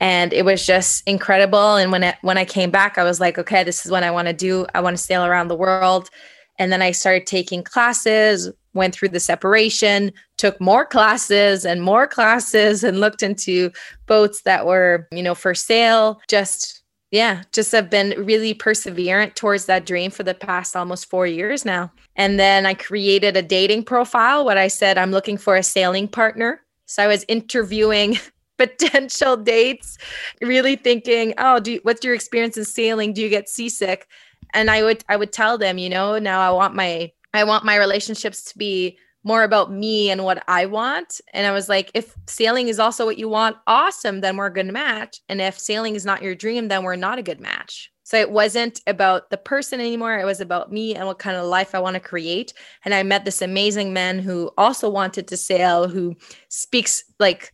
and 0.00 0.32
it 0.32 0.44
was 0.44 0.64
just 0.64 1.02
incredible. 1.06 1.76
And 1.76 1.90
when 1.90 2.02
it, 2.02 2.16
when 2.22 2.38
I 2.38 2.44
came 2.44 2.70
back, 2.70 2.98
I 2.98 3.04
was 3.04 3.20
like, 3.20 3.38
okay, 3.38 3.64
this 3.64 3.84
is 3.84 3.90
what 3.90 4.02
I 4.02 4.10
want 4.10 4.28
to 4.28 4.34
do. 4.34 4.66
I 4.74 4.80
want 4.80 4.96
to 4.96 5.02
sail 5.02 5.24
around 5.24 5.48
the 5.48 5.56
world. 5.56 6.10
And 6.58 6.70
then 6.70 6.82
I 6.82 6.92
started 6.92 7.26
taking 7.26 7.64
classes, 7.64 8.50
went 8.74 8.94
through 8.94 9.08
the 9.08 9.20
separation, 9.20 10.12
took 10.36 10.60
more 10.60 10.84
classes 10.84 11.64
and 11.64 11.82
more 11.82 12.06
classes, 12.06 12.84
and 12.84 13.00
looked 13.00 13.22
into 13.22 13.70
boats 14.06 14.42
that 14.42 14.66
were, 14.66 15.08
you 15.10 15.22
know, 15.22 15.34
for 15.34 15.54
sale. 15.54 16.20
Just, 16.28 16.82
yeah, 17.10 17.42
just 17.52 17.72
have 17.72 17.90
been 17.90 18.14
really 18.24 18.54
perseverant 18.54 19.34
towards 19.34 19.66
that 19.66 19.86
dream 19.86 20.10
for 20.10 20.22
the 20.22 20.34
past 20.34 20.76
almost 20.76 21.08
four 21.08 21.26
years 21.26 21.64
now. 21.64 21.90
And 22.16 22.38
then 22.38 22.66
I 22.66 22.74
created 22.74 23.36
a 23.36 23.42
dating 23.42 23.84
profile. 23.84 24.44
What 24.44 24.58
I 24.58 24.68
said, 24.68 24.98
I'm 24.98 25.10
looking 25.10 25.38
for 25.38 25.56
a 25.56 25.62
sailing 25.62 26.08
partner. 26.08 26.60
So 26.86 27.02
I 27.02 27.06
was 27.06 27.24
interviewing 27.28 28.18
potential 28.58 29.36
dates, 29.36 29.98
really 30.42 30.76
thinking, 30.76 31.34
oh, 31.38 31.60
do 31.60 31.72
you, 31.72 31.80
what's 31.82 32.04
your 32.04 32.14
experience 32.14 32.56
in 32.56 32.64
sailing? 32.64 33.12
Do 33.12 33.22
you 33.22 33.28
get 33.28 33.48
seasick? 33.48 34.06
and 34.54 34.70
I 34.70 34.82
would 34.82 35.04
I 35.08 35.16
would 35.16 35.32
tell 35.32 35.58
them, 35.58 35.76
you 35.76 35.90
know, 35.90 36.18
now 36.18 36.40
I 36.40 36.50
want 36.50 36.74
my 36.74 37.12
I 37.34 37.44
want 37.44 37.64
my 37.64 37.76
relationships 37.76 38.44
to 38.44 38.58
be 38.58 38.96
more 39.24 39.42
about 39.42 39.72
me 39.72 40.10
and 40.10 40.22
what 40.22 40.44
I 40.48 40.66
want. 40.66 41.20
And 41.32 41.46
I 41.46 41.50
was 41.50 41.68
like, 41.68 41.90
if 41.94 42.14
sailing 42.26 42.68
is 42.68 42.78
also 42.78 43.04
what 43.04 43.18
you 43.18 43.28
want, 43.28 43.56
awesome, 43.66 44.20
then 44.20 44.36
we're 44.36 44.46
a 44.46 44.52
good 44.52 44.66
match. 44.66 45.20
And 45.28 45.40
if 45.40 45.58
sailing 45.58 45.96
is 45.96 46.04
not 46.04 46.22
your 46.22 46.34
dream, 46.34 46.68
then 46.68 46.84
we're 46.84 46.96
not 46.96 47.18
a 47.18 47.22
good 47.22 47.40
match. 47.40 47.90
So 48.04 48.18
it 48.18 48.30
wasn't 48.30 48.82
about 48.86 49.30
the 49.30 49.38
person 49.38 49.80
anymore. 49.80 50.18
It 50.18 50.26
was 50.26 50.42
about 50.42 50.70
me 50.70 50.94
and 50.94 51.06
what 51.06 51.18
kind 51.18 51.36
of 51.38 51.46
life 51.46 51.74
I 51.74 51.78
want 51.78 51.94
to 51.94 52.00
create. 52.00 52.52
And 52.84 52.92
I 52.92 53.02
met 53.02 53.24
this 53.24 53.40
amazing 53.40 53.94
man 53.94 54.18
who 54.18 54.52
also 54.58 54.90
wanted 54.90 55.26
to 55.28 55.38
sail, 55.38 55.88
who 55.88 56.14
speaks 56.50 57.02
like 57.18 57.52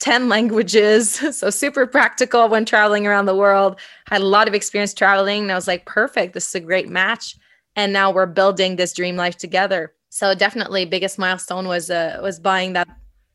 10 0.00 0.28
languages. 0.28 1.22
So 1.32 1.50
super 1.50 1.86
practical 1.86 2.48
when 2.48 2.64
traveling 2.64 3.06
around 3.06 3.26
the 3.26 3.36
world. 3.36 3.78
Had 4.08 4.22
a 4.22 4.26
lot 4.26 4.48
of 4.48 4.54
experience 4.54 4.92
traveling. 4.92 5.42
And 5.42 5.52
I 5.52 5.54
was 5.54 5.68
like, 5.68 5.86
perfect. 5.86 6.34
This 6.34 6.48
is 6.48 6.54
a 6.56 6.60
great 6.60 6.88
match. 6.88 7.36
And 7.76 7.92
now 7.92 8.10
we're 8.10 8.26
building 8.26 8.76
this 8.76 8.92
dream 8.92 9.16
life 9.16 9.36
together. 9.36 9.92
So 10.10 10.34
definitely 10.34 10.84
biggest 10.84 11.18
milestone 11.18 11.66
was 11.66 11.90
uh, 11.90 12.18
was 12.22 12.38
buying 12.38 12.74
that 12.74 12.88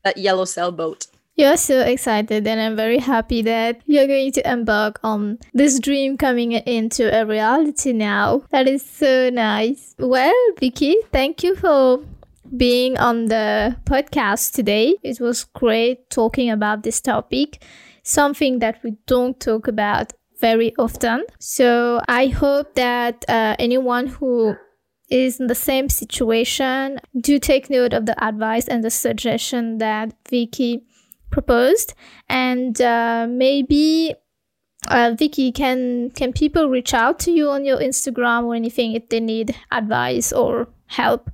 that 0.04 0.16
yellow 0.16 0.44
sailboat. 0.44 1.06
You're 1.34 1.56
so 1.56 1.82
excited, 1.82 2.48
and 2.48 2.60
I'm 2.60 2.74
very 2.74 2.98
happy 2.98 3.42
that 3.42 3.80
you're 3.86 4.08
going 4.08 4.32
to 4.32 4.50
embark 4.50 4.98
on 5.04 5.38
this 5.54 5.78
dream 5.78 6.16
coming 6.16 6.50
into 6.52 7.14
a 7.16 7.24
reality 7.24 7.92
now. 7.92 8.42
That 8.50 8.66
is 8.66 8.84
so 8.84 9.30
nice. 9.30 9.94
Well, 10.00 10.34
Vickie, 10.60 10.96
thank 11.12 11.44
you 11.44 11.54
for 11.54 12.00
being 12.56 12.98
on 12.98 13.26
the 13.26 13.76
podcast 13.84 14.52
today. 14.52 14.96
It 15.04 15.20
was 15.20 15.44
great 15.44 16.10
talking 16.10 16.50
about 16.50 16.82
this 16.82 17.00
topic, 17.00 17.62
something 18.02 18.58
that 18.58 18.82
we 18.82 18.96
don't 19.06 19.38
talk 19.38 19.68
about 19.68 20.12
very 20.40 20.74
often. 20.76 21.24
So 21.38 22.00
I 22.08 22.28
hope 22.28 22.74
that 22.74 23.24
uh, 23.28 23.56
anyone 23.58 24.06
who 24.06 24.56
is 25.10 25.40
in 25.40 25.46
the 25.46 25.54
same 25.54 25.88
situation 25.88 27.00
do 27.18 27.38
take 27.38 27.70
note 27.70 27.92
of 27.92 28.06
the 28.06 28.22
advice 28.22 28.68
and 28.68 28.84
the 28.84 28.90
suggestion 28.90 29.78
that 29.78 30.12
Vickie 30.24 30.82
proposed, 31.30 31.94
and 32.28 32.80
uh, 32.80 33.26
maybe. 33.28 34.14
Uh, 34.86 35.10
Vickie, 35.10 35.52
can 35.52 36.08
can 36.10 36.32
people 36.32 36.70
reach 36.70 36.94
out 36.94 37.18
to 37.18 37.32
you 37.32 37.50
on 37.50 37.64
your 37.64 37.78
Instagram 37.78 38.44
or 38.44 38.54
anything 38.54 38.92
if 38.92 39.08
they 39.08 39.18
need 39.18 39.54
advice 39.72 40.32
or 40.32 40.68
help? 40.86 41.30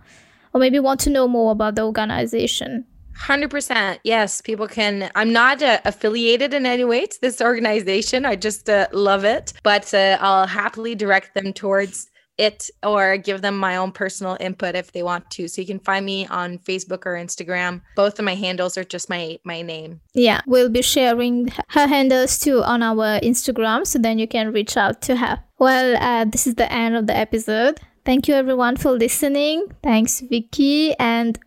or 0.55 0.61
maybe 0.61 0.78
want 0.78 1.00
to 1.00 1.11
know 1.11 1.28
more 1.28 1.52
about 1.52 1.74
the 1.74 1.82
organization? 1.82 2.86
100% 3.19 3.99
yes 4.05 4.41
people 4.41 4.67
can 4.67 5.11
i'm 5.15 5.33
not 5.33 5.62
uh, 5.62 5.81
affiliated 5.85 6.53
in 6.55 6.67
any 6.67 6.85
way 6.85 7.07
to 7.07 7.21
this 7.21 7.41
organization. 7.41 8.25
I 8.25 8.37
just 8.37 8.69
uh, 8.69 8.89
love 8.93 9.25
it 9.25 9.53
but 9.62 9.93
uh, 9.95 10.19
i'll 10.21 10.47
happily 10.47 10.95
direct 10.95 11.35
them 11.35 11.53
towards 11.53 12.11
it 12.39 12.69
or 12.83 13.17
give 13.17 13.43
them 13.43 13.57
my 13.57 13.77
own 13.77 13.93
personal 13.93 14.37
input 14.41 14.75
if 14.75 14.91
they 14.91 15.05
want 15.05 15.31
to. 15.31 15.47
So 15.47 15.61
you 15.61 15.67
can 15.67 15.79
find 15.79 16.05
me 16.05 16.27
on 16.27 16.59
facebook 16.59 17.07
or 17.07 17.15
instagram. 17.15 17.81
Both 17.95 18.19
of 18.19 18.25
my 18.25 18.35
handles 18.35 18.77
are 18.77 18.85
just 18.85 19.09
my 19.09 19.39
my 19.45 19.62
name. 19.62 20.01
Yeah 20.15 20.41
we'll 20.47 20.69
be 20.69 20.83
sharing 20.83 21.53
her 21.69 21.87
handles 21.87 22.39
too 22.39 22.62
on 22.62 22.83
our 22.83 23.21
instagram 23.21 23.87
so 23.87 23.99
then 23.99 24.19
you 24.19 24.27
can 24.27 24.53
reach 24.53 24.77
out 24.77 25.03
to 25.03 25.17
her. 25.17 25.43
Well 25.59 25.97
uh, 26.01 26.25
this 26.25 26.47
is 26.47 26.57
the 26.57 26.71
end 26.73 26.97
of 26.97 27.07
the 27.07 27.17
episode. 27.17 27.81
Thank 28.05 28.29
you 28.29 28.35
everyone 28.35 28.77
for 28.77 28.91
listening. 28.91 29.69
Thanks, 29.83 30.21
Vickie, 30.21 30.95
and 30.99 31.39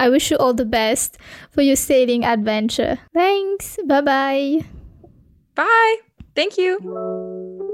I 0.00 0.08
wish 0.08 0.30
you 0.30 0.38
all 0.38 0.54
the 0.54 0.64
best 0.64 1.18
for 1.50 1.60
your 1.60 1.76
sailing 1.76 2.24
adventure. 2.24 2.98
Thanks. 3.12 3.78
Bye-bye. 3.86 4.64
Bye. 5.54 5.96
Thank 6.34 6.56
you. 6.56 6.78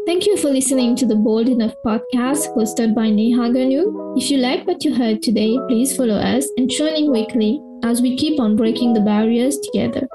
Thank 0.06 0.26
you 0.26 0.36
for 0.36 0.48
listening 0.48 0.96
to 0.96 1.06
the 1.06 1.14
Bold 1.14 1.48
Enough 1.48 1.74
podcast 1.84 2.52
hosted 2.56 2.96
by 2.96 3.10
Neha 3.10 3.50
Gunnoo. 3.54 4.18
If 4.18 4.30
you 4.30 4.38
like 4.38 4.66
what 4.66 4.84
you 4.84 4.92
heard 4.94 5.22
today, 5.22 5.56
please 5.68 5.96
follow 5.96 6.14
us 6.16 6.48
and 6.56 6.68
tune 6.68 6.94
in 6.94 7.12
weekly 7.12 7.60
as 7.84 8.02
we 8.02 8.16
keep 8.16 8.40
on 8.40 8.56
breaking 8.56 8.94
the 8.94 9.00
barriers 9.00 9.58
together. 9.58 10.08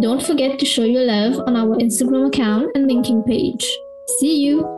Don't 0.00 0.22
forget 0.22 0.58
to 0.58 0.66
show 0.66 0.84
your 0.84 1.04
love 1.04 1.40
on 1.46 1.56
our 1.56 1.76
Instagram 1.76 2.26
account 2.28 2.72
and 2.74 2.90
LinkedIn 2.90 3.26
page. 3.26 3.64
See 4.18 4.36
you! 4.44 4.73